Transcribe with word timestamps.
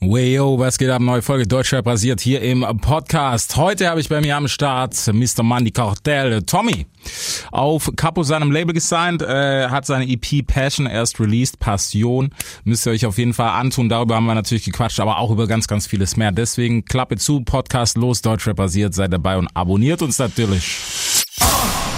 Weyo, 0.00 0.60
was 0.60 0.78
geht 0.78 0.90
ab? 0.90 1.02
Neue 1.02 1.22
Folge 1.22 1.48
Deutschrap 1.48 1.84
basiert 1.84 2.20
hier 2.20 2.40
im 2.40 2.64
Podcast. 2.80 3.56
Heute 3.56 3.88
habe 3.88 4.00
ich 4.00 4.08
bei 4.08 4.20
mir 4.20 4.36
am 4.36 4.46
Start 4.46 4.94
Mr. 5.12 5.42
Mandy 5.42 5.72
Cartel, 5.72 6.44
Tommy. 6.44 6.86
Auf 7.50 7.90
Capo 7.96 8.22
seinem 8.22 8.52
Label 8.52 8.72
gesigned, 8.72 9.22
äh, 9.22 9.68
hat 9.68 9.86
seine 9.86 10.08
EP 10.08 10.46
Passion 10.46 10.86
erst 10.86 11.18
released, 11.18 11.58
Passion. 11.58 12.30
Müsst 12.62 12.86
ihr 12.86 12.92
euch 12.92 13.06
auf 13.06 13.18
jeden 13.18 13.34
Fall 13.34 13.50
antun. 13.50 13.88
Darüber 13.88 14.14
haben 14.14 14.26
wir 14.26 14.36
natürlich 14.36 14.64
gequatscht, 14.64 15.00
aber 15.00 15.18
auch 15.18 15.32
über 15.32 15.48
ganz, 15.48 15.66
ganz 15.66 15.88
vieles 15.88 16.16
mehr. 16.16 16.30
Deswegen 16.30 16.84
Klappe 16.84 17.16
zu, 17.16 17.40
Podcast 17.40 17.96
los, 17.96 18.22
Deutschrap 18.22 18.56
basiert, 18.56 18.94
seid 18.94 19.12
dabei 19.12 19.36
und 19.36 19.48
abonniert 19.54 20.00
uns 20.00 20.20
natürlich. 20.20 21.24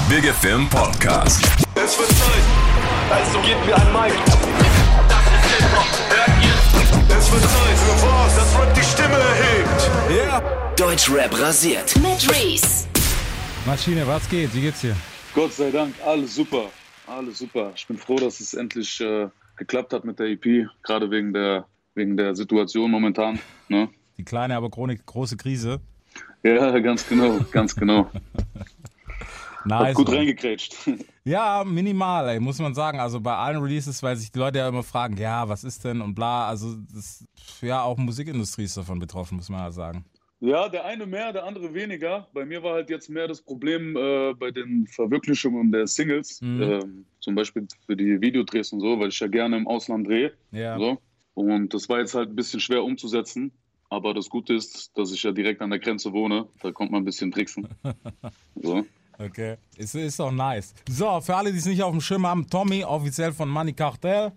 Big 0.09 0.25
FM 0.25 0.67
Podcast. 0.71 1.45
Es 1.75 1.99
wird 1.99 2.09
Zeit, 2.09 3.11
also 3.11 3.39
gebt 3.41 3.67
mir 3.67 3.77
ein 3.77 3.93
Mic. 3.93 4.40
Es 7.09 7.33
wird 7.33 7.43
Zeit 7.43 7.79
für 7.79 8.07
was, 8.07 8.37
das 8.37 8.59
Rap 8.59 8.75
die 8.75 8.83
Stimme 8.83 9.17
erhebt. 9.17 9.91
Ja. 10.17 10.41
Deutschrap 10.77 11.39
rasiert. 11.41 11.95
mit 11.97 12.29
Reese. 12.31 12.87
Maschine, 13.67 14.07
was 14.07 14.29
geht? 14.29 14.55
Wie 14.55 14.63
geht's 14.63 14.81
dir? 14.81 14.97
Gott 15.35 15.53
sei 15.53 15.71
Dank, 15.71 15.95
alles 16.05 16.35
super. 16.35 16.71
Alles 17.07 17.39
super. 17.39 17.73
Ich 17.77 17.87
bin 17.87 17.97
froh, 17.97 18.17
dass 18.17 18.41
es 18.41 18.55
endlich 18.55 19.01
äh, 19.01 19.29
geklappt 19.57 19.93
hat 19.93 20.05
mit 20.05 20.19
der 20.19 20.27
EP, 20.27 20.67
gerade 20.83 21.11
wegen 21.11 21.33
der, 21.33 21.67
wegen 21.95 22.17
der 22.17 22.35
Situation 22.35 22.91
momentan. 22.91 23.39
Ne? 23.69 23.89
Die 24.17 24.25
kleine, 24.25 24.57
aber 24.57 24.71
große 24.71 25.37
Krise. 25.37 25.81
Ja, 26.43 26.79
ganz 26.79 27.07
genau, 27.07 27.39
ganz 27.53 27.77
genau. 27.77 28.11
Nice. 29.65 29.89
Hat 29.89 29.95
gut 29.95 30.09
Mann. 30.09 30.17
reingekrätscht. 30.19 30.77
Ja, 31.23 31.65
minimal, 31.65 32.29
ey, 32.31 32.41
muss 32.41 32.59
man 32.59 32.75
sagen. 32.75 32.99
Also 32.99 33.21
bei 33.21 33.37
allen 33.37 33.63
Releases, 33.63 34.03
weil 34.03 34.17
sich 34.17 34.33
die 34.33 34.39
Leute 34.39 34.59
ja 34.59 34.69
immer 34.69 34.83
fragen, 34.83 35.17
ja, 35.19 35.49
was 35.49 35.65
ist 35.65 35.85
denn 35.85 36.01
und 36.01 36.15
bla. 36.15 36.49
Also 36.49 36.75
das, 36.93 37.25
ja, 37.61 37.83
auch 37.83 37.99
Musikindustrie 37.99 38.65
ist 38.65 38.77
davon 38.77 38.99
betroffen, 38.99 39.37
muss 39.37 39.51
man 39.51 39.61
ja 39.61 39.71
sagen. 39.71 40.07
Ja, 40.41 40.71
der 40.71 40.87
eine 40.87 41.07
mehr, 41.07 41.33
der 41.35 41.45
andere 41.45 41.75
weniger. 41.75 42.27
Bei 42.33 42.47
mir 42.47 42.63
war 42.63 42.73
halt 42.73 42.89
jetzt 42.89 43.11
mehr 43.11 43.29
das 43.29 43.43
Problem 43.43 43.95
äh, 43.97 44.33
bei 44.33 44.51
den 44.51 44.87
Verwirklichungen 44.87 45.71
der 45.71 45.87
Singles. 45.87 46.41
Mhm. 46.41 46.63
Ähm, 46.63 47.05
zum 47.21 47.35
Beispiel 47.35 47.69
für 47.85 47.95
die 47.95 48.21
Videodrehs 48.21 48.73
und 48.73 48.81
so, 48.81 48.99
weil 48.99 49.09
ich 49.09 49.21
ja 49.21 49.27
gerne 49.27 49.59
im 49.59 49.69
Ausland 49.69 50.09
drehe. 50.09 50.33
Ja. 50.53 50.79
So. 50.79 50.99
Und 51.35 51.75
das 51.75 51.89
war 51.91 51.99
jetzt 51.99 52.15
halt 52.15 52.31
ein 52.31 52.37
bisschen 52.37 52.61
schwer 52.61 52.83
umzusetzen. 52.83 53.53
Aber 53.91 54.15
das 54.15 54.31
Gute 54.31 54.55
ist, 54.55 54.97
dass 54.97 55.13
ich 55.13 55.23
ja 55.23 55.33
direkt 55.33 55.61
an 55.61 55.71
der 55.71 55.81
Grenze 55.81 56.13
wohne. 56.13 56.47
Da 56.63 56.73
kommt 56.73 56.91
man 56.93 57.03
ein 57.03 57.05
bisschen 57.05 57.31
tricksen. 57.31 57.69
So. 58.63 58.85
Okay. 59.23 59.57
Ist, 59.77 59.95
ist 59.95 60.19
doch 60.19 60.33
nice. 60.33 60.75
So, 60.89 61.21
für 61.21 61.37
alle, 61.37 61.53
die 61.53 61.59
es 61.59 61.67
nicht 61.67 61.83
auf 61.83 61.93
dem 61.93 62.01
Schirm 62.01 62.27
haben, 62.27 62.49
Tommy, 62.49 62.85
offiziell 62.85 63.33
von 63.33 63.49
Money 63.49 63.73
Cartel. 63.73 64.33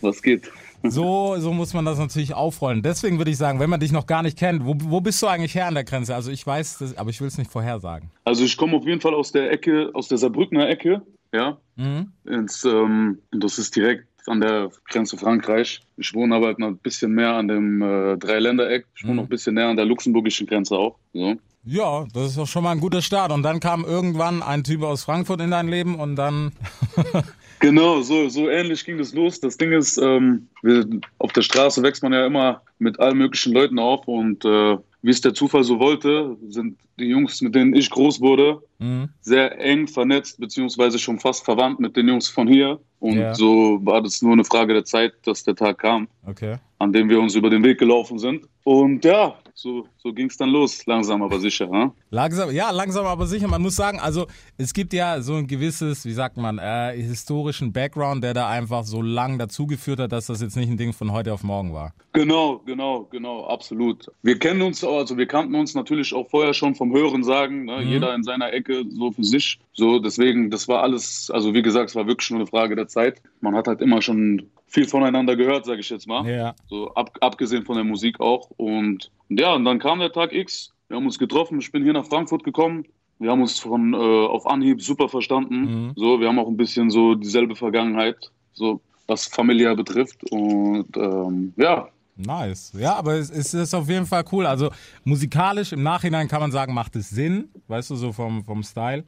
Was 0.00 0.22
geht? 0.22 0.50
So, 0.86 1.34
so 1.38 1.54
muss 1.54 1.72
man 1.72 1.86
das 1.86 1.98
natürlich 1.98 2.34
aufrollen. 2.34 2.82
Deswegen 2.82 3.16
würde 3.16 3.30
ich 3.30 3.38
sagen, 3.38 3.58
wenn 3.58 3.70
man 3.70 3.80
dich 3.80 3.90
noch 3.90 4.06
gar 4.06 4.22
nicht 4.22 4.36
kennt, 4.38 4.66
wo, 4.66 4.74
wo 4.78 5.00
bist 5.00 5.22
du 5.22 5.26
eigentlich 5.26 5.54
her 5.54 5.66
an 5.66 5.72
der 5.72 5.84
Grenze? 5.84 6.14
Also 6.14 6.30
ich 6.30 6.46
weiß 6.46 6.76
das, 6.76 6.98
aber 6.98 7.08
ich 7.08 7.22
will 7.22 7.28
es 7.28 7.38
nicht 7.38 7.50
vorhersagen. 7.50 8.10
Also 8.26 8.44
ich 8.44 8.54
komme 8.58 8.76
auf 8.76 8.84
jeden 8.84 9.00
Fall 9.00 9.14
aus 9.14 9.32
der 9.32 9.50
Ecke, 9.50 9.90
aus 9.94 10.08
der 10.08 10.18
Saarbrückener 10.18 10.68
Ecke, 10.68 11.00
ja. 11.32 11.56
Mhm. 11.76 12.12
Ins, 12.26 12.66
ähm, 12.66 13.18
und 13.32 13.42
das 13.42 13.58
ist 13.58 13.74
direkt 13.74 14.06
an 14.26 14.42
der 14.42 14.70
Grenze 14.90 15.16
Frankreich. 15.16 15.80
Ich 15.96 16.12
wohne 16.12 16.34
aber 16.34 16.48
halt 16.48 16.58
noch 16.58 16.68
ein 16.68 16.76
bisschen 16.76 17.12
mehr 17.12 17.32
an 17.32 17.48
dem 17.48 17.80
äh, 17.80 18.18
Dreiländereck. 18.18 18.84
Ich 18.94 19.04
wohne 19.04 19.16
noch 19.16 19.22
ein 19.22 19.28
bisschen 19.30 19.54
näher 19.54 19.68
an 19.68 19.76
der 19.76 19.86
luxemburgischen 19.86 20.46
Grenze 20.46 20.76
auch. 20.76 20.96
So. 21.14 21.36
Ja, 21.66 22.04
das 22.12 22.30
ist 22.30 22.38
doch 22.38 22.46
schon 22.46 22.62
mal 22.64 22.72
ein 22.72 22.80
guter 22.80 23.00
Start. 23.02 23.32
Und 23.32 23.42
dann 23.42 23.58
kam 23.60 23.84
irgendwann 23.84 24.42
ein 24.42 24.64
Typ 24.64 24.82
aus 24.82 25.04
Frankfurt 25.04 25.40
in 25.40 25.50
dein 25.50 25.68
Leben 25.68 25.96
und 25.96 26.16
dann. 26.16 26.52
Genau, 27.60 28.02
so, 28.02 28.28
so 28.28 28.50
ähnlich 28.50 28.84
ging 28.84 28.98
das 28.98 29.14
los. 29.14 29.40
Das 29.40 29.56
Ding 29.56 29.72
ist, 29.72 29.96
ähm, 29.96 30.48
wir, 30.62 30.84
auf 31.18 31.32
der 31.32 31.40
Straße 31.40 31.82
wächst 31.82 32.02
man 32.02 32.12
ja 32.12 32.26
immer 32.26 32.60
mit 32.78 33.00
allen 33.00 33.16
möglichen 33.16 33.54
Leuten 33.54 33.78
auf 33.78 34.06
und 34.06 34.44
äh, 34.44 34.76
wie 35.00 35.10
es 35.10 35.22
der 35.22 35.32
Zufall 35.32 35.64
so 35.64 35.78
wollte, 35.78 36.36
sind 36.48 36.76
die 36.98 37.04
Jungs, 37.06 37.40
mit 37.40 37.54
denen 37.54 37.74
ich 37.74 37.88
groß 37.88 38.20
wurde, 38.20 38.60
Mhm. 38.80 39.08
sehr 39.22 39.58
eng 39.60 39.86
vernetzt, 39.88 40.38
beziehungsweise 40.40 40.98
schon 40.98 41.18
fast 41.18 41.42
verwandt 41.44 41.80
mit 41.80 41.96
den 41.96 42.08
Jungs 42.08 42.28
von 42.28 42.46
hier. 42.48 42.80
Und 43.00 43.16
Ja. 43.18 43.34
so 43.34 43.78
war 43.82 44.02
das 44.02 44.20
nur 44.20 44.32
eine 44.34 44.44
Frage 44.44 44.74
der 44.74 44.84
Zeit, 44.84 45.14
dass 45.24 45.44
der 45.44 45.54
Tag 45.54 45.78
kam, 45.78 46.08
Okay. 46.26 46.56
an 46.80 46.92
dem 46.92 47.08
wir 47.08 47.18
uns 47.18 47.34
über 47.34 47.48
den 47.48 47.62
Weg 47.64 47.78
gelaufen 47.78 48.18
sind. 48.18 48.44
Und 48.64 49.06
ja, 49.06 49.36
so, 49.54 49.86
so 49.98 50.12
ging 50.12 50.26
es 50.26 50.36
dann 50.36 50.50
los, 50.50 50.84
langsam 50.86 51.22
aber 51.22 51.38
sicher. 51.38 51.66
Ne? 51.68 51.92
Langsam, 52.10 52.50
ja, 52.50 52.70
langsam 52.70 53.06
aber 53.06 53.26
sicher. 53.26 53.46
Man 53.46 53.62
muss 53.62 53.76
sagen, 53.76 54.00
also 54.00 54.26
es 54.58 54.74
gibt 54.74 54.92
ja 54.92 55.20
so 55.20 55.34
ein 55.34 55.46
gewisses, 55.46 56.04
wie 56.04 56.12
sagt 56.12 56.36
man, 56.36 56.58
äh, 56.58 56.96
historischen 56.96 57.72
Background, 57.72 58.24
der 58.24 58.34
da 58.34 58.48
einfach 58.48 58.84
so 58.84 59.00
lang 59.00 59.38
dazugeführt 59.38 60.00
hat, 60.00 60.12
dass 60.12 60.26
das 60.26 60.42
jetzt 60.42 60.56
nicht 60.56 60.68
ein 60.68 60.76
Ding 60.76 60.92
von 60.92 61.12
heute 61.12 61.32
auf 61.32 61.44
morgen 61.44 61.72
war. 61.72 61.94
Genau, 62.12 62.62
genau, 62.66 63.04
genau, 63.10 63.46
absolut. 63.46 64.10
Wir 64.22 64.38
kennen 64.38 64.62
uns, 64.62 64.82
also 64.82 65.16
wir 65.16 65.26
kannten 65.26 65.54
uns 65.54 65.74
natürlich 65.74 66.12
auch 66.14 66.28
vorher 66.28 66.52
schon 66.52 66.74
vom 66.74 66.92
Hören 66.92 67.22
sagen, 67.22 67.64
ne? 67.64 67.82
jeder 67.82 68.14
in 68.14 68.24
seiner 68.24 68.52
Ecke 68.52 68.84
so 68.88 69.12
für 69.12 69.24
sich. 69.24 69.60
So, 69.72 69.98
deswegen, 70.00 70.50
das 70.50 70.66
war 70.68 70.82
alles, 70.82 71.30
also 71.32 71.54
wie 71.54 71.62
gesagt, 71.62 71.90
es 71.90 71.96
war 71.96 72.06
wirklich 72.06 72.30
nur 72.30 72.40
eine 72.40 72.46
Frage 72.48 72.76
der 72.76 72.88
Zeit. 72.88 73.22
Man 73.40 73.54
hat 73.54 73.68
halt 73.68 73.80
immer 73.80 74.02
schon 74.02 74.50
viel 74.74 74.88
voneinander 74.88 75.36
gehört, 75.36 75.64
sage 75.64 75.80
ich 75.80 75.88
jetzt 75.88 76.08
mal. 76.08 76.28
Ja. 76.28 76.54
So 76.68 76.92
ab, 76.94 77.16
abgesehen 77.20 77.64
von 77.64 77.76
der 77.76 77.84
Musik 77.84 78.20
auch. 78.20 78.50
Und 78.56 79.10
ja, 79.38 79.54
und 79.54 79.64
dann 79.64 79.78
kam 79.78 80.00
der 80.00 80.12
Tag 80.12 80.32
X. 80.32 80.72
Wir 80.88 80.96
haben 80.96 81.06
uns 81.06 81.18
getroffen. 81.18 81.58
Ich 81.60 81.72
bin 81.72 81.82
hier 81.82 81.92
nach 81.92 82.06
Frankfurt 82.06 82.44
gekommen. 82.44 82.84
Wir 83.18 83.30
haben 83.30 83.40
uns 83.40 83.60
von 83.60 83.94
äh, 83.94 83.96
auf 83.96 84.46
Anhieb 84.46 84.82
super 84.82 85.08
verstanden. 85.08 85.60
Mhm. 85.60 85.92
So, 85.96 86.20
wir 86.20 86.28
haben 86.28 86.38
auch 86.38 86.48
ein 86.48 86.56
bisschen 86.56 86.90
so 86.90 87.14
dieselbe 87.14 87.56
Vergangenheit, 87.56 88.30
so 88.52 88.80
was 89.06 89.26
familiär 89.26 89.74
betrifft. 89.74 90.30
Und 90.30 90.96
ähm, 90.96 91.54
ja, 91.56 91.88
Nice. 92.16 92.72
Ja, 92.78 92.94
aber 92.94 93.14
es, 93.14 93.28
es 93.30 93.52
ist 93.54 93.74
auf 93.74 93.88
jeden 93.88 94.06
Fall 94.06 94.24
cool. 94.30 94.46
Also 94.46 94.70
musikalisch 95.04 95.72
im 95.72 95.82
Nachhinein 95.82 96.28
kann 96.28 96.40
man 96.40 96.52
sagen, 96.52 96.72
macht 96.72 96.94
es 96.96 97.10
Sinn, 97.10 97.48
weißt 97.68 97.90
du, 97.90 97.96
so 97.96 98.12
vom, 98.12 98.44
vom 98.44 98.62
Style. 98.62 99.04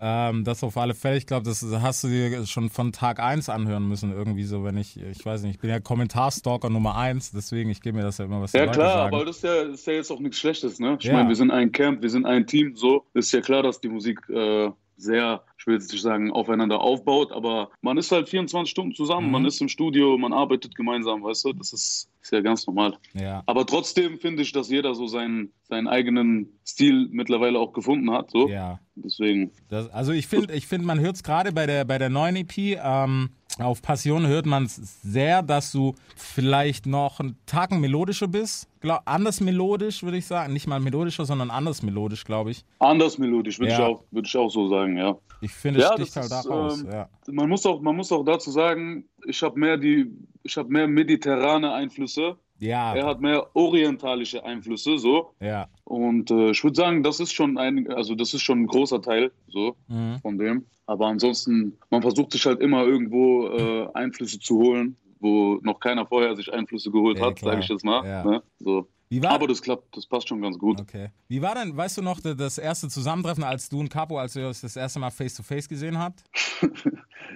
Ähm, 0.00 0.44
das 0.44 0.62
auf 0.64 0.76
alle 0.76 0.94
Fälle. 0.94 1.16
Ich 1.18 1.26
glaube, 1.26 1.44
das 1.44 1.62
hast 1.82 2.04
du 2.04 2.08
dir 2.08 2.46
schon 2.46 2.70
von 2.70 2.92
Tag 2.92 3.20
1 3.20 3.48
anhören 3.48 3.86
müssen, 3.86 4.12
irgendwie 4.12 4.44
so, 4.44 4.64
wenn 4.64 4.76
ich, 4.78 4.98
ich 4.98 5.24
weiß 5.24 5.42
nicht, 5.42 5.56
ich 5.56 5.60
bin 5.60 5.70
ja 5.70 5.80
Kommentarstalker 5.80 6.70
Nummer 6.70 6.96
1, 6.96 7.32
deswegen 7.32 7.70
ich 7.70 7.80
gebe 7.82 7.96
mir 7.98 8.04
das 8.04 8.18
ja 8.18 8.24
immer, 8.24 8.40
was 8.40 8.52
Ja 8.52 8.66
klar, 8.66 8.88
sagen. 9.04 9.14
aber 9.14 9.24
das 9.26 9.36
ist 9.36 9.44
ja, 9.44 9.64
das 9.64 9.80
ist 9.80 9.86
ja 9.86 9.92
jetzt 9.94 10.10
auch 10.10 10.20
nichts 10.20 10.38
Schlechtes, 10.38 10.78
ne? 10.78 10.96
Ich 11.00 11.06
Ja. 11.06 11.12
meine, 11.14 11.28
wir 11.28 11.36
sind 11.36 11.50
ein 11.50 11.70
Camp, 11.72 12.02
wir 12.02 12.10
sind 12.10 12.24
ein 12.26 12.46
Team, 12.46 12.74
so. 12.76 13.04
Ist 13.14 13.32
ja 13.32 13.40
klar, 13.40 13.62
dass 13.62 13.80
die 13.80 13.88
Musik 13.88 14.20
äh, 14.30 14.70
sehr, 14.96 15.44
ich 15.58 15.66
will 15.66 15.74
jetzt 15.74 15.92
nicht 15.92 16.02
sagen, 16.02 16.32
aufeinander 16.32 16.80
aufbaut, 16.80 17.30
aber 17.30 17.70
man 17.82 17.98
ist 17.98 18.10
halt 18.10 18.28
24 18.28 18.68
Stunden 18.70 18.94
zusammen, 18.94 19.26
Mhm. 19.26 19.32
man 19.32 19.44
ist 19.44 19.60
im 19.60 19.68
Studio, 19.68 20.18
man 20.18 20.32
arbeitet 20.32 20.74
gemeinsam, 20.74 21.22
weißt 21.22 21.44
du? 21.44 21.52
Das 21.52 21.72
ist, 21.72 22.08
ist 22.20 22.32
ja 22.32 22.40
ganz 22.40 22.66
normal. 22.66 22.98
ja. 23.14 23.42
Aber 23.46 23.66
trotzdem 23.66 24.18
finde 24.18 24.42
ich, 24.42 24.52
dass 24.52 24.68
jeder 24.68 24.94
so 24.94 25.06
seinen, 25.06 25.52
seinen 25.62 25.88
eigenen 25.88 26.58
Stil 26.66 27.08
mittlerweile 27.10 27.58
auch 27.58 27.72
gefunden 27.72 28.10
hat, 28.10 28.30
so. 28.30 28.48
Ja. 28.48 28.80
Deswegen. 28.96 29.52
Das, 29.68 29.88
also 29.90 30.12
ich 30.12 30.26
finde, 30.26 30.54
ich 30.54 30.66
finde, 30.66 30.86
man 30.86 31.00
hört 31.00 31.16
es 31.16 31.22
gerade 31.22 31.52
bei 31.52 31.66
der 31.66 31.84
bei 31.84 31.98
der 31.98 32.10
neuen 32.10 32.36
EP. 32.36 32.58
Ähm, 32.58 33.30
auf 33.58 33.82
Passion 33.82 34.26
hört 34.26 34.46
man 34.46 34.64
es 34.64 34.76
sehr, 35.02 35.42
dass 35.42 35.72
du 35.72 35.94
vielleicht 36.16 36.86
noch 36.86 37.20
einen 37.20 37.36
Tacken 37.46 37.80
melodischer 37.80 38.28
bist. 38.28 38.68
Glaub, 38.80 39.02
anders 39.04 39.40
melodisch, 39.40 40.02
würde 40.02 40.16
ich 40.18 40.26
sagen. 40.26 40.52
Nicht 40.52 40.66
mal 40.66 40.78
melodischer, 40.80 41.24
sondern 41.24 41.50
anders 41.50 41.82
melodisch, 41.82 42.24
glaube 42.24 42.50
ich. 42.52 42.64
Anders 42.78 43.18
melodisch, 43.18 43.58
würde 43.58 43.72
Ja. 43.72 43.78
ich, 43.78 43.84
auch, 43.84 44.04
würd 44.10 44.26
ich 44.26 44.36
auch 44.36 44.48
so 44.50 44.68
sagen, 44.68 44.96
ja. 44.96 45.16
Ich 45.40 45.52
finde, 45.52 45.80
es 45.80 45.86
Ja, 45.88 45.92
sticht 45.94 46.16
halt 46.16 46.30
da 46.30 46.40
raus. 46.40 46.82
ähm, 46.82 46.90
ja. 46.92 47.08
Man 47.28 47.48
muss 47.48 47.64
auch, 47.66 47.80
man 47.80 47.96
muss 47.96 48.10
auch 48.12 48.24
dazu 48.24 48.50
sagen, 48.50 49.04
ich 49.26 49.42
habe 49.42 49.58
mehr 49.58 49.76
die, 49.76 50.10
ich 50.42 50.56
habe 50.56 50.68
mehr 50.68 50.86
mediterrane 50.88 51.72
Einflüsse. 51.72 52.36
Ja, 52.58 52.94
Er 52.94 53.06
hat 53.06 53.20
mehr 53.20 53.46
orientalische 53.54 54.44
Einflüsse, 54.44 54.98
so. 54.98 55.30
ja. 55.40 55.68
Und 55.84 56.30
äh, 56.30 56.50
ich 56.50 56.62
würde 56.64 56.74
sagen, 56.76 57.02
das 57.02 57.20
ist 57.20 57.32
schon 57.32 57.56
ein, 57.58 57.90
also 57.92 58.14
das 58.14 58.34
ist 58.34 58.42
schon 58.42 58.60
ein 58.62 58.66
großer 58.66 59.00
Teil, 59.00 59.30
so 59.48 59.76
Mhm. 59.88 60.18
von 60.20 60.38
dem. 60.38 60.66
Aber 60.86 61.06
ansonsten, 61.06 61.78
man 61.90 62.02
versucht 62.02 62.32
sich 62.32 62.44
halt 62.46 62.60
immer 62.60 62.84
irgendwo 62.84 63.46
äh, 63.48 63.88
Einflüsse 63.94 64.38
zu 64.40 64.56
holen, 64.58 64.96
wo 65.20 65.58
noch 65.62 65.78
keiner 65.80 66.06
vorher 66.06 66.34
sich 66.36 66.52
Einflüsse 66.52 66.90
geholt 66.90 67.18
Ja, 67.18 67.26
hat, 67.26 67.38
sage 67.38 67.60
ich 67.60 67.68
jetzt 67.68 67.84
mal. 67.84 68.04
Ja. 68.06 68.24
Ne? 68.24 68.42
So. 68.58 68.88
Aber 69.24 69.46
das 69.46 69.62
klappt, 69.62 69.96
das 69.96 70.06
passt 70.06 70.28
schon 70.28 70.42
ganz 70.42 70.58
gut. 70.58 70.80
okay. 70.80 71.08
Wie 71.28 71.40
war 71.40 71.54
denn, 71.54 71.74
weißt 71.76 71.96
du 71.98 72.02
noch, 72.02 72.20
das 72.20 72.58
erste 72.58 72.88
Zusammentreffen, 72.88 73.42
als 73.42 73.68
du 73.70 73.80
und 73.80 73.88
Capo, 73.88 74.18
als 74.18 74.36
ihr 74.36 74.46
euch 74.48 74.60
das 74.60 74.76
erste 74.76 74.98
Mal 74.98 75.10
face 75.10 75.34
to 75.34 75.42
face 75.42 75.68
gesehen 75.68 75.98
habt? 75.98 76.24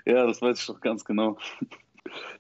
Ja, 0.05 0.26
das 0.26 0.41
weiß 0.43 0.58
ich 0.58 0.67
doch 0.67 0.81
ganz 0.81 1.05
genau. 1.05 1.37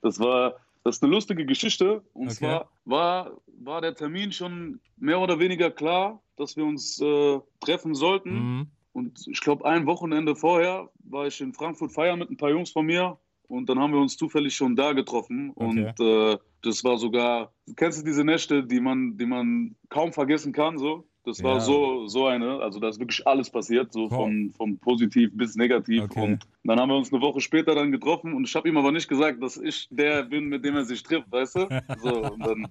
Das 0.00 0.18
war, 0.18 0.54
das 0.84 0.96
ist 0.96 1.02
eine 1.02 1.12
lustige 1.12 1.46
Geschichte. 1.46 2.02
Und 2.12 2.28
Okay. 2.28 2.36
zwar 2.36 2.70
war, 2.84 3.40
war 3.46 3.80
der 3.80 3.94
Termin 3.94 4.32
schon 4.32 4.80
mehr 4.96 5.20
oder 5.20 5.38
weniger 5.38 5.70
klar, 5.70 6.22
dass 6.36 6.56
wir 6.56 6.64
uns 6.64 7.00
äh, 7.00 7.40
treffen 7.60 7.94
sollten. 7.94 8.34
Mhm. 8.34 8.66
Und 8.92 9.26
ich 9.26 9.40
glaube, 9.40 9.64
ein 9.64 9.86
Wochenende 9.86 10.36
vorher 10.36 10.90
war 11.04 11.26
ich 11.26 11.40
in 11.40 11.54
Frankfurt 11.54 11.92
feiern 11.92 12.18
mit 12.18 12.30
ein 12.30 12.36
paar 12.36 12.50
Jungs 12.50 12.70
von 12.70 12.84
mir. 12.86 13.18
Und 13.48 13.68
dann 13.68 13.78
haben 13.78 13.92
wir 13.92 14.00
uns 14.00 14.16
zufällig 14.16 14.54
schon 14.54 14.76
da 14.76 14.92
getroffen. 14.92 15.50
Und 15.50 16.00
äh, 16.00 16.38
das 16.62 16.84
war 16.84 16.96
sogar, 16.98 17.52
kennst 17.76 18.00
du 18.00 18.04
diese 18.04 18.24
Nächte, 18.24 18.64
die 18.64 18.80
man, 18.80 19.16
die 19.16 19.26
man 19.26 19.76
kaum 19.88 20.12
vergessen 20.12 20.52
kann, 20.52 20.78
so? 20.78 21.06
Das 21.24 21.38
Ja. 21.38 21.44
war 21.44 21.60
so, 21.60 22.06
so 22.08 22.26
eine, 22.26 22.58
also 22.60 22.80
da 22.80 22.88
ist 22.88 22.98
wirklich 22.98 23.24
alles 23.26 23.48
passiert, 23.48 23.92
so 23.92 24.08
von, 24.08 24.52
von 24.56 24.76
positiv 24.78 25.30
bis 25.34 25.54
negativ. 25.54 26.02
Okay. 26.04 26.20
Und 26.20 26.44
dann 26.64 26.80
haben 26.80 26.88
wir 26.88 26.96
uns 26.96 27.12
eine 27.12 27.22
Woche 27.22 27.40
später 27.40 27.74
dann 27.74 27.92
getroffen 27.92 28.34
und 28.34 28.48
ich 28.48 28.54
habe 28.56 28.68
ihm 28.68 28.76
aber 28.76 28.90
nicht 28.92 29.08
gesagt, 29.08 29.42
dass 29.42 29.56
ich 29.56 29.86
der 29.90 30.24
bin, 30.24 30.46
mit 30.48 30.64
dem 30.64 30.74
er 30.76 30.84
sich 30.84 31.02
trifft, 31.02 31.30
weißt 31.30 31.56
du? 31.56 31.68
So, 32.02 32.32
und 32.32 32.40
dann, 32.44 32.66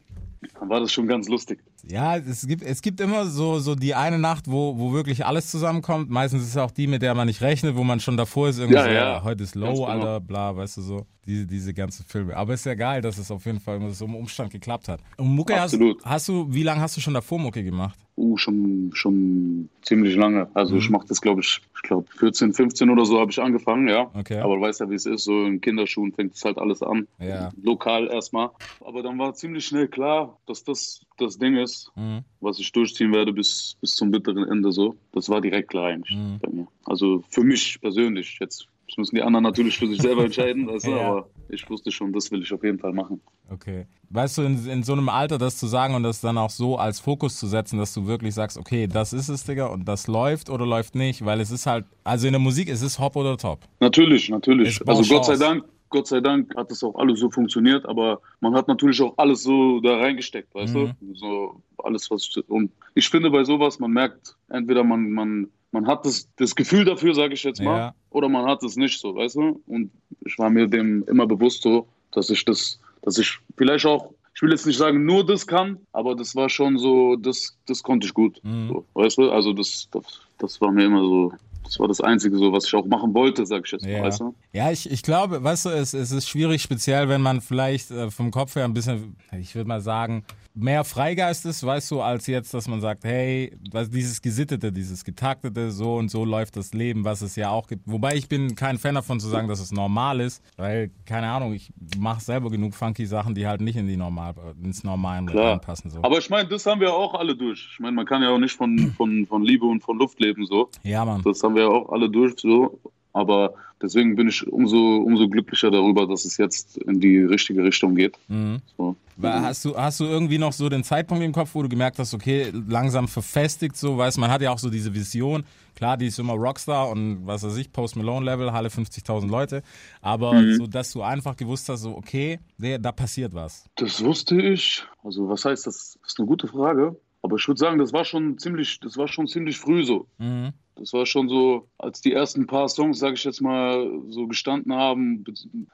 dann 0.59 0.69
war 0.69 0.80
das 0.81 0.92
schon 0.92 1.07
ganz 1.07 1.30
lustig. 1.30 1.63
Ja, 1.88 2.18
es 2.18 2.45
gibt, 2.45 2.62
es 2.63 2.81
gibt 2.81 3.00
immer 3.00 3.25
so, 3.25 3.59
so 3.59 3.74
die 3.74 3.95
eine 3.95 4.19
Nacht, 4.19 4.51
wo, 4.51 4.77
wo 4.77 4.92
wirklich 4.94 5.25
alles 5.25 5.50
zusammenkommt. 5.50 6.09
Meistens 6.09 6.44
ist 6.44 6.50
es 6.50 6.57
auch 6.57 6.71
die, 6.71 6.88
mit 6.88 7.01
der 7.01 7.15
man 7.15 7.27
nicht 7.27 7.42
rechnet, 7.42 7.75
wo 7.75 7.83
man 7.83 8.00
schon 8.01 8.18
davor 8.18 8.50
ist, 8.50 8.59
irgendwie 8.59 8.75
Ja, 8.75 8.83
so, 8.83 8.89
ja. 8.92 9.24
heute 9.24 9.44
ist 9.44 9.56
low, 9.56 9.74
genau. 9.74 9.86
Alter, 9.86 10.19
bla, 10.19 10.56
weißt 10.56 10.77
du 10.77 10.81
so. 10.81 11.06
Diese, 11.25 11.45
diese 11.45 11.74
ganzen 11.74 12.03
Filme. 12.06 12.36
Aber 12.36 12.53
ist 12.56 12.65
ja 12.65 12.74
geil, 12.74 13.00
dass 13.01 13.18
es 13.19 13.30
auf 13.30 13.45
jeden 13.45 13.59
Fall 13.59 13.77
immer 13.77 13.92
so 13.92 14.06
im 14.06 14.15
Umstand 14.15 14.51
geklappt 14.51 14.88
hat. 14.88 15.01
Und 15.18 15.27
Mucke, 15.36 15.53
hast, 15.53 15.74
Absolut. 15.75 16.03
hast 16.03 16.27
du, 16.27 16.48
wie 16.51 16.63
lange 16.63 16.81
hast 16.81 16.98
du 16.98 17.01
schon 17.01 17.13
davor 17.13 17.38
Mucke 17.39 17.63
gemacht? 17.63 17.98
Uh, 18.21 18.38
schon, 18.38 18.91
schon 18.94 19.69
ziemlich 19.81 20.15
lange. 20.15 20.47
Also 20.53 20.75
ich 20.77 20.89
mache 20.91 21.07
das, 21.07 21.21
glaube 21.21 21.41
ich, 21.41 21.59
ich 21.75 21.81
glaube 21.81 22.06
14, 22.19 22.53
15 22.53 22.89
oder 22.91 23.03
so 23.03 23.19
habe 23.19 23.31
ich 23.31 23.41
angefangen, 23.41 23.88
ja. 23.88 24.12
Okay. 24.13 24.38
Aber 24.39 24.56
du 24.57 24.62
weißt 24.62 24.79
ja, 24.81 24.89
wie 24.91 24.95
es 24.95 25.07
ist, 25.07 25.23
so 25.23 25.45
in 25.45 25.59
Kinderschuhen 25.59 26.13
fängt 26.13 26.35
es 26.35 26.45
halt 26.45 26.59
alles 26.59 26.83
an. 26.83 27.07
Ja. 27.19 27.50
Lokal 27.63 28.07
erstmal. 28.07 28.51
Aber 28.83 29.01
dann 29.03 29.18
war 29.19 29.33
ziemlich 29.33 29.65
schnell 29.65 29.88
klar, 29.88 30.38
dass 30.47 30.63
das 30.63 31.01
das 31.18 31.38
Ding 31.39 31.56
ist, 31.57 31.91
Mhm. 31.95 32.21
was 32.41 32.59
ich 32.59 32.71
durchziehen 32.71 33.12
werde 33.13 33.33
bis, 33.33 33.75
bis 33.81 33.95
zum 33.95 34.12
bitteren 34.12 34.47
Ende 34.50 34.71
so. 34.71 34.95
Das 35.13 35.29
war 35.29 35.41
direkt 35.41 35.69
klar 35.69 35.88
eigentlich 35.88 36.15
Mhm. 36.15 36.39
bei 36.41 36.50
mir. 36.51 36.67
Also 36.85 37.24
für 37.29 37.44
mich 37.44 37.79
persönlich. 37.81 38.38
Jetzt 38.39 38.67
das 38.91 38.97
müssen 38.97 39.15
die 39.15 39.21
anderen 39.21 39.43
natürlich 39.43 39.77
für 39.77 39.88
sich 39.88 40.01
selber 40.01 40.25
entscheiden, 40.25 40.67
weißt 40.67 40.85
du, 40.85 40.91
Ja. 40.91 41.01
aber 41.01 41.29
ich 41.47 41.67
wusste 41.69 41.91
schon, 41.91 42.11
das 42.11 42.29
will 42.29 42.41
ich 42.41 42.51
auf 42.53 42.61
jeden 42.63 42.77
Fall 42.77 42.91
machen. 42.91 43.21
Okay. 43.49 43.85
Weißt 44.09 44.38
du, 44.38 44.41
in, 44.41 44.67
in 44.67 44.83
so 44.83 44.91
einem 44.91 45.07
Alter 45.07 45.38
das 45.38 45.57
zu 45.57 45.67
sagen 45.67 45.95
und 45.95 46.03
das 46.03 46.19
dann 46.19 46.38
auch 46.38 46.49
so 46.49 46.77
als 46.77 46.99
Fokus 46.99 47.38
zu 47.38 47.47
setzen, 47.47 47.79
dass 47.79 47.93
du 47.93 48.05
wirklich 48.05 48.33
sagst, 48.33 48.57
okay, 48.57 48.88
das 48.88 49.13
ist 49.13 49.29
es, 49.29 49.45
Digga, 49.45 49.67
und 49.67 49.88
das 49.88 50.07
läuft 50.07 50.49
oder 50.49 50.65
läuft 50.65 50.95
nicht, 50.95 51.23
weil 51.23 51.39
es 51.39 51.51
ist 51.51 51.65
halt, 51.65 51.85
also 52.03 52.27
in 52.27 52.33
der 52.33 52.39
Musik, 52.41 52.67
es 52.69 52.81
ist 52.81 52.99
Hop 52.99 53.15
oder 53.15 53.38
Top. 53.38 53.59
Natürlich, 53.79 54.27
natürlich. 54.29 54.85
Also 54.85 55.03
Gott 55.13 55.25
sei. 55.25 55.38
Dank, 55.38 55.63
Gott 55.91 56.07
sei 56.07 56.21
Dank 56.21 56.55
hat 56.55 56.71
das 56.71 56.83
auch 56.83 56.95
alles 56.95 57.19
so 57.19 57.29
funktioniert, 57.29 57.85
aber 57.85 58.19
man 58.39 58.53
hat 58.55 58.67
natürlich 58.67 58.99
auch 59.01 59.13
alles 59.17 59.43
so 59.43 59.79
da 59.81 59.97
reingesteckt, 59.97 60.53
weißt 60.55 60.73
Mhm. 60.75 60.91
du? 61.01 61.15
So 61.15 61.61
alles, 61.83 62.09
was 62.09 62.27
ich, 62.27 62.49
und 62.49 62.71
ich 62.95 63.07
finde 63.09 63.29
bei 63.29 63.43
sowas, 63.43 63.77
man 63.79 63.91
merkt, 63.91 64.35
entweder 64.49 64.83
man, 64.83 65.11
man, 65.11 65.49
man 65.71 65.85
hat 65.88 66.05
das, 66.05 66.27
das 66.38 66.55
Gefühl 66.55 66.85
dafür, 66.85 67.13
sage 67.13 67.33
ich 67.33 67.43
jetzt 67.43 67.61
mal, 67.61 67.77
Ja. 67.77 67.95
oder 68.09 68.29
man 68.29 68.45
hat 68.45 68.63
es 68.63 68.75
nicht 68.77 68.99
so, 68.99 69.15
weißt 69.15 69.35
du? 69.35 69.61
Und 69.67 69.91
ich 70.25 70.39
war 70.39 70.49
mir 70.49 70.67
dem 70.67 71.03
immer 71.07 71.27
bewusst 71.27 71.61
so, 71.63 71.88
dass 72.11 72.29
ich 72.29 72.43
das, 72.45 72.79
dass 73.01 73.17
ich 73.17 73.38
vielleicht 73.57 73.85
auch, 73.85 74.13
ich 74.33 74.41
will 74.41 74.51
jetzt 74.51 74.65
nicht 74.65 74.77
sagen, 74.77 75.05
nur 75.05 75.25
das 75.25 75.45
kann, 75.45 75.77
aber 75.91 76.15
das 76.15 76.35
war 76.35 76.47
schon 76.49 76.77
so, 76.77 77.15
das, 77.17 77.57
das 77.67 77.83
konnte 77.83 78.07
ich 78.07 78.13
gut. 78.13 78.39
Mhm. 78.43 78.69
So, 78.69 78.85
weißt 78.93 79.17
du? 79.17 79.29
Also 79.31 79.51
das, 79.53 79.88
das, 79.91 80.03
das 80.38 80.61
war 80.61 80.71
mir 80.71 80.85
immer 80.85 81.01
so, 81.01 81.33
das 81.63 81.80
war 81.80 81.88
das 81.88 82.02
Einzige, 82.02 82.38
so, 82.38 82.52
was 82.52 82.66
ich 82.66 82.75
auch 82.75 82.86
machen 82.86 83.13
wollte, 83.13 83.46
sag 83.46 83.66
ich 83.66 83.72
jetzt 83.72 83.84
mal, 83.86 83.92
Ja, 83.92 84.04
weißt 84.04 84.19
du? 84.19 84.36
ja 84.54 84.72
ich, 84.72 84.90
ich 84.92 85.04
glaube, 85.04 85.44
weißt 85.44 85.66
du, 85.66 85.69
es, 85.69 85.94
es 85.94 86.12
ist 86.12 86.28
schwierig, 86.28 86.62
speziell 86.62 87.08
wenn 87.10 87.22
man 87.22 87.42
vielleicht 87.42 87.92
äh, 87.92 88.10
vom 88.12 88.31
Kopf 88.31 88.56
her 88.56 88.66
ein 88.66 88.74
bisschen, 88.74 89.16
ich 89.40 89.56
würde 89.56 89.68
mal 89.68 89.81
sagen, 89.81 90.24
mehr 90.53 90.83
Freigeist 90.83 91.45
ist, 91.45 91.65
weißt 91.65 91.92
du, 91.92 92.01
als 92.01 92.27
jetzt, 92.27 92.53
dass 92.53 92.68
man 92.68 92.81
sagt, 92.81 93.03
hey, 93.03 93.56
was, 93.71 93.89
dieses 93.89 94.21
Gesittete, 94.21 94.71
dieses 94.71 95.03
Getaktete, 95.03 95.71
so 95.71 95.95
und 95.95 96.09
so 96.09 96.25
läuft 96.25 96.56
das 96.57 96.74
Leben, 96.74 97.06
was 97.06 97.21
es 97.21 97.36
ja 97.36 97.50
auch 97.50 97.68
gibt. 97.68 97.83
Wobei 97.86 98.15
ich 98.15 98.27
bin 98.27 98.56
kein 98.56 98.77
Fan 98.77 98.95
davon 98.95 99.19
zu 99.19 99.27
sagen, 99.27 99.48
dass 99.48 99.59
es 99.59 99.71
normal 99.71 100.19
ist, 100.19 100.44
weil, 100.57 100.92
keine 101.06 101.30
Ahnung, 101.30 101.53
ich 101.53 101.71
mache 101.98 102.21
selber 102.21 102.50
genug 102.50 102.74
funky 102.74 103.06
Sachen, 103.06 103.36
die 103.36 103.48
halt 103.48 103.62
nicht 103.62 103.75
in 103.75 103.88
die 103.88 103.98
normal, 103.98 104.33
ins 104.63 104.83
Normalen 104.83 105.30
reinpassen. 105.30 105.89
So. 105.92 106.00
Aber 106.03 106.18
ich 106.18 106.30
meine, 106.30 106.50
das 106.50 106.65
haben 106.65 106.81
wir 106.81 106.94
auch 106.94 107.13
alle 107.13 107.36
durch. 107.36 107.69
Ich 107.74 107.80
meine, 107.80 107.95
man 107.95 108.06
kann 108.06 108.21
ja 108.21 108.30
auch 108.30 108.39
nicht 108.39 108.56
von, 108.56 108.94
von, 108.98 109.25
von 109.25 109.44
Liebe 109.44 109.65
und 109.65 109.81
von 109.81 109.98
Luft 109.98 110.19
leben, 110.19 110.45
so. 110.45 110.69
ja, 110.83 111.06
Mann. 111.06 111.21
Das 111.24 111.42
haben 111.44 111.56
wir 111.56 111.69
auch 111.69 111.89
alle 111.89 112.09
durch, 112.09 112.33
so. 112.38 112.80
Aber 113.13 113.54
deswegen 113.81 114.16
bin 114.16 114.30
ich 114.30 114.48
umso, 114.48 114.98
umso 114.98 115.28
glücklicher 115.28 115.69
darüber, 115.72 116.08
dass 116.08 116.25
es 116.25 116.38
jetzt 116.38 116.78
in 116.78 117.00
die 117.00 117.18
richtige 117.19 117.63
Richtung 117.63 117.96
geht. 117.96 118.18
Mhm. 118.28 118.62
So. 118.78 118.96
Hast 119.22 119.66
du, 119.66 119.78
hast 119.78 120.00
du 120.00 120.06
irgendwie 120.06 120.40
noch 120.40 120.52
so 120.54 120.68
den 120.68 120.84
Zeitpunkt 120.84 121.24
im 121.24 121.31
Kopf, 121.31 121.54
wo 121.54 121.62
du 121.62 121.69
gemerkt 121.69 122.00
hast, 122.00 122.13
okay, 122.13 122.52
langsam 122.68 123.08
verfestigt 123.08 123.78
so, 123.78 123.96
weißt 123.96 124.18
man 124.18 124.31
hat 124.31 124.42
ja 124.42 124.52
auch 124.52 124.58
so 124.58 124.69
diese 124.69 124.96
Vision, 124.96 125.44
klar, 125.75 125.96
die 125.96 126.08
ist 126.08 126.18
immer 126.18 126.34
Rockstar 126.34 126.90
und 126.90 127.28
was 127.28 127.44
weiß 127.44 127.56
ich, 127.58 127.72
Post 127.72 127.98
Malone 127.98 128.25
Level, 128.25 128.52
Halle 128.52 128.69
50.000 128.69 129.30
Leute, 129.30 129.62
aber 130.02 130.34
Mhm. 130.34 130.54
so, 130.56 130.66
dass 130.68 130.92
du 130.94 131.04
einfach 131.04 131.36
gewusst 131.36 131.69
hast, 131.69 131.81
so, 131.81 131.96
okay, 131.96 132.40
da 132.58 132.92
passiert 132.92 133.36
was. 133.36 133.66
Das 133.75 134.04
wusste 134.04 134.42
ich. 134.42 134.84
Also, 135.04 135.30
was 135.30 135.46
heißt 135.46 135.68
das? 135.68 135.98
Das 136.02 136.13
ist 136.13 136.19
eine 136.19 136.28
gute 136.28 136.48
Frage. 136.48 136.96
Aber 137.22 137.36
ich 137.36 137.48
würde 137.48 137.60
sagen, 137.60 137.78
das 137.78 137.94
war 137.94 138.04
schon 138.06 138.40
ziemlich, 138.40 138.80
das 138.80 138.98
war 138.98 139.08
schon 139.08 139.28
ziemlich 139.28 139.58
früh 139.60 139.84
so. 139.84 140.08
Mhm. 140.18 140.54
Das 140.81 140.94
war 140.94 141.06
schon 141.06 141.30
so, 141.30 141.68
als 141.78 142.01
die 142.01 142.12
ersten 142.12 142.48
paar 142.48 142.68
Songs, 142.68 142.98
sage 142.98 143.13
ich 143.13 143.24
jetzt 143.24 143.39
mal, 143.39 143.88
so 144.10 144.25
gestanden 144.25 144.74
haben. 144.74 145.24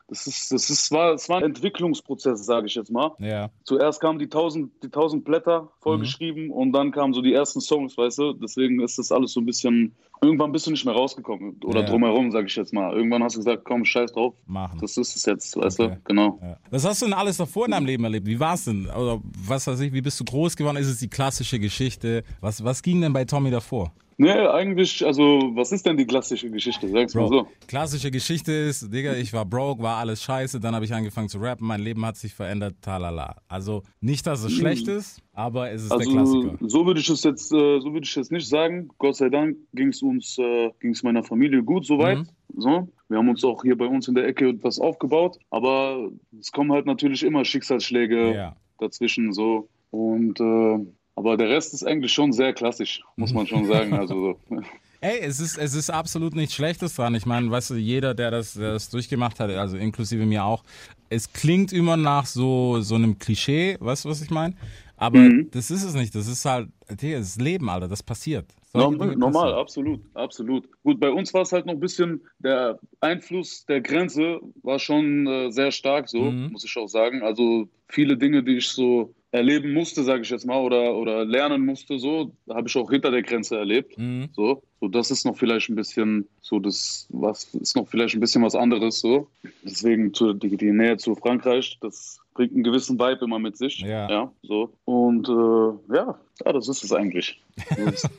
Das 0.10 0.28
ist, 0.28 0.52
das 0.52 0.70
ist, 0.70 0.92
war, 0.92 1.14
es 1.14 1.30
war 1.30 1.38
ein 1.38 1.44
Entwicklungsprozess, 1.46 2.46
sage 2.46 2.68
ich 2.68 2.76
jetzt 2.76 2.92
mal. 2.92 3.12
Ja, 3.20 3.50
Zuerst 3.64 4.02
kamen 4.02 4.20
die 4.20 4.28
tausend, 4.28 4.72
die 4.84 4.90
tausend 4.90 5.24
Blätter 5.24 5.72
vollgeschrieben 5.80 6.50
und 6.52 6.74
dann 6.74 6.92
kamen 6.92 7.14
so 7.14 7.22
die 7.22 7.34
ersten 7.34 7.62
Songs, 7.62 7.98
weißt 7.98 8.18
du. 8.20 8.34
Deswegen 8.34 8.82
ist 8.82 8.98
das 9.00 9.12
alles 9.14 9.32
so 9.32 9.40
ein 9.40 9.46
bisschen, 9.46 9.96
irgendwann 10.22 10.52
bist 10.52 10.68
du 10.68 10.72
nicht 10.72 10.84
mehr 10.84 10.94
rausgekommen 10.94 11.58
oder 11.64 11.80
Ja. 11.82 11.86
drumherum, 11.88 12.32
sage 12.32 12.48
ich 12.48 12.56
jetzt 12.58 12.74
mal. 12.74 12.94
Irgendwann 12.94 13.24
hast 13.24 13.36
du 13.36 13.40
gesagt, 13.40 13.64
komm, 13.64 13.86
scheiß 13.86 14.12
drauf, 14.12 14.34
machen. 14.46 14.78
das 14.82 14.98
ist 14.98 15.16
es 15.16 15.26
jetzt, 15.26 15.56
weißt 15.56 15.80
Okay. 15.80 15.96
du. 15.96 16.02
Genau. 16.04 16.38
Ja. 16.42 16.58
Was 16.70 16.84
hast 16.86 17.02
du 17.02 17.06
denn 17.06 17.14
alles 17.14 17.38
davor 17.38 17.66
in 17.66 17.72
deinem 17.72 17.86
Leben 17.86 18.04
erlebt? 18.04 18.26
Wie 18.28 18.40
war 18.40 18.56
es 18.56 18.66
denn? 18.66 18.88
Oder 18.88 19.22
was 19.48 19.68
weiß 19.68 19.80
ich, 19.80 19.94
wie 19.94 20.02
bist 20.02 20.20
du 20.20 20.26
groß 20.26 20.58
geworden? 20.58 20.76
Ist 20.78 20.88
es 20.88 21.00
die 21.00 21.08
klassische 21.10 21.60
Geschichte? 21.60 22.24
Was, 22.42 22.62
was 22.64 22.82
ging 22.84 23.00
denn 23.00 23.14
bei 23.14 23.24
Tommy 23.24 23.52
davor? 23.52 23.94
Nee, 24.20 24.32
eigentlich, 24.32 25.06
also, 25.06 25.52
was 25.54 25.72
ist 25.72 25.86
denn 25.86 25.96
die 25.96 26.06
klassische 26.08 26.50
Geschichte? 26.50 26.88
Sag's 26.90 27.14
mal 27.14 27.28
so. 27.28 27.48
klassische 27.68 28.10
Geschichte 28.10 28.52
ist, 28.52 28.92
Digga, 28.92 29.14
ich 29.14 29.32
war 29.32 29.46
broke, 29.46 29.84
war 29.84 29.98
alles 29.98 30.24
scheiße, 30.24 30.60
dann 30.60 30.74
habe 30.74 30.86
ich 30.86 30.94
angefangen 30.94 31.30
zu 31.30 31.38
rappen, 31.38 31.68
mein 31.68 31.82
Leben 31.82 32.04
hat 32.04 32.18
sich 32.18 32.34
verändert, 32.34 32.76
talala. 32.82 33.36
Also 33.48 33.84
nicht, 34.02 34.26
dass 34.26 34.44
es 34.44 34.54
schlecht 34.54 34.88
ist, 34.88 35.22
aber 35.34 35.70
es 35.70 35.84
ist 35.84 35.92
der 35.92 36.00
Also 36.00 36.12
Klassiker. 36.12 36.58
so 36.62 36.86
würde 36.88 37.00
ich 37.00 37.10
es 37.10 37.24
jetzt, 37.24 37.52
äh, 37.54 37.80
so 37.80 37.94
würde 37.94 38.06
ich 38.06 38.18
es 38.18 38.32
nicht 38.32 38.48
sagen. 38.50 38.90
Gott 38.98 39.18
sei 39.18 39.30
Dank 39.30 39.56
ging 39.74 39.90
es 39.90 40.02
uns, 40.02 40.38
äh, 40.40 40.72
ging 40.80 40.92
es 40.92 41.04
meiner 41.04 41.24
Familie 41.24 41.62
gut 41.62 41.86
soweit. 41.86 42.18
Mhm. 42.18 42.28
So, 42.58 42.88
wir 43.10 43.18
haben 43.20 43.30
uns 43.30 43.44
auch 43.44 43.62
hier 43.62 43.78
bei 43.78 43.86
uns 43.86 44.08
in 44.08 44.16
der 44.16 44.26
Ecke 44.26 44.50
etwas 44.50 44.80
aufgebaut, 44.80 45.38
aber 45.52 46.10
es 46.40 46.52
kommen 46.52 46.72
halt 46.72 46.88
natürlich 46.88 47.22
immer 47.22 47.46
Schicksalsschläge 47.46 48.34
Ja. 48.34 48.56
dazwischen 48.80 49.32
so 49.32 49.70
und 49.92 50.40
äh, 50.40 50.80
aber 51.18 51.36
der 51.36 51.50
Rest 51.50 51.74
ist 51.74 51.84
eigentlich 51.84 52.14
schon 52.14 52.32
sehr 52.32 52.54
klassisch, 52.54 53.02
muss 53.16 53.34
man 53.34 53.48
schon 53.48 53.66
sagen. 53.66 53.94
Also 53.94 54.38
so. 54.50 54.56
Ey, 55.02 55.20
es 55.20 55.40
ist, 55.40 55.58
es 55.58 55.74
ist 55.76 55.90
absolut 55.90 56.36
nichts 56.36 56.56
Schlechtes 56.56 56.96
dran. 56.96 57.14
Ich 57.16 57.26
meine, 57.26 57.52
weißt 57.52 57.72
du, 57.72 57.76
jeder, 57.76 58.14
der 58.14 58.32
das, 58.32 58.54
der 58.54 58.74
das 58.74 58.90
durchgemacht 58.90 59.40
hat, 59.40 59.50
also 59.52 59.78
inklusive 59.78 60.26
mir 60.26 60.44
auch, 60.46 60.64
es 61.10 61.32
klingt 61.34 61.74
immer 61.74 61.98
nach 61.98 62.26
so, 62.26 62.82
so 62.82 62.96
einem 62.96 63.18
Klischee, 63.18 63.78
weißt 63.80 64.06
du, 64.06 64.10
was 64.10 64.22
ich 64.22 64.30
meine? 64.30 64.56
Aber 64.96 65.20
Mhm. 65.20 65.50
das 65.52 65.70
ist 65.72 65.84
es 65.84 65.94
nicht. 65.94 66.14
Das 66.16 66.28
ist 66.28 66.46
halt, 66.46 66.70
das 66.88 67.02
ist 67.04 67.42
Leben, 67.42 67.70
Alter, 67.70 67.88
das 67.88 68.02
passiert. 68.02 68.46
Solche 68.72 69.16
Normal, 69.16 69.54
absolut, 69.54 70.02
absolut. 70.14 70.68
Gut, 70.84 71.00
bei 71.00 71.10
uns 71.10 71.34
war 71.34 71.44
es 71.44 71.52
halt 71.52 71.66
noch 71.66 71.74
ein 71.74 71.80
bisschen, 71.80 72.22
der 72.40 72.80
Einfluss 73.00 73.66
der 73.66 73.82
Grenze 73.82 74.40
war 74.62 74.78
schon 74.78 75.26
äh, 75.26 75.52
sehr 75.52 75.72
stark, 75.72 76.10
so, 76.10 76.32
Mhm. 76.32 76.50
muss 76.52 76.64
ich 76.64 76.76
auch 76.78 76.88
sagen. 76.88 77.22
Also 77.24 77.70
viele 77.88 78.18
Dinge, 78.18 78.44
die 78.44 78.58
ich 78.58 78.68
so 78.68 79.14
erleben 79.32 79.74
musste, 79.74 80.04
sage 80.04 80.22
ich 80.22 80.30
jetzt 80.30 80.46
mal, 80.46 80.60
oder, 80.60 80.96
oder 80.96 81.26
lernen 81.26 81.66
musste, 81.66 82.00
so, 82.00 82.32
habe 82.50 82.68
ich 82.68 82.76
auch 82.78 82.90
hinter 82.90 83.12
der 83.12 83.24
Grenze 83.24 83.58
erlebt. 83.58 83.98
Mhm. 83.98 84.30
So, 84.34 84.64
so, 84.80 84.88
das 84.88 85.12
ist 85.12 85.26
noch 85.26 85.38
vielleicht 85.38 85.70
ein 85.70 85.76
bisschen, 85.76 86.28
so, 86.42 86.60
das, 86.60 87.08
was, 87.10 87.54
ist 87.56 87.76
noch 87.76 87.88
vielleicht 87.88 88.16
ein 88.16 88.20
bisschen 88.20 88.44
was 88.44 88.56
anderes, 88.56 89.00
so. 89.00 89.28
Deswegen 89.64 90.14
zu, 90.14 90.34
die, 90.34 90.56
die 90.56 90.72
Nähe 90.72 90.98
zu 90.98 91.16
Frankreich, 91.16 91.78
das 91.82 92.20
bringt 92.34 92.54
einen 92.54 92.64
gewissen 92.64 92.98
Vibe 92.98 93.26
immer 93.26 93.40
mit 93.40 93.58
sich. 93.58 93.80
Ja. 93.80 94.10
ja 94.10 94.32
so. 94.44 94.72
Und 94.86 95.28
äh, 95.28 95.96
ja, 95.96 96.20
ja, 96.46 96.54
das 96.54 96.68
ist 96.70 96.84
es 96.84 96.94
eigentlich. 96.94 97.42
Das- 97.86 98.10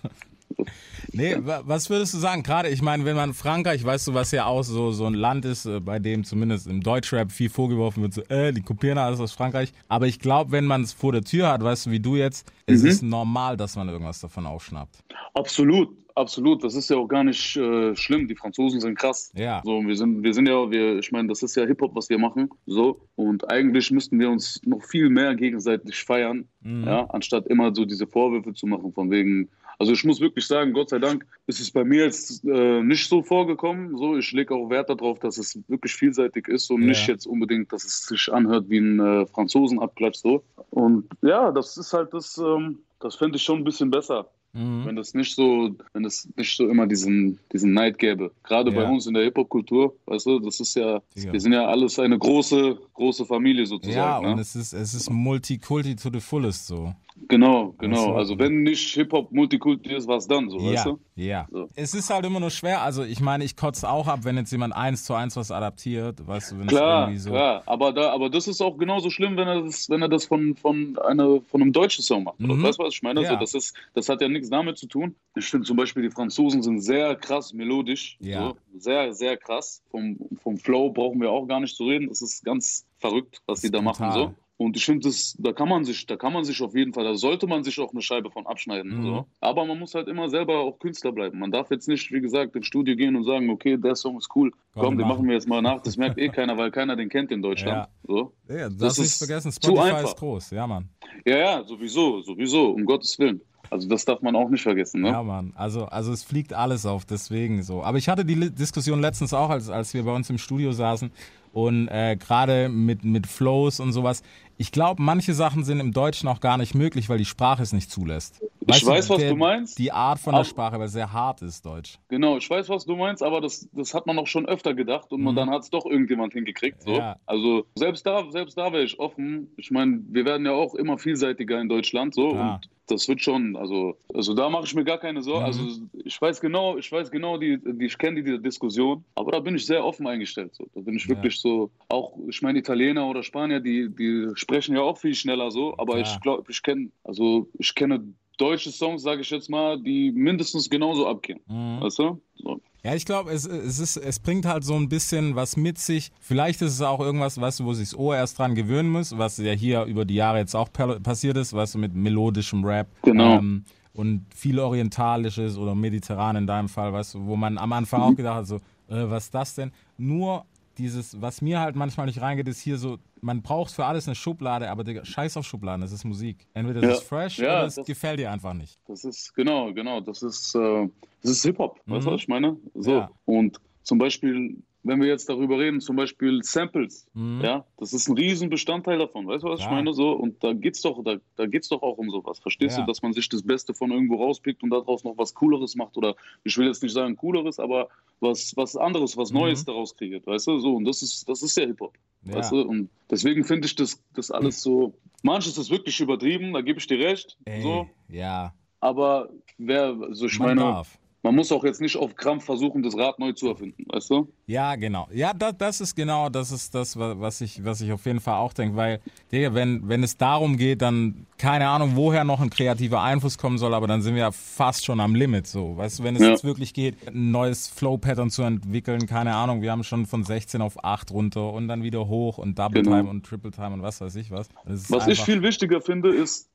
Nee, 1.12 1.36
wa- 1.40 1.62
was 1.64 1.88
würdest 1.90 2.14
du 2.14 2.18
sagen? 2.18 2.42
Gerade, 2.42 2.68
ich 2.68 2.82
meine, 2.82 3.04
wenn 3.04 3.16
man 3.16 3.32
Frankreich, 3.34 3.82
weißt 3.84 4.08
du, 4.08 4.14
was 4.14 4.30
ja 4.30 4.46
auch 4.46 4.62
so, 4.62 4.92
so 4.92 5.06
ein 5.06 5.14
Land 5.14 5.44
ist, 5.44 5.64
äh, 5.66 5.80
bei 5.80 5.98
dem 5.98 6.24
zumindest 6.24 6.66
im 6.66 6.82
Deutschrap 6.82 7.32
viel 7.32 7.48
vorgeworfen 7.50 8.02
wird, 8.02 8.12
so, 8.14 8.22
äh, 8.28 8.52
die 8.52 8.62
kopieren 8.62 8.98
alles 8.98 9.18
aus 9.20 9.32
Frankreich. 9.32 9.72
Aber 9.88 10.06
ich 10.06 10.18
glaube, 10.20 10.52
wenn 10.52 10.66
man 10.66 10.82
es 10.82 10.92
vor 10.92 11.12
der 11.12 11.22
Tür 11.22 11.48
hat, 11.50 11.62
weißt 11.62 11.86
du, 11.86 11.90
wie 11.90 12.00
du 12.00 12.16
jetzt, 12.16 12.50
es 12.66 12.82
Mhm. 12.82 12.88
ist 12.88 13.02
normal, 13.02 13.56
dass 13.56 13.76
man 13.76 13.88
irgendwas 13.88 14.20
davon 14.20 14.46
aufschnappt. 14.46 14.98
Absolut, 15.34 15.88
absolut. 16.14 16.62
Das 16.64 16.74
ist 16.74 16.90
ja 16.90 16.96
auch 16.96 17.06
gar 17.08 17.24
nicht 17.24 17.56
äh, 17.56 17.94
schlimm. 17.96 18.28
Die 18.28 18.34
Franzosen 18.34 18.80
sind 18.80 18.98
krass. 18.98 19.30
Ja. 19.34 19.62
So, 19.64 19.80
wir 19.86 19.96
sind, 19.96 20.22
wir 20.22 20.34
sind 20.34 20.46
ja, 20.46 20.70
wir, 20.70 20.98
ich 20.98 21.10
meine, 21.12 21.28
das 21.28 21.42
ist 21.42 21.54
ja 21.56 21.64
Hip-Hop, 21.64 21.94
was 21.94 22.08
wir 22.10 22.18
machen. 22.18 22.50
So. 22.66 23.00
Und 23.16 23.50
eigentlich 23.50 23.90
müssten 23.90 24.18
wir 24.18 24.28
uns 24.30 24.60
noch 24.66 24.82
viel 24.84 25.08
mehr 25.08 25.34
gegenseitig 25.34 26.02
feiern, 26.04 26.48
Mhm. 26.60 26.84
ja, 26.84 27.04
anstatt 27.10 27.46
immer 27.46 27.74
so 27.74 27.84
diese 27.84 28.06
Vorwürfe 28.06 28.52
zu 28.52 28.66
machen, 28.66 28.92
von 28.92 29.10
wegen. 29.10 29.48
Also 29.80 29.92
ich 29.92 30.04
muss 30.04 30.20
wirklich 30.20 30.44
sagen, 30.46 30.72
Gott 30.72 30.90
sei 30.90 30.98
Dank 30.98 31.24
ist 31.46 31.60
es 31.60 31.70
bei 31.70 31.84
mir 31.84 32.04
jetzt 32.04 32.44
äh, 32.44 32.82
nicht 32.82 33.08
so 33.08 33.22
vorgekommen. 33.22 33.96
So, 33.96 34.16
ich 34.16 34.32
lege 34.32 34.54
auch 34.54 34.68
Wert 34.70 34.90
darauf, 34.90 35.20
dass 35.20 35.38
es 35.38 35.58
wirklich 35.68 35.94
vielseitig 35.94 36.48
ist 36.48 36.68
und 36.70 36.82
Ja. 36.82 36.88
nicht 36.88 37.06
jetzt 37.06 37.26
unbedingt, 37.26 37.72
dass 37.72 37.84
es 37.84 38.04
sich 38.06 38.32
anhört 38.32 38.68
wie 38.68 38.78
ein 38.78 38.98
äh, 38.98 39.26
Franzosenabklatsch 39.26 40.16
so. 40.18 40.42
Und 40.70 41.08
ja, 41.22 41.52
das 41.52 41.76
ist 41.76 41.92
halt 41.92 42.12
das, 42.12 42.36
ähm, 42.38 42.80
das 43.00 43.14
fände 43.14 43.36
ich 43.36 43.42
schon 43.44 43.58
ein 43.58 43.64
bisschen 43.64 43.90
besser. 43.90 44.28
Mhm. 44.54 44.86
Wenn 44.86 44.96
das 44.96 45.12
nicht 45.14 45.34
so, 45.36 45.76
wenn 45.92 46.04
es 46.06 46.26
nicht 46.36 46.56
so 46.56 46.66
immer 46.68 46.86
diesen, 46.86 47.38
diesen 47.52 47.72
Neid 47.74 47.98
gäbe. 47.98 48.32
Gerade 48.42 48.72
bei 48.72 48.82
Ja. 48.82 48.88
uns 48.88 49.06
in 49.06 49.12
der 49.14 49.22
Hip-Hop-Kultur, 49.24 49.94
weißt 50.06 50.26
du, 50.26 50.38
das 50.40 50.58
ist 50.58 50.74
ja, 50.74 51.02
Ja. 51.14 51.32
wir 51.32 51.38
sind 51.38 51.52
ja 51.52 51.66
alles 51.66 51.98
eine 51.98 52.18
große, 52.18 52.78
große 52.94 53.26
Familie 53.26 53.60
Ja, 53.62 53.66
sozusagen. 53.66 54.26
und 54.26 54.34
ne? 54.36 54.40
es 54.40 54.56
ist, 54.56 54.72
es 54.72 54.94
ist 54.94 55.10
Multikulti 55.10 55.94
to 55.96 56.08
the 56.12 56.18
fullest 56.20 56.66
so. 56.66 56.94
Genau, 57.28 57.68
Weißt 57.68 57.78
genau. 57.80 58.06
du? 58.12 58.14
Also 58.14 58.38
wenn 58.38 58.62
nicht 58.62 58.94
Hip-Hop 58.94 59.32
Multikulti 59.32 59.94
ist, 59.94 60.06
was 60.06 60.26
dann 60.28 60.48
so, 60.48 60.56
weißt 60.58 60.72
Ja, 60.74 60.84
du? 60.84 60.98
ja. 61.16 61.46
So. 61.50 61.68
Es 61.74 61.94
ist 61.94 62.08
halt 62.10 62.24
immer 62.24 62.40
nur 62.40 62.50
schwer. 62.50 62.82
Also 62.82 63.02
ich 63.02 63.20
meine, 63.20 63.44
ich 63.44 63.56
kotze 63.56 63.88
auch 63.90 64.06
ab, 64.06 64.20
wenn 64.22 64.36
jetzt 64.36 64.52
jemand 64.52 64.74
eins 64.74 65.04
zu 65.04 65.14
eins 65.14 65.36
was 65.36 65.50
adaptiert, 65.50 66.26
weißt 66.26 66.52
du, 66.52 66.58
wenn 66.60 66.66
Klar, 66.68 67.02
irgendwie 67.08 67.18
so. 67.18 67.30
klar. 67.30 67.62
Aber 67.66 67.92
da, 67.92 68.12
aber 68.12 68.30
das 68.30 68.46
ist 68.48 68.60
auch 68.60 68.78
genauso 68.78 69.10
schlimm, 69.10 69.36
wenn 69.36 69.48
er 69.48 69.62
das, 69.62 69.90
wenn 69.90 70.00
er 70.02 70.08
das 70.08 70.26
von, 70.26 70.54
von, 70.56 70.98
einer, 70.98 71.40
von 71.42 71.60
einem 71.62 71.72
deutschen 71.72 72.02
Song 72.02 72.24
macht. 72.24 72.40
Mhm. 72.40 72.62
Weißt 72.62 72.78
du, 72.78 72.84
was 72.84 72.94
ich 72.94 73.02
meine? 73.02 73.22
Ja. 73.22 73.30
So, 73.30 73.36
das, 73.36 73.54
ist, 73.54 73.74
das 73.94 74.08
hat 74.08 74.20
ja 74.20 74.28
nichts 74.28 74.48
damit 74.48 74.78
zu 74.78 74.86
tun. 74.86 75.14
Ich 75.36 75.46
finde 75.46 75.66
zum 75.66 75.76
Beispiel, 75.76 76.02
die 76.02 76.10
Franzosen 76.10 76.62
sind 76.62 76.80
sehr 76.80 77.14
krass 77.16 77.52
melodisch. 77.52 78.16
Ja. 78.20 78.48
So, 78.48 78.56
sehr, 78.78 79.12
sehr 79.12 79.36
krass. 79.36 79.82
Vom, 79.90 80.16
vom 80.42 80.56
Flow 80.58 80.90
brauchen 80.90 81.20
wir 81.20 81.30
auch 81.30 81.46
gar 81.46 81.60
nicht 81.60 81.76
zu 81.76 81.84
reden. 81.84 82.08
Das 82.08 82.22
ist 82.22 82.44
ganz 82.44 82.86
verrückt, 82.98 83.42
was 83.46 83.60
die 83.60 83.70
da 83.70 83.80
machen. 83.82 84.10
So. 84.12 84.34
Und 84.58 84.76
ich 84.76 84.84
finde, 84.84 85.06
das, 85.08 85.36
da 85.38 85.52
kann 85.52 85.68
man 85.68 85.84
sich, 85.84 86.04
da 86.06 86.16
kann 86.16 86.32
man 86.32 86.42
sich 86.42 86.60
auf 86.62 86.74
jeden 86.74 86.92
Fall, 86.92 87.04
da 87.04 87.14
sollte 87.14 87.46
man 87.46 87.62
sich 87.62 87.78
auch 87.78 87.92
eine 87.92 88.02
Scheibe 88.02 88.28
von 88.28 88.44
abschneiden. 88.44 88.98
Mhm. 88.98 89.04
So. 89.04 89.26
Aber 89.40 89.64
man 89.64 89.78
muss 89.78 89.94
halt 89.94 90.08
immer 90.08 90.28
selber 90.28 90.58
auch 90.58 90.80
Künstler 90.80 91.12
bleiben. 91.12 91.38
Man 91.38 91.52
darf 91.52 91.70
jetzt 91.70 91.86
nicht, 91.86 92.10
wie 92.10 92.20
gesagt, 92.20 92.56
ins 92.56 92.66
Studio 92.66 92.96
gehen 92.96 93.14
und 93.14 93.22
sagen, 93.22 93.48
okay, 93.50 93.76
der 93.76 93.94
Song 93.94 94.18
ist 94.18 94.28
cool, 94.34 94.50
Komm, 94.74 94.82
komm, 94.82 94.98
den 94.98 95.06
machen. 95.06 95.16
machen 95.16 95.28
wir 95.28 95.34
jetzt 95.34 95.48
mal 95.48 95.62
nach. 95.62 95.80
Das 95.82 95.96
merkt 95.96 96.18
eh 96.18 96.28
keiner, 96.28 96.58
weil 96.58 96.72
keiner 96.72 96.96
den 96.96 97.08
kennt 97.08 97.30
in 97.30 97.40
Deutschland. 97.40 97.88
So. 98.02 98.32
Ja, 98.48 98.68
das, 98.68 98.76
Das 98.78 98.98
nicht 98.98 99.06
ist 99.06 99.18
vergessen, 99.18 99.52
zu 99.52 99.60
Spotify 99.70 100.04
ist 100.04 100.16
groß, 100.16 100.50
ja, 100.50 100.66
Mann. 100.66 100.88
Ja, 101.24 101.38
ja, 101.38 101.64
sowieso, 101.64 102.20
sowieso, 102.22 102.70
um 102.72 102.84
Gottes 102.84 103.16
Willen. 103.20 103.40
Also 103.70 103.88
das 103.88 104.04
darf 104.04 104.22
man 104.22 104.34
auch 104.34 104.48
nicht 104.48 104.62
vergessen. 104.62 105.02
Ne? 105.02 105.08
Ja, 105.10 105.22
Mann. 105.22 105.52
Also, 105.54 105.84
also 105.84 106.12
es 106.12 106.22
fliegt 106.24 106.52
alles 106.52 106.86
auf, 106.86 107.04
deswegen 107.04 107.62
so. 107.62 107.82
Aber 107.82 107.98
ich 107.98 108.08
hatte 108.08 108.24
die 108.24 108.50
Diskussion 108.50 109.00
letztens 109.00 109.34
auch, 109.34 109.50
als, 109.50 109.68
als 109.68 109.94
wir 109.94 110.02
bei 110.04 110.14
uns 110.14 110.30
im 110.30 110.38
Studio 110.38 110.72
saßen 110.72 111.10
und 111.52 111.88
äh, 111.88 112.16
gerade 112.16 112.68
mit, 112.68 113.04
mit 113.04 113.26
Flows 113.26 113.80
und 113.80 113.92
sowas. 113.92 114.22
Ich 114.60 114.72
glaube, 114.72 115.00
manche 115.00 115.34
Sachen 115.34 115.62
sind 115.62 115.78
im 115.78 115.92
Deutschen 115.92 116.28
auch 116.28 116.40
gar 116.40 116.58
nicht 116.58 116.74
möglich, 116.74 117.08
weil 117.08 117.18
die 117.18 117.24
Sprache 117.24 117.62
es 117.62 117.72
nicht 117.72 117.90
zulässt. 117.92 118.42
Ich 118.66 118.84
weiß, 118.84 119.08
was 119.08 119.18
der- 119.18 119.30
du 119.30 119.36
meinst. 119.36 119.78
Die 119.78 119.92
Art 119.92 120.18
von 120.18 120.34
der 120.34 120.42
Sprache, 120.44 120.78
weil 120.78 120.86
es 120.86 120.92
sehr 120.92 121.12
hart 121.12 121.40
ist, 121.42 121.64
Deutsch. 121.64 121.98
Genau, 122.08 122.36
ich 122.36 122.50
weiß, 122.50 122.68
was 122.68 122.84
du 122.84 122.96
meinst, 122.96 123.22
aber 123.22 123.40
das, 123.40 123.68
das 123.72 123.94
hat 123.94 124.06
man 124.06 124.18
auch 124.18 124.26
schon 124.26 124.46
öfter 124.46 124.74
gedacht 124.74 125.12
und 125.12 125.22
man, 125.22 125.36
dann 125.36 125.48
hat 125.48 125.62
es 125.62 125.70
doch 125.70 125.86
irgendjemand 125.86 126.32
hingekriegt. 126.32 126.82
So. 126.82 126.90
Mhm. 126.90 126.96
Ja. 126.96 127.16
Also 127.24 127.64
selbst 127.76 128.04
da, 128.04 128.28
selbst 128.30 128.58
da 128.58 128.72
wäre 128.72 128.82
ich 128.82 128.98
offen. 128.98 129.52
Ich 129.56 129.70
meine, 129.70 130.00
wir 130.10 130.24
werden 130.24 130.44
ja 130.44 130.52
auch 130.52 130.74
immer 130.74 130.98
vielseitiger 130.98 131.60
in 131.60 131.68
Deutschland 131.68 132.14
so 132.14 132.30
Klar. 132.30 132.54
und 132.56 132.68
das 132.90 133.06
wird 133.06 133.20
schon, 133.20 133.54
also, 133.54 133.98
also 134.14 134.32
da 134.32 134.48
mache 134.48 134.64
ich 134.64 134.74
mir 134.74 134.84
gar 134.84 134.96
keine 134.98 135.22
Sorgen. 135.22 135.40
Mhm. 135.40 135.46
Also 135.46 135.62
ich 136.04 136.20
weiß 136.20 136.40
genau, 136.40 136.76
ich 136.78 136.90
weiß 136.90 137.10
genau, 137.10 137.36
die, 137.38 137.58
die 137.62 137.84
ich 137.86 137.96
kenne 137.98 138.22
die, 138.22 138.32
die 138.32 138.42
Diskussion, 138.42 139.04
aber 139.14 139.32
da 139.32 139.40
bin 139.40 139.54
ich 139.54 139.66
sehr 139.66 139.84
offen 139.84 140.06
eingestellt. 140.06 140.54
So. 140.54 140.66
Da 140.74 140.80
bin 140.80 140.96
ich 140.96 141.04
Ja. 141.04 141.10
wirklich 141.10 141.38
so, 141.40 141.70
auch, 141.88 142.14
ich 142.28 142.42
meine, 142.42 142.58
Italiener 142.58 143.06
oder 143.06 143.22
Spanier, 143.22 143.60
die, 143.60 143.88
die 143.94 144.28
sprechen 144.34 144.47
ja 144.74 144.82
auch 144.82 144.98
viel 144.98 145.14
schneller 145.14 145.50
so, 145.50 145.74
aber 145.78 145.94
Klar. 145.94 146.00
ich 146.02 146.20
glaube, 146.20 146.50
ich 146.50 146.62
kenne, 146.62 146.90
also 147.04 147.48
ich 147.58 147.74
kenne 147.74 148.14
deutsche 148.38 148.70
Songs, 148.70 149.02
sage 149.02 149.20
ich 149.20 149.30
jetzt 149.30 149.50
mal, 149.50 149.80
die 149.80 150.12
mindestens 150.12 150.70
genauso 150.70 151.06
abgehen. 151.06 151.40
Mhm. 151.46 151.80
Weißt 151.80 151.98
du? 151.98 152.20
So. 152.36 152.60
Ja, 152.84 152.94
ich 152.94 153.04
glaube, 153.04 153.32
es, 153.32 153.44
es, 153.44 153.80
ist, 153.80 153.96
es 153.96 154.20
bringt 154.20 154.46
halt 154.46 154.64
so 154.64 154.74
ein 154.74 154.88
bisschen 154.88 155.34
was 155.34 155.56
mit 155.56 155.78
sich. 155.78 156.12
Vielleicht 156.20 156.62
ist 156.62 156.72
es 156.72 156.80
auch 156.80 157.00
irgendwas, 157.00 157.40
du, 157.58 157.64
wo 157.64 157.72
sich 157.74 157.90
das 157.90 157.98
Ohr 157.98 158.16
erst 158.16 158.38
dran 158.38 158.54
gewöhnen 158.54 158.88
muss, 158.88 159.18
was 159.18 159.36
ja 159.38 159.52
hier 159.52 159.84
über 159.84 160.04
die 160.04 160.14
Jahre 160.14 160.38
jetzt 160.38 160.54
auch 160.54 160.68
passiert 160.72 161.36
ist, 161.36 161.54
du, 161.74 161.78
mit 161.78 161.94
melodischem 161.94 162.64
Rap. 162.64 162.86
Genau. 163.02 163.38
Ähm, 163.38 163.64
und 163.94 164.26
viel 164.32 164.60
Orientalisches 164.60 165.58
oder 165.58 165.74
mediterran 165.74 166.36
in 166.36 166.46
deinem 166.46 166.68
Fall, 166.68 166.92
weißt 166.92 167.14
du, 167.14 167.26
wo 167.26 167.34
man 167.34 167.58
am 167.58 167.72
Anfang 167.72 168.00
auch 168.00 168.14
gedacht 168.14 168.36
hat, 168.36 168.46
so, 168.46 168.56
äh, 168.88 169.10
was 169.10 169.24
ist 169.24 169.34
das 169.34 169.54
denn? 169.56 169.72
Nur 169.96 170.44
dieses, 170.78 171.20
was 171.20 171.42
mir 171.42 171.60
halt 171.60 171.76
manchmal 171.76 172.06
nicht 172.06 172.20
reingeht, 172.20 172.48
ist 172.48 172.60
hier 172.60 172.78
so, 172.78 172.98
man 173.20 173.42
braucht 173.42 173.72
für 173.72 173.84
alles 173.84 174.06
eine 174.06 174.14
Schublade, 174.14 174.70
aber 174.70 174.84
Digga, 174.84 175.04
scheiß 175.04 175.36
auf 175.36 175.44
Schubladen, 175.46 175.80
das 175.80 175.92
ist 175.92 176.04
Musik. 176.04 176.46
Entweder 176.54 176.80
das 176.80 176.90
Ja. 176.90 176.96
ist 176.96 177.02
fresh 177.08 177.38
Ja, 177.38 177.44
oder 177.58 177.66
es 177.66 177.74
das- 177.74 177.86
gefällt 177.86 178.18
dir 178.20 178.30
einfach 178.30 178.54
nicht. 178.54 178.78
Das 178.86 179.04
ist, 179.04 179.34
genau, 179.34 179.72
genau, 179.72 180.00
das 180.00 180.22
ist, 180.22 180.54
äh, 180.54 180.88
das 181.22 181.32
ist 181.32 181.42
Hip-Hop, 181.42 181.80
weißt 181.86 182.06
du, 182.06 182.10
Mhm. 182.10 182.14
was 182.14 182.20
ich 182.22 182.28
meine? 182.28 182.56
So. 182.74 182.90
Ja. 182.92 183.10
Und 183.24 183.60
zum 183.82 183.98
Beispiel, 183.98 184.56
wenn 184.88 185.00
wir 185.00 185.06
jetzt 185.08 185.28
darüber 185.28 185.58
reden, 185.58 185.80
zum 185.80 185.94
Beispiel 185.96 186.42
Samples, 186.42 187.06
Mhm. 187.14 187.40
ja, 187.42 187.64
das 187.76 187.92
ist 187.92 188.08
ein 188.08 188.16
riesen 188.16 188.48
Bestandteil 188.50 188.98
davon, 188.98 189.26
weißt 189.26 189.44
du, 189.44 189.48
was 189.48 189.60
Ja. 189.60 189.66
ich 189.66 189.70
meine? 189.72 189.92
So, 189.92 190.10
und 190.12 190.42
da 190.42 190.52
geht's 190.52 190.80
doch, 190.82 191.02
da, 191.04 191.16
da 191.36 191.46
geht's 191.46 191.68
doch 191.68 191.82
auch 191.82 191.98
um 191.98 192.10
sowas, 192.10 192.38
verstehst 192.40 192.76
Ja. 192.78 192.82
du, 192.84 192.88
dass 192.90 193.02
man 193.02 193.12
sich 193.12 193.28
das 193.28 193.42
Beste 193.42 193.74
von 193.74 193.90
irgendwo 193.92 194.16
rauspickt 194.16 194.62
und 194.62 194.70
daraus 194.70 195.04
noch 195.04 195.16
was 195.16 195.34
Cooleres 195.34 195.76
macht 195.76 195.96
oder, 195.96 196.16
ich 196.42 196.56
will 196.58 196.66
jetzt 196.66 196.82
nicht 196.82 196.92
sagen 196.92 197.14
Cooleres, 197.16 197.60
aber 197.60 197.88
was, 198.20 198.56
was 198.56 198.76
anderes, 198.76 199.16
was 199.16 199.30
Neues 199.30 199.64
daraus 199.64 199.94
kreiert, 199.96 200.26
weißt 200.26 200.46
du, 200.48 200.58
so, 200.58 200.74
und 200.74 200.84
das 200.84 201.02
ist, 201.02 201.28
das 201.28 201.42
ist 201.42 201.56
ja 201.56 201.66
Hip-Hop. 201.66 201.96
Ja. 202.24 202.34
Weißt 202.34 202.50
du? 202.52 202.62
Und 202.62 202.90
deswegen 203.10 203.44
finde 203.44 203.66
ich 203.66 203.76
das, 203.76 204.02
das 204.14 204.30
alles 204.32 204.60
so. 204.60 204.92
Manches 205.22 205.56
ist 205.58 205.70
wirklich 205.70 206.00
übertrieben, 206.00 206.52
da 206.52 206.60
gebe 206.62 206.78
ich 206.80 206.86
dir 206.86 206.98
recht. 206.98 207.36
Ey, 207.44 207.62
So. 207.62 207.88
ja, 208.08 208.52
Aber 208.80 209.28
wer, 209.58 209.96
also 210.02 210.26
ich 210.26 210.38
man 210.38 210.48
meine, 210.56 210.60
darf. 210.62 210.98
Man 211.22 211.34
muss 211.34 211.50
auch 211.50 211.64
jetzt 211.64 211.80
nicht 211.80 211.96
auf 211.96 212.14
Krampf 212.14 212.44
versuchen, 212.44 212.82
das 212.82 212.96
Rad 212.96 213.18
neu 213.18 213.32
zu 213.32 213.48
erfinden, 213.48 213.84
weißt 213.88 214.10
du? 214.10 214.28
Ja, 214.46 214.76
genau. 214.76 215.08
Ja, 215.12 215.32
das, 215.34 215.54
das 215.58 215.80
ist 215.80 215.96
genau, 215.96 216.28
das 216.28 216.52
ist 216.52 216.74
das, 216.74 216.96
wa- 216.98 217.16
was 217.18 217.40
ich, 217.40 217.64
was 217.64 217.80
ich 217.80 217.90
auf 217.92 218.06
jeden 218.06 218.20
Fall 218.20 218.36
auch 218.36 218.52
denke, 218.52 218.76
weil, 218.76 219.00
Digga, 219.32 219.52
wenn, 219.52 219.88
wenn 219.88 220.02
es 220.04 220.16
darum 220.16 220.56
geht, 220.56 220.80
dann, 220.80 221.26
keine 221.36 221.68
Ahnung, 221.68 221.92
woher 221.96 222.24
noch 222.24 222.40
ein 222.40 222.50
kreativer 222.50 223.02
Einfluss 223.02 223.36
kommen 223.36 223.58
soll, 223.58 223.74
aber 223.74 223.86
dann 223.88 224.00
sind 224.00 224.14
wir 224.14 224.22
ja 224.22 224.30
fast 224.32 224.84
schon 224.84 225.00
am 225.00 225.14
Limit, 225.14 225.46
so. 225.48 225.76
Weißt 225.76 225.98
du, 225.98 226.04
wenn 226.04 226.14
es 226.16 226.22
Ja. 226.22 226.30
jetzt 226.30 226.44
wirklich 226.44 226.72
geht, 226.72 226.94
ein 227.08 227.30
neues 227.32 227.66
Flow-Pattern 227.68 228.30
zu 228.30 228.42
entwickeln, 228.42 229.06
keine 229.06 229.34
Ahnung, 229.34 229.60
wir 229.60 229.72
haben 229.72 229.84
schon 229.84 230.06
von 230.06 230.22
16 230.24 230.62
auf 230.62 230.82
8 230.84 231.10
runter 231.10 231.52
und 231.52 231.66
dann 231.68 231.82
wieder 231.82 232.06
hoch 232.08 232.38
und 232.38 232.58
Double 232.58 232.82
Genau. 232.82 232.96
Time 232.96 233.10
und 233.10 233.26
Triple 233.26 233.50
Time 233.50 233.74
und 233.74 233.82
was 233.82 234.00
weiß 234.00 234.14
ich 234.16 234.30
was. 234.30 234.48
Was 234.64 235.08
ich 235.08 235.20
viel 235.20 235.42
wichtiger 235.42 235.80
finde, 235.80 236.10
ist, 236.14 236.48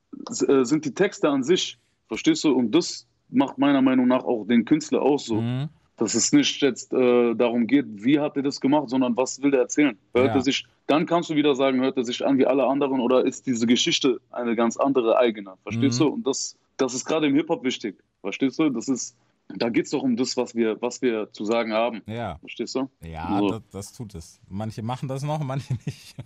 äh, 0.48 0.64
sind 0.64 0.84
die 0.84 0.94
Texte 0.94 1.28
an 1.28 1.42
sich. 1.44 1.78
Verstehst 2.08 2.44
du? 2.44 2.52
Und 2.52 2.72
das 2.72 3.06
macht 3.34 3.58
meiner 3.58 3.82
Meinung 3.82 4.06
nach 4.08 4.24
auch 4.24 4.44
den 4.46 4.64
Künstler 4.64 5.02
aus 5.02 5.26
so. 5.26 5.40
Mhm. 5.40 5.68
Dass 5.96 6.14
es 6.16 6.32
nicht 6.32 6.60
jetzt 6.60 6.92
äh, 6.92 7.34
darum 7.34 7.68
geht, 7.68 7.86
wie 7.88 8.18
hat 8.18 8.36
er 8.36 8.42
das 8.42 8.60
gemacht, 8.60 8.88
sondern 8.88 9.16
was 9.16 9.40
will 9.40 9.52
der 9.52 9.60
erzählen. 9.60 9.96
Hört 10.12 10.26
Ja. 10.28 10.34
er 10.34 10.40
sich, 10.40 10.66
dann 10.88 11.06
kannst 11.06 11.30
du 11.30 11.36
wieder 11.36 11.54
sagen, 11.54 11.80
hört 11.80 11.96
er 11.96 12.04
sich 12.04 12.26
an 12.26 12.36
wie 12.36 12.46
alle 12.46 12.66
anderen 12.66 12.98
oder 13.00 13.24
ist 13.24 13.46
diese 13.46 13.64
Geschichte 13.66 14.20
eine 14.32 14.56
ganz 14.56 14.76
andere 14.76 15.16
eigene. 15.18 15.52
Verstehst 15.62 16.00
Mhm. 16.00 16.04
du? 16.04 16.10
Und 16.14 16.26
das, 16.26 16.56
das 16.78 16.94
ist 16.94 17.04
gerade 17.04 17.28
im 17.28 17.36
Hip-Hop 17.36 17.62
wichtig. 17.62 17.96
Verstehst 18.22 18.58
du? 18.58 18.70
Das 18.70 18.88
ist, 18.88 19.16
da 19.56 19.68
geht 19.68 19.84
es 19.84 19.92
doch 19.92 20.02
um 20.02 20.16
das, 20.16 20.36
was 20.36 20.56
wir, 20.56 20.82
was 20.82 21.00
wir 21.00 21.32
zu 21.32 21.44
sagen 21.44 21.72
haben. 21.72 22.02
Ja, 22.06 22.38
Verstehst 22.40 22.74
du? 22.74 22.90
ja, 23.00 23.38
So. 23.38 23.48
das, 23.50 23.62
das 23.70 23.92
tut 23.92 24.16
es. 24.16 24.40
Manche 24.48 24.82
machen 24.82 25.08
das 25.08 25.22
noch, 25.22 25.38
manche 25.44 25.74
nicht. 25.86 26.16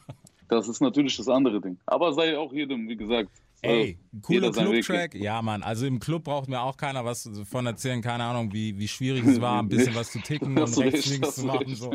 Das 0.49 0.67
ist 0.67 0.81
natürlich 0.81 1.15
das 1.19 1.29
andere 1.29 1.61
Ding. 1.61 1.77
Aber 1.85 2.15
sei 2.15 2.39
auch 2.39 2.55
jedem, 2.55 2.89
wie 2.89 2.97
gesagt. 2.97 3.29
Ey, 3.63 3.99
cooler 4.23 4.53
Club-Track. 4.53 5.15
Ja, 5.15 5.43
Mann, 5.43 5.63
also 5.63 5.87
im 5.87 5.99
Club 5.99 6.25
braucht 6.25 6.49
mir 6.49 6.61
auch 6.61 6.77
keiner 6.77 7.05
was 7.05 7.29
von 7.45 7.67
erzählen, 7.67 8.01
keine 8.03 8.25
Ahnung, 8.25 8.53
wie, 8.53 8.79
wie 8.79 8.89
schwierig 8.89 9.25
es 9.27 9.41
war, 9.41 9.61
ein 9.61 9.69
bisschen 9.69 9.95
was 9.95 10.13
zu 10.13 10.21
ticken 10.21 10.57
und 10.57 10.59
rechts, 10.59 10.79
recht, 10.79 11.07
links 11.11 11.35
zu 11.35 11.45
machen. 11.45 11.75
So. 11.75 11.93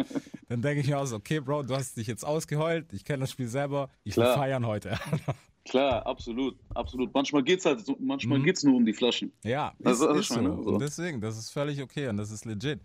Dann 0.50 0.62
denke 0.62 0.82
ich 0.82 0.88
mir 0.88 1.00
auch 1.00 1.05
so, 1.05 1.15
okay, 1.15 1.39
Bro, 1.39 1.63
du 1.63 1.75
hast 1.75 1.96
dich 1.98 2.08
jetzt 2.08 2.25
ausgeheult, 2.25 2.91
ich 2.91 3.05
kenne 3.05 3.20
das 3.22 3.32
Spiel 3.32 3.48
selber, 3.48 3.89
ich 4.03 4.17
will 4.17 4.25
feiern 4.25 4.65
heute. 4.65 4.98
Klar, 5.65 6.05
absolut, 6.05 6.58
absolut. 6.75 7.13
Manchmal 7.13 7.41
geht's 7.41 7.65
halt, 7.65 7.86
so, 7.86 7.96
manchmal 7.98 8.39
Mhm. 8.39 8.43
geht's 8.43 8.63
nur 8.63 8.75
um 8.75 8.86
die 8.86 8.91
Flaschen. 8.91 9.32
ja, 9.46 9.72
das 9.79 10.01
ist 10.01 10.08
ist 10.10 10.27
so. 10.27 10.36
meine, 10.36 10.62
so. 10.62 10.72
Und 10.72 10.79
deswegen, 10.82 11.22
das 11.22 11.38
ist 11.38 11.51
völlig 11.51 11.82
okay 11.82 12.10
und 12.10 12.17
das 12.17 12.32
ist 12.32 12.43
legit. 12.43 12.82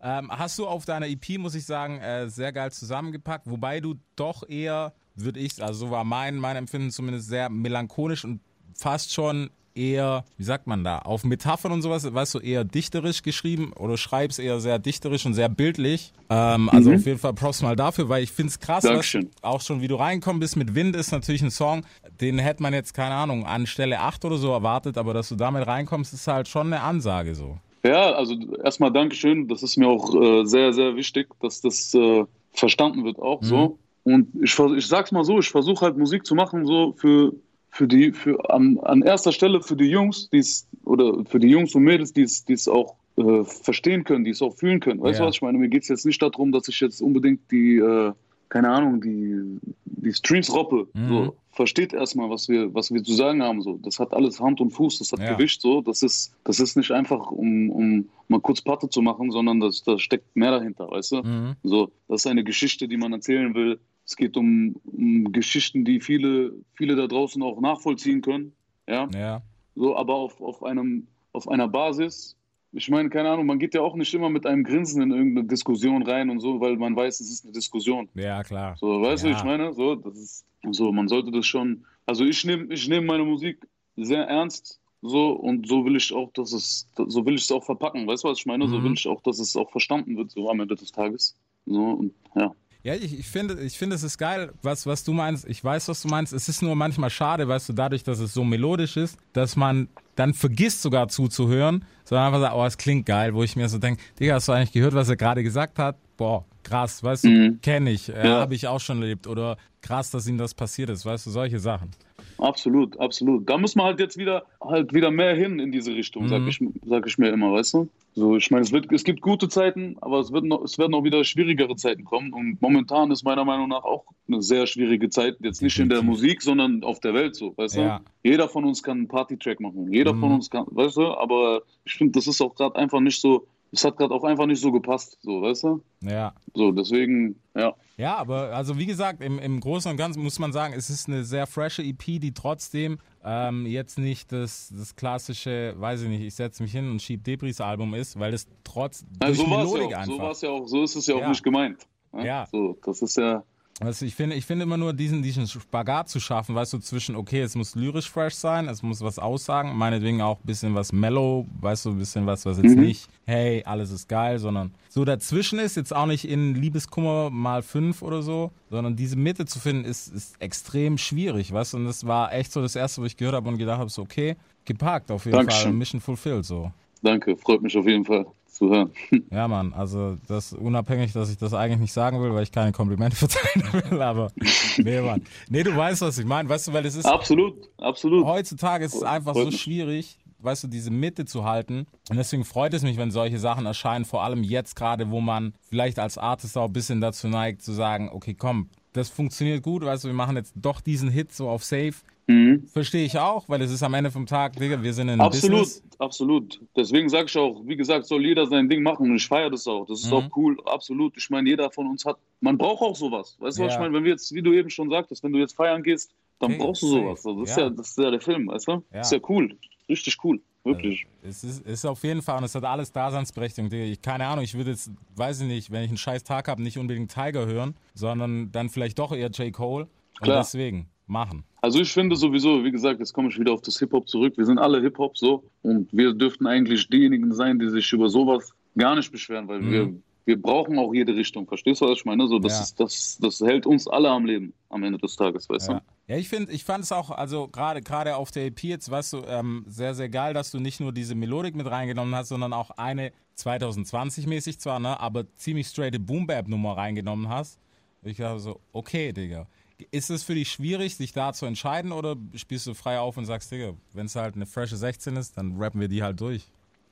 Ähm, 0.00 0.30
hast 0.30 0.58
du 0.58 0.66
auf 0.66 0.86
deiner 0.86 1.06
EP, 1.08 1.36
muss 1.36 1.54
ich 1.54 1.66
sagen, 1.66 1.98
äh, 1.98 2.30
sehr 2.30 2.50
geil 2.52 2.72
zusammengepackt, 2.72 3.50
wobei 3.50 3.80
du 3.80 3.96
doch 4.16 4.48
eher, 4.48 4.94
würde 5.14 5.40
ich, 5.40 5.62
also 5.62 5.86
so 5.86 5.90
war 5.90 6.04
mein, 6.04 6.36
mein 6.36 6.56
Empfinden 6.56 6.90
zumindest 6.90 7.28
sehr 7.28 7.48
melancholisch 7.48 8.24
und 8.24 8.40
fast 8.74 9.12
schon 9.12 9.50
eher, 9.74 10.24
wie 10.36 10.44
sagt 10.44 10.66
man 10.66 10.84
da, 10.84 10.98
auf 10.98 11.24
Metaphern 11.24 11.72
und 11.72 11.82
sowas, 11.82 12.12
weißt 12.12 12.34
du, 12.34 12.38
eher 12.38 12.64
dichterisch 12.64 13.22
geschrieben 13.22 13.72
oder 13.72 13.96
schreibst 13.96 14.38
eher 14.38 14.60
sehr 14.60 14.78
dichterisch 14.78 15.24
und 15.26 15.34
sehr 15.34 15.48
bildlich. 15.48 16.12
Ähm, 16.30 16.68
also 16.68 16.92
auf 16.92 17.06
jeden 17.06 17.18
Fall 17.18 17.32
Props 17.32 17.62
mal 17.62 17.76
dafür, 17.76 18.08
weil 18.08 18.22
ich 18.22 18.30
finde 18.30 18.50
es 18.50 18.58
krass, 18.58 18.84
was, 18.84 18.90
Dankeschön. 18.90 19.30
auch 19.40 19.60
schon 19.60 19.80
wie 19.80 19.88
du 19.88 19.96
reinkommen 19.96 20.40
bist 20.40 20.56
mit 20.56 20.74
Wind 20.74 20.96
ist 20.96 21.12
natürlich 21.12 21.42
ein 21.42 21.50
Song, 21.50 21.84
den 22.20 22.38
hätte 22.38 22.62
man 22.62 22.74
jetzt, 22.74 22.94
keine 22.94 23.14
Ahnung, 23.14 23.46
an 23.46 23.66
Stelle 23.66 24.00
8 24.00 24.24
oder 24.24 24.36
so 24.36 24.50
erwartet, 24.52 24.98
aber 24.98 25.14
dass 25.14 25.28
du 25.28 25.36
damit 25.36 25.66
reinkommst, 25.66 26.12
ist 26.12 26.26
halt 26.26 26.48
schon 26.48 26.66
eine 26.66 26.82
Ansage 26.82 27.34
so. 27.34 27.58
Ja, 27.84 28.12
also 28.12 28.36
erstmal 28.62 28.92
Dankeschön. 28.92 29.48
Das 29.48 29.62
ist 29.64 29.76
mir 29.76 29.88
auch 29.88 30.14
äh, 30.14 30.44
sehr, 30.44 30.72
sehr 30.72 30.94
wichtig, 30.94 31.28
dass 31.40 31.60
das 31.60 31.92
äh, 31.94 32.24
verstanden 32.52 33.04
wird 33.04 33.18
auch 33.18 33.42
so. 33.42 33.78
Und 34.04 34.28
ich, 34.42 34.58
ich 34.58 34.86
sag's 34.86 35.12
mal 35.12 35.24
so, 35.24 35.38
ich 35.38 35.48
versuche 35.48 35.84
halt 35.84 35.96
Musik 35.96 36.26
zu 36.26 36.34
machen, 36.34 36.66
so 36.66 36.92
für, 36.96 37.32
für 37.70 37.86
die, 37.86 38.12
für 38.12 38.50
an, 38.50 38.78
an 38.82 39.02
erster 39.02 39.32
Stelle 39.32 39.60
für 39.62 39.76
die 39.76 39.86
Jungs, 39.90 40.28
die 40.30 40.38
es, 40.38 40.66
oder 40.84 41.24
für 41.24 41.38
die 41.38 41.48
Jungs 41.48 41.74
und 41.74 41.84
Mädels, 41.84 42.12
die 42.12 42.22
es, 42.22 42.44
es 42.48 42.66
auch 42.68 42.96
äh, 43.16 43.44
verstehen 43.44 44.04
können, 44.04 44.24
die 44.24 44.30
es 44.30 44.42
auch 44.42 44.54
fühlen 44.56 44.80
können. 44.80 45.00
Weißt 45.00 45.18
Ja. 45.20 45.24
du, 45.24 45.28
was 45.28 45.36
ich 45.36 45.42
meine? 45.42 45.58
Mir 45.58 45.68
geht's 45.68 45.88
jetzt 45.88 46.04
nicht 46.06 46.20
darum, 46.20 46.50
dass 46.50 46.66
ich 46.68 46.80
jetzt 46.80 47.00
unbedingt 47.00 47.48
die, 47.50 47.76
äh, 47.76 48.12
keine 48.48 48.70
Ahnung, 48.70 49.00
die, 49.00 49.58
die 49.84 50.12
Streams-Roppe, 50.12 50.88
so, 51.08 51.36
versteht 51.52 51.92
erstmal, 51.92 52.28
was 52.28 52.48
wir, 52.48 52.74
was 52.74 52.92
wir 52.92 53.02
zu 53.04 53.12
sagen 53.14 53.42
haben. 53.42 53.62
So. 53.62 53.78
Das 53.82 53.98
hat 54.00 54.12
alles 54.14 54.40
Hand 54.40 54.60
und 54.60 54.70
Fuß, 54.70 54.98
das 54.98 55.12
hat 55.12 55.20
Ja. 55.20 55.34
Gewicht. 55.36 55.60
So. 55.60 55.80
Das, 55.80 56.02
ist, 56.02 56.34
das 56.44 56.58
ist 56.60 56.76
nicht 56.76 56.90
einfach, 56.90 57.30
um, 57.30 57.70
um 57.70 58.08
mal 58.28 58.40
kurz 58.40 58.60
Patte 58.62 58.88
zu 58.88 59.00
machen, 59.00 59.30
sondern 59.30 59.60
das, 59.60 59.82
da 59.84 59.98
steckt 59.98 60.34
mehr 60.34 60.50
dahinter, 60.50 60.90
weißt 60.90 61.12
du? 61.12 61.16
Mhm. 61.22 61.56
So, 61.62 61.92
das 62.08 62.24
ist 62.24 62.26
eine 62.26 62.42
Geschichte, 62.44 62.88
die 62.88 62.96
man 62.96 63.12
erzählen 63.12 63.54
will. 63.54 63.78
Es 64.12 64.16
geht 64.16 64.36
um, 64.36 64.76
um 64.84 65.32
Geschichten, 65.32 65.86
die 65.86 65.98
viele, 65.98 66.52
viele 66.74 66.96
da 66.96 67.06
draußen 67.06 67.42
auch 67.42 67.58
nachvollziehen 67.62 68.20
können. 68.20 68.52
Ja, 68.86 69.08
Ja. 69.14 69.40
so, 69.74 69.96
aber 69.96 70.14
auf, 70.16 70.38
auf, 70.42 70.62
einem, 70.62 71.06
auf 71.32 71.48
einer 71.48 71.66
Basis. 71.66 72.36
Ich 72.72 72.90
meine, 72.90 73.08
keine 73.08 73.30
Ahnung, 73.30 73.46
man 73.46 73.58
geht 73.58 73.72
ja 73.74 73.80
auch 73.80 73.94
nicht 73.96 74.12
immer 74.12 74.28
mit 74.28 74.44
einem 74.44 74.64
Grinsen 74.64 75.00
in 75.00 75.12
irgendeine 75.12 75.46
Diskussion 75.48 76.02
rein 76.02 76.28
und 76.28 76.40
so, 76.40 76.60
weil 76.60 76.76
man 76.76 76.94
weiß, 76.94 77.20
es 77.20 77.30
ist 77.32 77.44
eine 77.44 77.54
Diskussion. 77.54 78.10
Ja, 78.12 78.42
klar. 78.42 78.76
So, 78.78 79.00
weißt 79.00 79.24
du, 79.24 79.28
Ja. 79.28 79.36
ich 79.36 79.42
meine, 79.44 79.72
so, 79.72 79.94
das 79.94 80.18
ist, 80.18 80.44
so, 80.72 80.92
man 80.92 81.08
sollte 81.08 81.30
das 81.30 81.46
schon, 81.46 81.86
also 82.04 82.26
ich 82.26 82.44
nehme 82.44 82.66
ich 82.74 82.86
nehm 82.86 83.06
meine 83.06 83.24
Musik 83.24 83.66
sehr 83.96 84.24
ernst, 84.24 84.78
so, 85.00 85.30
und 85.30 85.66
so 85.66 85.86
will 85.86 85.96
ich 85.96 86.12
auch, 86.12 86.30
dass 86.34 86.52
es, 86.52 86.86
so 86.94 87.24
will 87.24 87.36
ich 87.36 87.44
es 87.44 87.50
auch 87.50 87.64
verpacken, 87.64 88.06
weißt 88.06 88.24
du, 88.24 88.28
was 88.28 88.40
ich 88.40 88.46
meine? 88.46 88.68
So 88.68 88.78
Mhm. 88.78 88.84
will 88.84 88.92
ich 88.92 89.08
auch, 89.08 89.22
dass 89.22 89.38
es 89.38 89.56
auch 89.56 89.70
verstanden 89.70 90.18
wird, 90.18 90.30
so 90.32 90.50
am 90.50 90.60
Ende 90.60 90.76
des 90.76 90.92
Tages. 90.92 91.34
So, 91.64 91.82
und 91.82 92.14
ja. 92.34 92.54
Ja, 92.84 92.94
ich, 92.94 93.16
ich 93.16 93.28
finde, 93.28 93.60
ich 93.60 93.78
finde, 93.78 93.94
es 93.94 94.02
ist 94.02 94.18
geil, 94.18 94.52
was, 94.62 94.86
was 94.86 95.04
du 95.04 95.12
meinst. 95.12 95.46
Ich 95.46 95.62
weiß, 95.62 95.88
was 95.88 96.02
du 96.02 96.08
meinst. 96.08 96.32
Es 96.32 96.48
ist 96.48 96.62
nur 96.62 96.74
manchmal 96.74 97.10
schade, 97.10 97.46
weißt 97.46 97.68
du, 97.68 97.72
dadurch, 97.74 98.02
dass 98.02 98.18
es 98.18 98.34
so 98.34 98.42
melodisch 98.42 98.96
ist, 98.96 99.16
dass 99.32 99.54
man 99.54 99.88
dann 100.16 100.34
vergisst 100.34 100.82
sogar 100.82 101.06
zuzuhören, 101.08 101.84
sondern 102.04 102.26
einfach 102.26 102.40
sagt, 102.40 102.54
oh, 102.56 102.64
es 102.64 102.76
klingt 102.78 103.06
geil, 103.06 103.34
wo 103.34 103.44
ich 103.44 103.54
mir 103.54 103.68
so 103.68 103.78
denke, 103.78 104.02
Digga, 104.18 104.34
hast 104.34 104.48
du 104.48 104.52
eigentlich 104.52 104.72
gehört, 104.72 104.94
was 104.94 105.08
er 105.08 105.16
gerade 105.16 105.44
gesagt 105.44 105.78
hat? 105.78 105.96
Boah, 106.22 106.44
krass, 106.62 107.02
weißt 107.02 107.24
du, 107.24 107.28
Mhm. 107.30 107.60
kenne 107.62 107.90
ich, 107.90 108.08
äh, 108.08 108.12
Ja. 108.28 108.40
habe 108.42 108.54
ich 108.54 108.68
auch 108.68 108.78
schon 108.78 109.02
erlebt. 109.02 109.26
Oder 109.26 109.56
krass, 109.80 110.12
dass 110.12 110.28
ihm 110.28 110.38
das 110.38 110.54
passiert 110.54 110.88
ist, 110.88 111.04
weißt 111.04 111.26
du, 111.26 111.30
solche 111.30 111.58
Sachen. 111.58 111.90
Absolut, 112.38 112.98
absolut. 113.00 113.48
Da 113.50 113.58
muss 113.58 113.74
man 113.74 113.86
halt 113.86 113.98
jetzt 113.98 114.16
wieder 114.16 114.44
halt 114.60 114.94
wieder 114.94 115.10
mehr 115.10 115.34
hin 115.34 115.58
in 115.58 115.72
diese 115.72 115.92
Richtung, 115.92 116.28
sag, 116.28 116.42
Mhm. 116.42 116.48
ich, 116.48 116.60
sag 116.86 117.06
ich 117.08 117.18
mir 117.18 117.30
immer, 117.30 117.52
weißt 117.52 117.74
du? 117.74 117.88
So, 118.14 118.36
ich 118.36 118.50
meine, 118.52 118.62
es, 118.62 118.70
wird, 118.70 118.92
es 118.92 119.02
gibt 119.02 119.20
gute 119.20 119.48
Zeiten, 119.48 119.96
aber 120.00 120.20
es, 120.20 120.30
wird 120.32 120.44
noch, 120.44 120.62
es 120.62 120.78
werden 120.78 120.94
auch 120.94 121.02
wieder 121.02 121.24
schwierigere 121.24 121.74
Zeiten 121.74 122.04
kommen. 122.04 122.32
Und 122.32 122.62
momentan 122.62 123.10
ist 123.10 123.24
meiner 123.24 123.44
Meinung 123.44 123.68
nach 123.68 123.82
auch 123.82 124.04
eine 124.28 124.42
sehr 124.42 124.66
schwierige 124.68 125.08
Zeit. 125.10 125.38
Jetzt 125.40 125.60
nicht 125.62 125.76
in 125.80 125.88
der. 125.88 126.02
Musik, 126.02 126.40
sondern 126.42 126.84
auf 126.84 127.00
der 127.00 127.14
Welt 127.14 127.34
so, 127.34 127.52
weißt 127.56 127.76
Ja. 127.76 127.98
du? 127.98 128.04
Jeder 128.30 128.48
von 128.48 128.64
uns 128.64 128.80
kann 128.82 128.98
einen 128.98 129.08
Party-Track 129.08 129.58
machen. 129.60 129.92
Jeder 129.92 130.12
von 130.14 130.28
Mhm. 130.28 130.34
uns 130.36 130.50
kann, 130.50 130.66
weißt 130.70 130.96
du? 130.98 131.06
Aber 131.14 131.62
ich 131.84 131.94
finde, 131.94 132.12
das 132.12 132.28
ist 132.28 132.40
auch 132.40 132.54
gerade 132.54 132.76
einfach 132.76 133.00
nicht 133.00 133.20
so, 133.20 133.46
es 133.72 133.84
hat 133.84 133.96
gerade 133.96 134.14
auch 134.14 134.22
einfach 134.24 134.46
nicht 134.46 134.60
so 134.60 134.70
gepasst, 134.70 135.18
so, 135.22 135.40
weißt 135.42 135.64
du? 135.64 135.82
Ja. 136.02 136.34
So, 136.54 136.72
deswegen, 136.72 137.36
ja. 137.54 137.74
Ja, 137.96 138.16
aber 138.16 138.54
also 138.54 138.78
wie 138.78 138.86
gesagt, 138.86 139.22
im, 139.22 139.38
im 139.38 139.60
Großen 139.60 139.90
und 139.90 139.96
Ganzen 139.96 140.22
muss 140.22 140.38
man 140.38 140.52
sagen, 140.52 140.74
es 140.76 140.90
ist 140.90 141.08
eine 141.08 141.24
sehr 141.24 141.46
frische 141.46 141.82
EP, 141.82 142.02
die 142.20 142.32
trotzdem 142.34 142.98
ähm, 143.24 143.64
jetzt 143.66 143.98
nicht 143.98 144.30
das, 144.32 144.72
das 144.76 144.94
klassische, 144.96 145.74
weiß 145.78 146.02
ich 146.02 146.08
nicht, 146.08 146.22
ich 146.22 146.34
setze 146.34 146.62
mich 146.62 146.72
hin 146.72 146.90
und 146.90 147.00
schieb 147.00 147.24
Debris 147.24 147.60
Album 147.60 147.94
ist, 147.94 148.18
weil 148.18 148.34
es 148.34 148.46
trotz 148.64 149.04
Ja, 149.22 149.26
durch 149.28 149.38
so 149.38 149.50
war 149.50 149.62
es 149.64 149.72
ja, 149.72 149.98
auch. 149.98 150.34
so 150.34 150.46
ja 150.46 150.52
auch, 150.52 150.66
so 150.66 150.82
ist 150.82 150.96
es 150.96 151.06
ja 151.06 151.14
auch 151.14 151.20
Ja. 151.20 151.28
nicht 151.28 151.42
gemeint. 151.42 151.86
ne? 152.12 152.26
Ja. 152.26 152.46
So, 152.50 152.76
das 152.84 153.00
ist 153.02 153.16
ja, 153.16 153.42
Also 153.80 154.04
ich 154.04 154.14
finde, 154.14 154.36
ich 154.36 154.46
finde 154.46 154.64
immer 154.64 154.76
nur 154.76 154.92
diesen, 154.92 155.22
diesen 155.22 155.46
Spagat 155.48 156.08
zu 156.08 156.20
schaffen, 156.20 156.54
weißt 156.54 156.72
du, 156.74 156.78
zwischen, 156.78 157.16
okay, 157.16 157.40
es 157.40 157.56
muss 157.56 157.74
lyrisch 157.74 158.08
fresh 158.08 158.34
sein, 158.34 158.68
es 158.68 158.82
muss 158.82 159.00
was 159.00 159.18
aussagen, 159.18 159.74
meinetwegen 159.76 160.20
auch 160.22 160.38
ein 160.38 160.46
bisschen 160.46 160.74
was 160.74 160.92
mellow, 160.92 161.46
weißt 161.60 161.86
du, 161.86 161.90
ein 161.90 161.98
bisschen 161.98 162.26
was, 162.26 162.44
was 162.46 162.58
jetzt 162.58 162.76
Mhm. 162.76 162.82
nicht, 162.82 163.08
hey, 163.24 163.64
alles 163.64 163.90
ist 163.90 164.08
geil, 164.08 164.38
sondern 164.38 164.72
so 164.88 165.04
dazwischen 165.04 165.58
ist, 165.58 165.76
jetzt 165.76 165.94
auch 165.94 166.06
nicht 166.06 166.28
in 166.28 166.54
Liebeskummer 166.54 167.30
mal 167.30 167.62
fünf 167.62 168.02
oder 168.02 168.22
so, 168.22 168.52
sondern 168.70 168.94
diese 168.94 169.16
Mitte 169.16 169.46
zu 169.46 169.58
finden, 169.58 169.84
ist, 169.84 170.08
ist 170.08 170.40
extrem 170.40 170.96
schwierig, 170.98 171.52
weißt 171.52 171.72
du, 171.72 171.78
und 171.78 171.86
das 171.86 172.06
war 172.06 172.32
echt 172.32 172.52
so 172.52 172.60
das 172.62 172.76
erste, 172.76 173.00
wo 173.00 173.06
ich 173.06 173.16
gehört 173.16 173.34
habe 173.34 173.48
und 173.48 173.58
gedacht 173.58 173.78
habe, 173.80 173.90
so, 173.90 174.02
okay, 174.02 174.36
gepackt 174.64 175.10
auf 175.10 175.24
jeden 175.24 175.36
Fall, 175.38 175.46
Dankeschön. 175.46 175.76
Mission 175.78 176.00
fulfilled, 176.00 176.44
so. 176.44 176.70
danke, 177.02 177.36
freut 177.36 177.62
mich 177.62 177.76
auf 177.76 177.86
jeden 177.86 178.04
Fall 178.04 178.26
zu 178.52 178.70
hören. 178.70 178.90
Ja, 179.30 179.48
Mann, 179.48 179.72
also 179.72 180.16
das 180.28 180.52
unabhängig, 180.52 181.12
dass 181.12 181.30
ich 181.30 181.38
das 181.38 181.54
eigentlich 181.54 181.80
nicht 181.80 181.92
sagen 181.92 182.22
will, 182.22 182.34
weil 182.34 182.42
ich 182.42 182.52
keine 182.52 182.72
Komplimente 182.72 183.16
verteilen 183.26 183.90
will, 183.90 184.02
aber 184.02 184.30
nee, 184.78 185.00
Mann. 185.00 185.22
Nee, 185.48 185.62
du 185.62 185.74
weißt, 185.74 186.02
was 186.02 186.18
ich 186.18 186.26
meine, 186.26 186.48
weißt 186.48 186.68
du, 186.68 186.72
weil 186.72 186.86
es 186.86 186.94
ist 186.94 187.06
Absolut, 187.06 187.54
absolut. 187.78 188.24
heutzutage 188.26 188.84
ist 188.84 188.94
es 188.94 189.02
einfach 189.02 189.34
so 189.34 189.50
schwierig, 189.50 190.18
weißt 190.40 190.64
du, 190.64 190.68
diese 190.68 190.90
Mitte 190.90 191.24
zu 191.24 191.44
halten. 191.44 191.86
Und 192.10 192.16
deswegen 192.16 192.44
freut 192.44 192.74
es 192.74 192.82
mich, 192.82 192.96
wenn 192.96 193.10
solche 193.10 193.38
Sachen 193.38 193.66
erscheinen, 193.66 194.04
vor 194.04 194.22
allem 194.22 194.42
jetzt 194.42 194.76
gerade, 194.76 195.10
wo 195.10 195.20
man 195.20 195.54
vielleicht 195.68 195.98
als 195.98 196.18
Artist 196.18 196.56
auch 196.58 196.66
ein 196.66 196.72
bisschen 196.72 197.00
dazu 197.00 197.28
neigt, 197.28 197.62
zu 197.62 197.72
sagen, 197.72 198.10
okay, 198.12 198.34
komm, 198.34 198.68
das 198.92 199.08
funktioniert 199.08 199.62
gut, 199.62 199.84
weißt 199.84 200.04
du, 200.04 200.08
wir 200.08 200.14
machen 200.14 200.36
jetzt 200.36 200.52
doch 200.56 200.80
diesen 200.80 201.08
Hit 201.08 201.32
so 201.32 201.48
auf 201.48 201.64
Safe. 201.64 201.94
Mhm. 202.28 202.66
Verstehe 202.68 203.04
ich 203.04 203.18
auch, 203.18 203.48
weil 203.48 203.60
es 203.62 203.70
ist 203.72 203.82
am 203.82 203.94
Ende 203.94 204.10
vom 204.10 204.26
Tag, 204.26 204.54
Digga, 204.56 204.80
wir 204.82 204.92
sind 204.92 205.08
in 205.08 205.20
Absolut, 205.20 205.58
Business. 205.60 205.82
absolut. 205.98 206.60
Deswegen 206.76 207.08
sage 207.08 207.26
ich 207.26 207.36
auch, 207.36 207.62
wie 207.66 207.76
gesagt, 207.76 208.06
soll 208.06 208.24
jeder 208.24 208.46
sein 208.46 208.68
Ding 208.68 208.82
machen 208.82 209.10
und 209.10 209.16
ich 209.16 209.26
feiere 209.26 209.50
das 209.50 209.66
auch. 209.66 209.84
Das 209.86 210.00
ist 210.00 210.06
Mhm. 210.06 210.12
auch 210.14 210.36
cool, 210.36 210.56
absolut. 210.66 211.16
Ich 211.16 211.28
meine, 211.30 211.48
jeder 211.50 211.70
von 211.70 211.88
uns 211.88 212.04
hat, 212.04 212.16
man 212.40 212.56
braucht 212.56 212.80
auch 212.82 212.94
sowas. 212.96 213.36
Weißt 213.40 213.58
du, 213.58 213.64
was 213.64 213.70
Ja. 213.72 213.74
ich 213.74 213.78
meine? 213.80 213.92
Wenn 213.94 214.04
wir 214.04 214.12
jetzt, 214.12 214.32
wie 214.32 214.42
du 214.42 214.52
eben 214.52 214.70
schon 214.70 214.88
sagtest, 214.88 215.22
wenn 215.24 215.32
du 215.32 215.38
jetzt 215.40 215.56
feiern 215.56 215.82
gehst, 215.82 216.12
dann 216.38 216.52
Okay, 216.52 216.60
brauchst 216.62 216.82
du 216.82 216.86
sowas. 216.88 217.26
Also 217.26 217.40
das, 217.40 217.50
ist 217.50 217.56
Ja. 217.56 217.62
ja, 217.64 217.70
das 217.70 217.88
ist 217.90 217.98
ja 217.98 218.10
der 218.10 218.20
Film, 218.20 218.46
weißt 218.48 218.68
du? 218.68 218.72
Ja. 218.72 218.80
Das 218.92 219.06
ist 219.10 219.12
ja 219.20 219.28
cool. 219.28 219.56
Richtig 219.88 220.16
cool. 220.24 220.40
Wirklich. 220.64 221.06
Es 221.24 221.42
ist, 221.42 221.66
ist 221.66 221.84
auf 221.84 222.04
jeden 222.04 222.22
Fall 222.22 222.38
und 222.38 222.44
es 222.44 222.54
hat 222.54 222.62
alles 222.64 222.92
Daseinsberechtigung. 222.92 223.68
Digga. 223.68 223.84
Ich, 223.84 224.00
keine 224.00 224.26
Ahnung, 224.26 224.44
ich 224.44 224.54
würde 224.54 224.70
jetzt, 224.70 224.92
weiß 225.16 225.40
ich 225.40 225.48
nicht, 225.48 225.72
wenn 225.72 225.82
ich 225.82 225.88
einen 225.88 225.96
scheiß 225.98 226.22
Tag 226.22 226.46
habe, 226.46 226.62
nicht 226.62 226.78
unbedingt 226.78 227.12
Tiger 227.12 227.46
hören, 227.46 227.74
sondern 227.94 228.52
dann 228.52 228.68
vielleicht 228.70 228.98
doch 229.00 229.10
eher 229.12 229.28
J. 229.30 229.52
Cole. 229.52 229.84
Und 230.20 230.22
Klar. 230.22 230.38
deswegen 230.38 230.86
machen. 231.12 231.44
Also 231.60 231.78
ich 231.80 231.92
finde 231.92 232.16
sowieso, 232.16 232.64
wie 232.64 232.72
gesagt, 232.72 232.98
jetzt 232.98 233.12
komme 233.12 233.28
ich 233.28 233.38
wieder 233.38 233.52
auf 233.52 233.60
das 233.62 233.78
Hip-Hop 233.78 234.08
zurück. 234.08 234.34
Wir 234.36 234.44
sind 234.46 234.58
alle 234.58 234.80
Hip-Hop 234.80 235.16
so 235.16 235.44
und 235.62 235.88
wir 235.92 236.12
dürften 236.12 236.46
eigentlich 236.48 236.88
diejenigen 236.88 237.32
sein, 237.32 237.58
die 237.60 237.68
sich 237.68 237.92
über 237.92 238.08
sowas 238.08 238.50
gar 238.76 238.96
nicht 238.96 239.12
beschweren, 239.12 239.46
weil 239.46 239.60
wir, 239.70 239.92
wir 240.24 240.40
brauchen 240.40 240.78
auch 240.78 240.92
jede 240.92 241.14
Richtung. 241.14 241.46
Verstehst 241.46 241.80
du, 241.80 241.86
was 241.86 241.98
ich 241.98 242.04
meine? 242.04 242.26
So, 242.26 242.38
das, 242.40 242.52
Mhm. 242.52 242.56
Ja. 242.56 242.62
ist, 242.62 242.80
das, 242.80 243.18
das 243.20 243.40
hält 243.48 243.66
uns 243.66 243.86
alle 243.86 244.10
am 244.10 244.24
Leben 244.24 244.52
am 244.70 244.82
Ende 244.82 244.98
des 244.98 245.14
Tages, 245.14 245.48
weißt 245.48 245.68
Ja, 245.68 245.74
du? 245.74 246.12
ja 246.14 246.16
ich 246.16 246.28
finde, 246.28 246.50
ich 246.50 246.64
fand 246.64 246.82
es 246.84 246.90
auch, 246.90 247.10
also 247.10 247.46
gerade 247.48 247.80
gerade 247.82 248.16
auf 248.16 248.30
der 248.32 248.46
EP 248.46 248.64
jetzt, 248.64 248.90
weißt 248.90 249.12
du, 249.12 249.22
ähm, 249.28 249.64
sehr, 249.68 249.94
sehr 249.94 250.08
geil, 250.08 250.32
dass 250.34 250.50
du 250.50 250.58
nicht 250.58 250.80
nur 250.80 250.92
diese 250.92 251.14
Melodik 251.14 251.54
mit 251.54 251.66
reingenommen 251.70 252.14
hast, 252.14 252.30
sondern 252.30 252.52
auch 252.54 252.70
eine 252.70 253.12
2020-mäßig 253.36 254.58
zwar, 254.58 254.80
ne, 254.80 254.98
aber 254.98 255.24
ziemlich 255.36 255.66
straighte 255.68 255.98
Boom-Bap-Nummer 256.00 256.76
reingenommen 256.76 257.28
hast. 257.28 257.58
Ich 258.04 258.16
dachte 258.16 258.40
so, 258.40 258.60
okay, 258.72 259.12
Digga. 259.12 259.46
Ist 259.90 260.10
es 260.10 260.22
für 260.22 260.34
dich 260.34 260.50
schwierig, 260.50 260.96
sich 260.96 261.12
da 261.12 261.32
zu 261.32 261.46
entscheiden 261.46 261.92
oder 261.92 262.16
spielst 262.36 262.66
du 262.66 262.74
frei 262.74 262.98
auf 262.98 263.16
und 263.16 263.24
sagst, 263.24 263.50
Digga, 263.52 263.74
wenn 263.92 264.06
es 264.06 264.16
halt 264.16 264.36
eine 264.36 264.46
frische 264.46 264.76
16 264.76 265.16
ist, 265.16 265.36
dann 265.36 265.56
rappen 265.58 265.80
wir 265.80 265.88
die 265.88 266.02
halt 266.02 266.20
durch? 266.20 266.46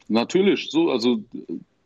Natürlich, 0.08 0.70
so, 0.70 0.90
also 0.90 1.22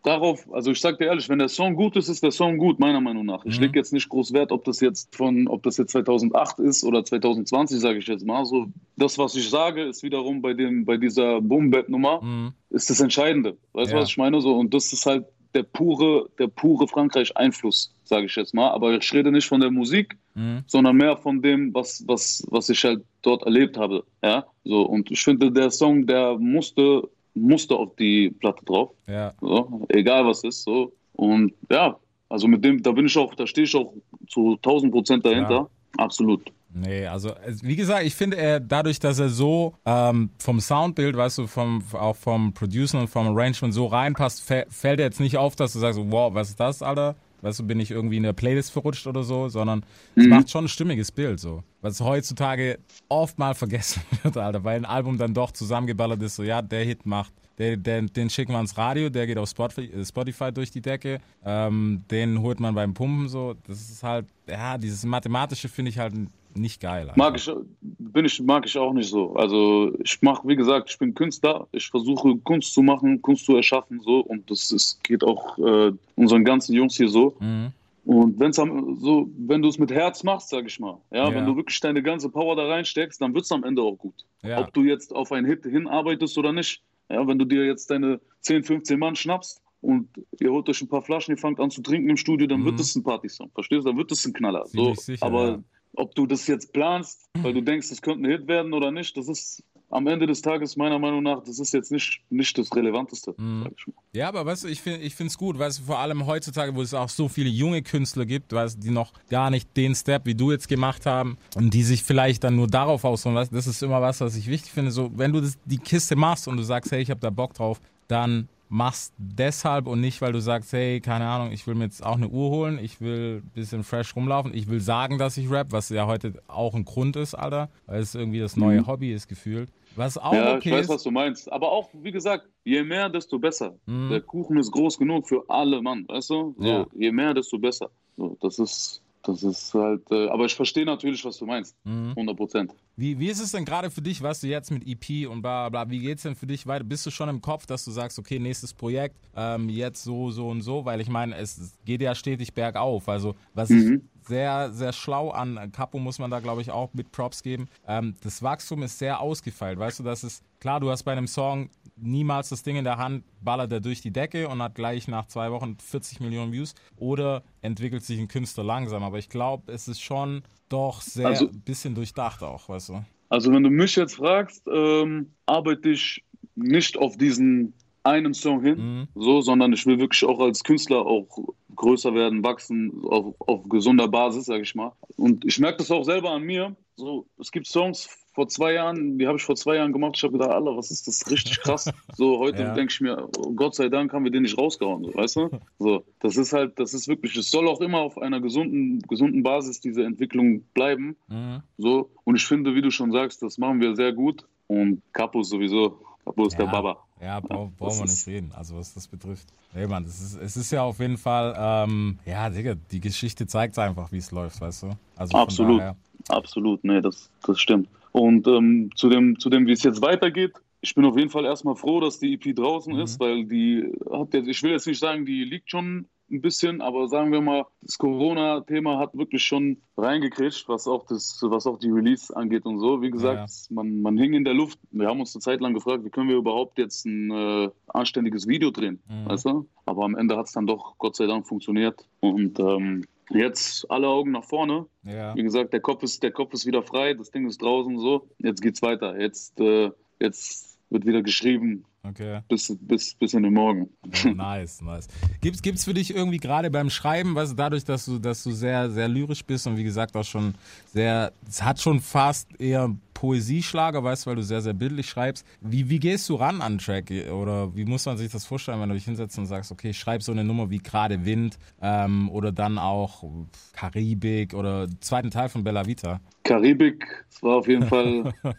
darauf, 0.02 0.46
also 0.52 0.70
ich 0.70 0.80
sag 0.80 0.98
dir 0.98 1.06
ehrlich, 1.06 1.28
wenn 1.28 1.38
der 1.38 1.48
Song 1.48 1.74
gut 1.74 1.96
ist, 1.96 2.08
ist 2.08 2.22
der 2.22 2.30
Song 2.30 2.58
gut, 2.58 2.78
meiner 2.78 3.00
Meinung 3.00 3.26
nach. 3.26 3.44
Ich 3.44 3.56
Mhm. 3.56 3.64
lege 3.64 3.78
jetzt 3.78 3.92
nicht 3.92 4.08
groß 4.08 4.32
Wert, 4.32 4.52
ob 4.52 4.64
das 4.64 4.80
jetzt 4.80 5.14
von, 5.14 5.48
ob 5.48 5.62
das 5.62 5.76
jetzt 5.76 5.92
2008 5.92 6.58
ist 6.58 6.84
oder 6.84 7.04
2020, 7.04 7.80
sage 7.80 7.98
ich 7.98 8.06
jetzt 8.06 8.24
mal. 8.24 8.44
So, 8.44 8.66
das, 8.96 9.18
was 9.18 9.34
ich 9.34 9.48
sage, 9.48 9.82
ist 9.82 10.02
wiederum 10.02 10.40
bei 10.42 10.54
dem, 10.54 10.84
bei 10.84 10.96
dieser 10.96 11.40
Boom-Bap-Nummer, 11.40 12.22
Mhm. 12.22 12.52
ist 12.70 12.90
das 12.90 13.00
Entscheidende. 13.00 13.56
Weißt 13.72 13.92
du, 13.92 13.96
Ja. 13.96 14.02
was 14.02 14.10
ich 14.10 14.16
meine? 14.16 14.40
So, 14.40 14.56
und 14.56 14.72
das 14.74 14.92
ist 14.92 15.06
halt 15.06 15.26
der 15.54 15.62
pure, 15.62 16.28
der 16.38 16.48
pure 16.48 16.86
Frankreich-Einfluss, 16.88 17.94
sage 18.04 18.26
ich 18.26 18.36
jetzt 18.36 18.54
mal. 18.54 18.70
Aber 18.70 18.92
ich 18.94 19.12
rede 19.12 19.30
nicht 19.30 19.46
von 19.46 19.60
der 19.60 19.70
Musik, 19.70 20.16
Mhm. 20.34 20.64
sondern 20.66 20.96
mehr 20.96 21.16
von 21.16 21.40
dem, 21.40 21.72
was, 21.74 22.02
was, 22.08 22.44
was 22.50 22.68
ich 22.68 22.82
halt 22.84 23.04
dort 23.22 23.44
erlebt 23.44 23.78
habe. 23.78 24.02
Ja, 24.22 24.44
so. 24.64 24.82
Und 24.82 25.10
ich 25.10 25.22
finde, 25.22 25.50
der 25.52 25.70
Song, 25.70 26.06
der 26.06 26.36
musste, 26.38 27.08
musste 27.34 27.76
auf 27.76 27.94
die 27.96 28.30
Platte 28.30 28.64
drauf. 28.64 28.90
Ja. 29.06 29.32
So, 29.40 29.86
egal 29.90 30.26
was 30.26 30.42
ist, 30.42 30.64
so. 30.64 30.92
Und 31.12 31.52
ja, 31.70 31.96
also 32.28 32.48
mit 32.48 32.64
dem, 32.64 32.82
da 32.82 32.90
bin 32.90 33.06
ich 33.06 33.16
auch, 33.16 33.32
da 33.36 33.46
stehe 33.46 33.64
ich 33.64 33.76
auch 33.76 33.92
zu 34.28 34.54
1000 34.56 34.90
Prozent 34.92 35.24
dahinter. 35.24 35.50
Ja. 35.50 35.68
Absolut. 35.98 36.50
Nee, 36.76 37.06
also 37.06 37.32
wie 37.62 37.76
gesagt, 37.76 38.04
ich 38.04 38.14
finde 38.16 38.36
er 38.36 38.58
dadurch, 38.58 38.98
dass 38.98 39.20
er 39.20 39.28
so 39.28 39.74
ähm, 39.86 40.30
vom 40.38 40.58
Soundbild, 40.60 41.16
weißt 41.16 41.38
du, 41.38 41.46
vom 41.46 41.84
auch 41.92 42.16
vom 42.16 42.52
Producen 42.52 42.98
und 42.98 43.06
vom 43.08 43.28
Arrangement 43.28 43.72
so 43.72 43.86
reinpasst, 43.86 44.42
fä- 44.50 44.66
fällt 44.68 44.98
er 44.98 45.06
jetzt 45.06 45.20
nicht 45.20 45.36
auf, 45.36 45.54
dass 45.54 45.72
du 45.72 45.78
sagst, 45.78 46.00
wow, 46.02 46.34
was 46.34 46.48
ist 46.50 46.58
das, 46.58 46.82
Alter? 46.82 47.14
Weißt 47.42 47.60
du, 47.60 47.64
bin 47.66 47.78
ich 47.78 47.90
irgendwie 47.90 48.16
in 48.16 48.22
der 48.24 48.32
Playlist 48.32 48.72
verrutscht 48.72 49.06
oder 49.06 49.22
so, 49.22 49.48
sondern 49.48 49.84
es 50.16 50.26
macht 50.26 50.50
schon 50.50 50.64
ein 50.64 50.68
stimmiges 50.68 51.12
Bild 51.12 51.38
so. 51.38 51.62
Was 51.82 52.00
heutzutage 52.00 52.78
oft 53.08 53.38
mal 53.38 53.54
vergessen 53.54 54.02
wird, 54.22 54.36
Alter, 54.36 54.64
weil 54.64 54.76
ein 54.78 54.84
Album 54.86 55.16
dann 55.18 55.32
doch 55.34 55.52
zusammengeballert 55.52 56.22
ist, 56.22 56.36
so 56.36 56.42
ja, 56.42 56.60
der 56.62 56.84
Hit 56.84 57.06
macht. 57.06 57.32
Der, 57.58 57.76
der, 57.76 58.02
den 58.02 58.30
schicken 58.30 58.50
wir 58.52 58.58
ins 58.58 58.76
Radio, 58.76 59.10
der 59.10 59.28
geht 59.28 59.38
auf 59.38 59.48
Spotify, 59.48 59.82
äh, 59.82 60.04
Spotify 60.04 60.50
durch 60.52 60.72
die 60.72 60.80
Decke. 60.80 61.20
Ähm, 61.44 62.02
den 62.10 62.40
holt 62.40 62.58
man 62.58 62.74
beim 62.74 62.94
Pumpen 62.94 63.28
so. 63.28 63.54
Das 63.68 63.78
ist 63.90 64.02
halt, 64.02 64.26
ja, 64.48 64.76
dieses 64.76 65.04
Mathematische 65.04 65.68
finde 65.68 65.90
ich 65.90 65.98
halt 66.00 66.14
nicht 66.56 66.80
geil. 66.80 67.08
Alter. 67.08 67.18
Mag 67.18 67.36
ich, 67.36 67.50
bin 67.80 68.24
ich, 68.24 68.40
mag 68.42 68.66
ich 68.66 68.76
auch 68.78 68.92
nicht 68.92 69.08
so. 69.10 69.34
Also 69.34 69.92
ich 70.02 70.20
mache, 70.22 70.46
wie 70.48 70.56
gesagt, 70.56 70.90
ich 70.90 70.98
bin 70.98 71.14
Künstler. 71.14 71.66
Ich 71.72 71.88
versuche 71.88 72.36
Kunst 72.38 72.72
zu 72.74 72.82
machen, 72.82 73.20
Kunst 73.22 73.44
zu 73.44 73.56
erschaffen, 73.56 74.00
so. 74.00 74.20
Und 74.20 74.50
das 74.50 74.70
ist, 74.70 75.02
geht 75.04 75.24
auch 75.24 75.58
äh, 75.58 75.92
unseren 76.16 76.44
ganzen 76.44 76.74
Jungs 76.74 76.96
hier 76.96 77.08
so. 77.08 77.36
Mhm. 77.40 77.72
Und 78.04 78.38
wenn's 78.38 78.58
am, 78.58 78.96
so, 78.96 79.30
wenn 79.38 79.62
du 79.62 79.68
es 79.68 79.78
mit 79.78 79.90
Herz 79.90 80.24
machst, 80.24 80.50
sag 80.50 80.66
ich 80.66 80.78
mal, 80.78 80.98
ja, 81.10 81.28
Ja. 81.28 81.34
wenn 81.34 81.46
du 81.46 81.56
wirklich 81.56 81.80
deine 81.80 82.02
ganze 82.02 82.28
Power 82.28 82.54
da 82.54 82.66
reinsteckst, 82.66 83.20
dann 83.20 83.32
wird 83.34 83.44
es 83.44 83.52
am 83.52 83.64
Ende 83.64 83.80
auch 83.80 83.96
gut. 83.96 84.26
Ja. 84.42 84.60
Ob 84.60 84.74
du 84.74 84.82
jetzt 84.82 85.14
auf 85.14 85.32
einen 85.32 85.46
Hit 85.46 85.64
hinarbeitest 85.64 86.36
oder 86.36 86.52
nicht. 86.52 86.82
Ja, 87.08 87.26
wenn 87.26 87.38
du 87.38 87.44
dir 87.46 87.64
jetzt 87.64 87.90
deine 87.90 88.20
10, 88.40 88.64
15 88.64 88.98
Mann 88.98 89.16
schnappst 89.16 89.62
und 89.80 90.08
ihr 90.38 90.50
holt 90.50 90.68
euch 90.68 90.82
ein 90.82 90.88
paar 90.88 91.02
Flaschen, 91.02 91.34
ihr 91.34 91.38
fangt 91.38 91.60
an 91.60 91.70
zu 91.70 91.80
trinken 91.82 92.10
im 92.10 92.16
Studio, 92.18 92.46
dann 92.46 92.64
wird 92.64 92.78
es 92.78 92.94
ein 92.94 93.02
Partysong. 93.02 93.50
Verstehst 93.54 93.84
du? 93.84 93.90
Dann 93.90 93.96
wird 93.98 94.12
es 94.12 94.24
ein 94.26 94.32
Knaller. 94.34 94.66
So, 94.66 94.94
sicher, 94.94 95.24
aber 95.24 95.48
ja. 95.48 95.58
Ob 95.96 96.14
du 96.14 96.26
das 96.26 96.46
jetzt 96.46 96.72
planst, 96.72 97.28
weil 97.34 97.52
du 97.54 97.62
denkst, 97.62 97.90
es 97.90 98.02
könnte 98.02 98.26
ein 98.26 98.30
Hit 98.30 98.48
werden 98.48 98.72
oder 98.72 98.90
nicht, 98.90 99.16
das 99.16 99.28
ist 99.28 99.62
am 99.90 100.06
Ende 100.08 100.26
des 100.26 100.42
Tages 100.42 100.76
meiner 100.76 100.98
Meinung 100.98 101.22
nach, 101.22 101.42
das 101.44 101.58
ist 101.58 101.72
jetzt 101.72 101.92
nicht, 101.92 102.20
nicht 102.30 102.56
das 102.58 102.74
Relevanteste, 102.74 103.34
Mhm. 103.36 103.68
Ja, 104.12 104.28
aber 104.28 104.46
weißt 104.46 104.64
du, 104.64 104.68
ich 104.68 104.80
finde 104.80 105.00
ich 105.00 105.18
es 105.18 105.38
gut, 105.38 105.58
weißt 105.58 105.80
du, 105.80 105.84
vor 105.84 105.98
allem 105.98 106.26
heutzutage, 106.26 106.74
wo 106.74 106.82
es 106.82 106.94
auch 106.94 107.08
so 107.08 107.28
viele 107.28 107.48
junge 107.48 107.82
Künstler 107.82 108.26
gibt, 108.26 108.52
weißt 108.52 108.82
die 108.82 108.90
noch 108.90 109.12
gar 109.28 109.50
nicht 109.50 109.76
den 109.76 109.94
Step, 109.94 110.26
wie 110.26 110.34
du 110.34 110.52
jetzt 110.52 110.68
gemacht 110.68 111.06
haben 111.06 111.36
und 111.54 111.74
die 111.74 111.82
sich 111.82 112.02
vielleicht 112.02 112.44
dann 112.44 112.56
nur 112.56 112.66
darauf 112.66 113.04
ausruhen, 113.04 113.34
du, 113.34 113.46
das 113.50 113.66
ist 113.66 113.82
immer 113.82 114.00
was, 114.00 114.20
was 114.20 114.36
ich 114.36 114.48
wichtig 114.48 114.72
finde, 114.72 114.90
so, 114.90 115.10
wenn 115.16 115.32
du 115.32 115.40
das, 115.40 115.58
die 115.64 115.78
Kiste 115.78 116.16
machst 116.16 116.48
und 116.48 116.56
du 116.56 116.62
sagst, 116.62 116.92
hey, 116.92 117.02
ich 117.02 117.10
habe 117.10 117.20
da 117.20 117.30
Bock 117.30 117.54
drauf, 117.54 117.80
dann 118.08 118.48
machst 118.68 119.12
deshalb 119.18 119.86
und 119.86 120.00
nicht, 120.00 120.20
weil 120.20 120.32
du 120.32 120.40
sagst, 120.40 120.72
hey, 120.72 121.00
keine 121.00 121.26
Ahnung, 121.26 121.52
ich 121.52 121.66
will 121.66 121.74
mir 121.74 121.84
jetzt 121.84 122.04
auch 122.04 122.16
eine 122.16 122.28
Uhr 122.28 122.50
holen, 122.50 122.78
ich 122.82 123.00
will 123.00 123.42
ein 123.44 123.50
bisschen 123.54 123.84
fresh 123.84 124.16
rumlaufen, 124.16 124.52
ich 124.54 124.68
will 124.68 124.80
sagen, 124.80 125.18
dass 125.18 125.36
ich 125.36 125.50
rap, 125.50 125.68
was 125.70 125.88
ja 125.90 126.06
heute 126.06 126.42
auch 126.48 126.74
ein 126.74 126.84
Grund 126.84 127.16
ist, 127.16 127.34
Alter, 127.34 127.68
weil 127.86 128.00
es 128.00 128.14
irgendwie 128.14 128.40
das 128.40 128.56
neue 128.56 128.86
Hobby 128.86 129.12
ist 129.12 129.28
gefühlt. 129.28 129.70
Was 129.96 130.18
auch 130.18 130.32
Mhm. 130.32 130.38
Ja, 130.38 130.54
okay 130.56 130.68
ich 130.70 130.74
weiß, 130.74 130.80
ist. 130.86 130.88
was 130.88 131.02
du 131.04 131.10
meinst. 131.12 131.52
Aber 131.52 131.70
auch, 131.70 131.88
wie 131.92 132.10
gesagt, 132.10 132.48
je 132.64 132.82
mehr, 132.82 133.08
desto 133.08 133.38
besser. 133.38 133.76
Mhm. 133.86 134.08
Der 134.10 134.20
Kuchen 134.22 134.56
ist 134.56 134.72
groß 134.72 134.98
genug 134.98 135.28
für 135.28 135.44
alle, 135.48 135.80
Mann, 135.80 136.04
weißt 136.08 136.30
du? 136.30 136.54
So, 136.58 136.64
Ja. 136.64 136.86
Je 136.98 137.12
mehr, 137.12 137.32
desto 137.32 137.58
besser. 137.58 137.90
So, 138.16 138.36
das 138.40 138.58
ist, 138.58 139.02
das 139.24 139.42
ist 139.42 139.74
halt, 139.74 140.02
äh, 140.10 140.28
aber 140.28 140.44
ich 140.46 140.54
verstehe 140.54 140.84
natürlich, 140.84 141.24
was 141.24 141.38
du 141.38 141.46
meinst. 141.46 141.76
Mhm. 141.84 142.10
100 142.10 142.36
Prozent. 142.36 142.74
Wie, 142.96 143.18
wie 143.18 143.28
ist 143.28 143.40
es 143.40 143.50
denn 143.52 143.64
gerade 143.64 143.90
für 143.90 144.02
dich, 144.02 144.22
was 144.22 144.40
du 144.40 144.46
jetzt 144.46 144.70
mit 144.70 144.86
EP 144.86 145.28
und 145.28 145.42
bla 145.42 145.68
bla, 145.68 145.84
bla, 145.84 145.90
wie 145.90 145.98
geht's 145.98 146.22
denn 146.22 146.36
für 146.36 146.46
dich 146.46 146.66
weiter? 146.66 146.84
Bist 146.84 147.04
du 147.06 147.10
schon 147.10 147.28
im 147.28 147.40
Kopf, 147.40 147.66
dass 147.66 147.84
du 147.84 147.90
sagst, 147.90 148.18
okay, 148.18 148.38
nächstes 148.38 148.72
Projekt, 148.72 149.16
ähm, 149.34 149.68
jetzt 149.68 150.04
so, 150.04 150.30
so 150.30 150.48
und 150.48 150.62
so? 150.62 150.84
Weil 150.84 151.00
ich 151.00 151.08
meine, 151.08 151.36
es 151.36 151.58
es 151.58 151.72
geht 151.84 152.00
ja 152.02 152.14
stetig 152.14 152.54
bergauf. 152.54 153.08
Also, 153.08 153.34
was 153.54 153.70
ich 153.70 153.82
Mhm. 153.84 154.08
sehr, 154.26 154.70
sehr 154.72 154.92
schlau 154.92 155.30
an 155.30 155.72
Capo 155.72 155.98
muss 155.98 156.18
man 156.18 156.30
da, 156.30 156.38
glaube 156.40 156.62
ich, 156.62 156.70
auch 156.70 156.94
mit 156.94 157.10
Props 157.10 157.42
geben. 157.42 157.68
Ähm, 157.88 158.14
das 158.22 158.42
Wachstum 158.42 158.82
ist 158.82 158.98
sehr 158.98 159.20
ausgefeilt. 159.20 159.78
Weißt 159.78 159.98
du, 159.98 160.02
das 160.04 160.22
ist, 160.22 160.42
klar, 160.60 160.78
du 160.80 160.90
hast 160.90 161.02
bei 161.02 161.12
einem 161.12 161.26
Song 161.26 161.68
niemals 161.96 162.48
das 162.48 162.62
Ding 162.62 162.76
in 162.76 162.84
der 162.84 162.98
Hand, 162.98 163.24
ballert 163.40 163.72
er 163.72 163.80
durch 163.80 164.00
die 164.00 164.12
Decke 164.12 164.48
und 164.48 164.62
hat 164.62 164.74
gleich 164.74 165.08
nach 165.08 165.26
zwei 165.26 165.50
Wochen 165.52 165.76
40 165.78 166.20
Millionen 166.20 166.52
Views 166.52 166.74
oder 166.96 167.42
entwickelt 167.62 168.02
sich 168.04 168.18
ein 168.18 168.28
Künstler 168.28 168.64
langsam. 168.64 169.02
Aber 169.02 169.18
ich 169.18 169.28
glaube, 169.28 169.72
es 169.72 169.88
ist 169.88 170.00
schon 170.00 170.42
doch 170.68 171.00
sehr 171.00 171.28
Also- 171.28 171.48
bisschen 171.48 171.94
durchdacht 171.94 172.42
auch, 172.42 172.68
weißt 172.68 172.90
du? 172.90 173.04
Also, 173.28 173.52
wenn 173.52 173.62
du 173.62 173.70
mich 173.70 173.96
jetzt 173.96 174.16
fragst, 174.16 174.62
ähm, 174.72 175.30
arbeite 175.46 175.90
ich 175.90 176.22
nicht 176.54 176.96
auf 176.98 177.16
diesen 177.16 177.72
einen 178.04 178.34
Song 178.34 178.62
hin, 178.62 178.76
Mhm. 178.78 179.08
so, 179.14 179.40
sondern 179.40 179.72
ich 179.72 179.86
will 179.86 179.98
wirklich 179.98 180.24
auch 180.24 180.38
als 180.38 180.62
Künstler 180.62 181.04
auch 181.06 181.26
größer 181.74 182.14
werden, 182.14 182.44
wachsen, 182.44 182.92
auf, 183.04 183.34
auf 183.40 183.68
gesunder 183.68 184.08
Basis, 184.08 184.44
sag 184.44 184.60
ich 184.60 184.74
mal. 184.74 184.92
Und 185.16 185.44
ich 185.44 185.58
merke 185.58 185.78
das 185.78 185.90
auch 185.90 186.04
selber 186.04 186.30
an 186.30 186.42
mir. 186.42 186.76
So, 186.96 187.26
es 187.38 187.50
gibt 187.50 187.66
Songs 187.66 188.04
vor 188.34 188.48
zwei 188.48 188.72
Jahren, 188.74 189.16
die 189.18 189.26
habe 189.28 189.38
ich 189.38 189.44
vor 189.44 189.54
zwei 189.56 189.76
Jahren 189.76 189.92
gemacht. 189.92 190.14
Ich 190.16 190.22
habe 190.24 190.32
gedacht, 190.32 190.50
Alter, 190.50 190.76
was 190.76 190.90
ist 190.90 191.06
das? 191.06 191.30
Richtig 191.30 191.60
krass. 191.60 191.90
So, 192.16 192.38
heute 192.40 192.62
Ja. 192.62 192.74
denke 192.74 192.92
ich 192.92 193.00
mir, 193.00 193.28
oh, 193.38 193.52
Gott 193.52 193.74
sei 193.76 193.88
Dank 193.88 194.12
haben 194.12 194.24
wir 194.24 194.30
den 194.32 194.42
nicht 194.42 194.58
rausgehauen, 194.58 195.04
so, 195.04 195.14
weißt 195.14 195.36
du? 195.36 195.50
So, 195.78 196.04
das 196.20 196.36
ist 196.36 196.52
halt, 196.52 196.78
das 196.78 196.94
ist 196.94 197.06
wirklich, 197.08 197.36
es 197.36 197.50
soll 197.50 197.68
auch 197.68 197.80
immer 197.80 198.00
auf 198.00 198.18
einer 198.18 198.40
gesunden, 198.40 199.00
gesunden 199.02 199.42
Basis 199.42 199.80
diese 199.80 200.04
Entwicklung 200.04 200.62
bleiben. 200.74 201.16
Mhm. 201.28 201.62
So, 201.78 202.10
und 202.24 202.36
ich 202.36 202.44
finde, 202.44 202.74
wie 202.74 202.82
du 202.82 202.90
schon 202.90 203.12
sagst, 203.12 203.40
das 203.42 203.56
machen 203.58 203.80
wir 203.80 203.94
sehr 203.96 204.12
gut. 204.12 204.44
Und 204.66 205.02
Capo 205.12 205.42
sowieso, 205.42 206.00
Capo 206.24 206.46
ist 206.46 206.56
der 206.58 206.66
Ja. 206.66 206.72
Baba. 206.72 206.96
Ja, 207.20 207.38
brau 207.40 207.70
brauchen 207.78 207.98
wir 208.00 208.04
nicht 208.06 208.26
reden, 208.26 208.50
also 208.54 208.76
was 208.76 208.92
das 208.94 209.06
betrifft. 209.06 209.46
Ey, 209.74 209.86
Mann, 209.86 210.04
das 210.04 210.20
ist, 210.20 210.40
es 210.40 210.56
ist 210.56 210.72
ja 210.72 210.82
auf 210.82 210.98
jeden 210.98 211.18
Fall, 211.18 211.54
ähm, 211.56 212.18
ja, 212.26 212.50
Digga, 212.50 212.74
die 212.90 213.00
Geschichte 213.00 213.46
zeigt 213.46 213.78
einfach, 213.78 214.10
wie 214.10 214.18
es 214.18 214.30
läuft, 214.32 214.60
weißt 214.60 214.82
du? 214.84 214.90
Also 215.16 215.36
Absolut. 215.38 215.80
daher- 215.80 215.96
Absolut, 216.30 216.82
nee, 216.84 217.00
das, 217.02 217.30
das 217.46 217.60
stimmt. 217.60 217.88
Und 218.14 218.46
ähm, 218.46 218.90
zu 218.94 219.08
dem, 219.08 219.40
zu 219.40 219.50
dem, 219.50 219.66
wie 219.66 219.72
es 219.72 219.82
jetzt 219.82 220.00
weitergeht, 220.00 220.52
ich 220.80 220.94
bin 220.94 221.04
auf 221.04 221.16
jeden 221.16 221.30
Fall 221.30 221.44
erstmal 221.46 221.74
froh, 221.74 221.98
dass 221.98 222.20
die 222.20 222.34
EP 222.34 222.54
draußen 222.54 222.94
Mhm. 222.94 223.00
ist, 223.00 223.18
weil 223.18 223.44
die 223.44 223.90
hat 224.08 224.32
jetzt, 224.34 224.46
ich 224.48 224.62
will 224.62 224.70
jetzt 224.70 224.86
nicht 224.86 225.00
sagen, 225.00 225.26
die 225.26 225.42
liegt 225.42 225.68
schon 225.68 226.06
ein 226.30 226.40
bisschen, 226.40 226.80
aber 226.80 227.08
sagen 227.08 227.32
wir 227.32 227.40
mal, 227.40 227.64
das 227.82 227.98
Corona-Thema 227.98 228.98
hat 229.00 229.16
wirklich 229.18 229.42
schon 229.42 229.78
reingekritscht, 229.96 230.68
was 230.68 230.86
auch 230.86 231.04
das, 231.06 231.40
was 231.42 231.66
auch 231.66 231.78
die 231.78 231.90
Release 231.90 232.34
angeht 232.34 232.66
und 232.66 232.78
so. 232.78 233.02
Wie 233.02 233.10
gesagt, 233.10 233.50
man, 233.70 234.00
man 234.00 234.16
hing 234.16 234.32
in 234.32 234.44
der 234.44 234.54
Luft. 234.54 234.78
Wir 234.92 235.08
haben 235.08 235.18
uns 235.20 235.34
eine 235.34 235.42
Zeit 235.42 235.60
lang 235.60 235.74
gefragt, 235.74 236.04
wie 236.04 236.10
können 236.10 236.28
wir 236.28 236.36
überhaupt 236.36 236.78
jetzt 236.78 237.04
ein 237.06 237.30
äh, 237.32 237.68
anständiges 237.88 238.46
Video 238.46 238.70
drehen, 238.70 239.00
Mhm. 239.08 239.28
weißt 239.28 239.46
du? 239.46 239.66
Aber 239.86 240.04
am 240.04 240.14
Ende 240.14 240.36
hat 240.36 240.46
es 240.46 240.52
dann 240.52 240.66
doch 240.68 240.96
Gott 240.98 241.16
sei 241.16 241.26
Dank 241.26 241.46
funktioniert. 241.48 242.06
Und 242.20 242.60
ähm, 242.60 243.04
jetzt 243.30 243.90
alle 243.90 244.08
Augen 244.08 244.32
nach 244.32 244.44
vorne. 244.44 244.86
Ja, 245.02 245.34
Wie 245.34 245.42
gesagt, 245.42 245.72
der 245.72 245.80
Kopf 245.80 246.02
ist, 246.02 246.22
der 246.22 246.32
Kopf 246.32 246.52
ist 246.52 246.66
wieder 246.66 246.82
frei, 246.82 247.14
das 247.14 247.30
Ding 247.30 247.46
ist 247.46 247.62
draußen 247.62 247.98
so. 247.98 248.28
Jetzt 248.38 248.62
geht's 248.62 248.82
weiter. 248.82 249.18
Jetzt, 249.18 249.60
äh, 249.60 249.90
jetzt 250.20 250.78
wird 250.90 251.06
wieder 251.06 251.22
geschrieben 251.22 251.84
okay. 252.04 252.40
bis, 252.48 252.76
bis, 252.80 253.14
bis 253.14 253.34
in 253.34 253.42
den 253.42 253.54
Morgen. 253.54 253.90
Ja, 254.24 254.34
nice, 254.34 254.80
nice. 254.80 255.08
Gibt's, 255.40 255.62
gibt's 255.62 255.84
für 255.84 255.94
dich 255.94 256.14
irgendwie 256.14 256.38
gerade 256.38 256.70
beim 256.70 256.90
Schreiben, 256.90 257.34
was 257.34 257.54
dadurch, 257.56 257.84
dass 257.84 258.04
du, 258.04 258.18
dass 258.18 258.42
du 258.44 258.52
sehr, 258.52 258.90
sehr 258.90 259.08
lyrisch 259.08 259.44
bist 259.44 259.66
und 259.66 259.76
wie 259.76 259.84
gesagt 259.84 260.16
auch 260.16 260.24
schon 260.24 260.54
sehr, 260.92 261.32
es 261.48 261.62
hat 261.62 261.80
schon 261.80 262.00
fast 262.00 262.48
eher 262.60 262.94
Poesieschlager, 263.24 264.04
weißt 264.04 264.26
du, 264.26 264.30
weil 264.30 264.36
du 264.36 264.42
sehr, 264.42 264.60
sehr 264.60 264.74
bildlich 264.74 265.08
schreibst. 265.08 265.46
Wie, 265.62 265.88
wie 265.88 265.98
gehst 265.98 266.28
du 266.28 266.34
ran 266.34 266.56
an 266.56 266.72
einen 266.72 266.78
Track? 266.78 267.10
Oder 267.32 267.74
wie 267.74 267.86
muss 267.86 268.04
man 268.04 268.18
sich 268.18 268.30
das 268.30 268.44
vorstellen, 268.44 268.82
wenn 268.82 268.90
du 268.90 268.94
dich 268.94 269.06
hinsetzt 269.06 269.38
und 269.38 269.46
sagst, 269.46 269.72
okay, 269.72 269.90
ich 269.90 269.98
schreib 269.98 270.22
so 270.22 270.30
eine 270.30 270.44
Nummer 270.44 270.68
wie 270.68 270.76
gerade 270.76 271.24
Wind 271.24 271.58
ähm, 271.80 272.28
oder 272.28 272.52
dann 272.52 272.76
auch 272.76 273.24
Karibik 273.72 274.52
oder 274.52 274.86
zweiten 275.00 275.30
Teil 275.30 275.48
von 275.48 275.64
Bella 275.64 275.86
Vita? 275.86 276.20
Karibik, 276.42 277.24
das 277.30 277.42
war 277.42 277.56
auf 277.56 277.66
jeden 277.68 277.84
Fall, 277.88 278.34
Ja. 278.44 278.52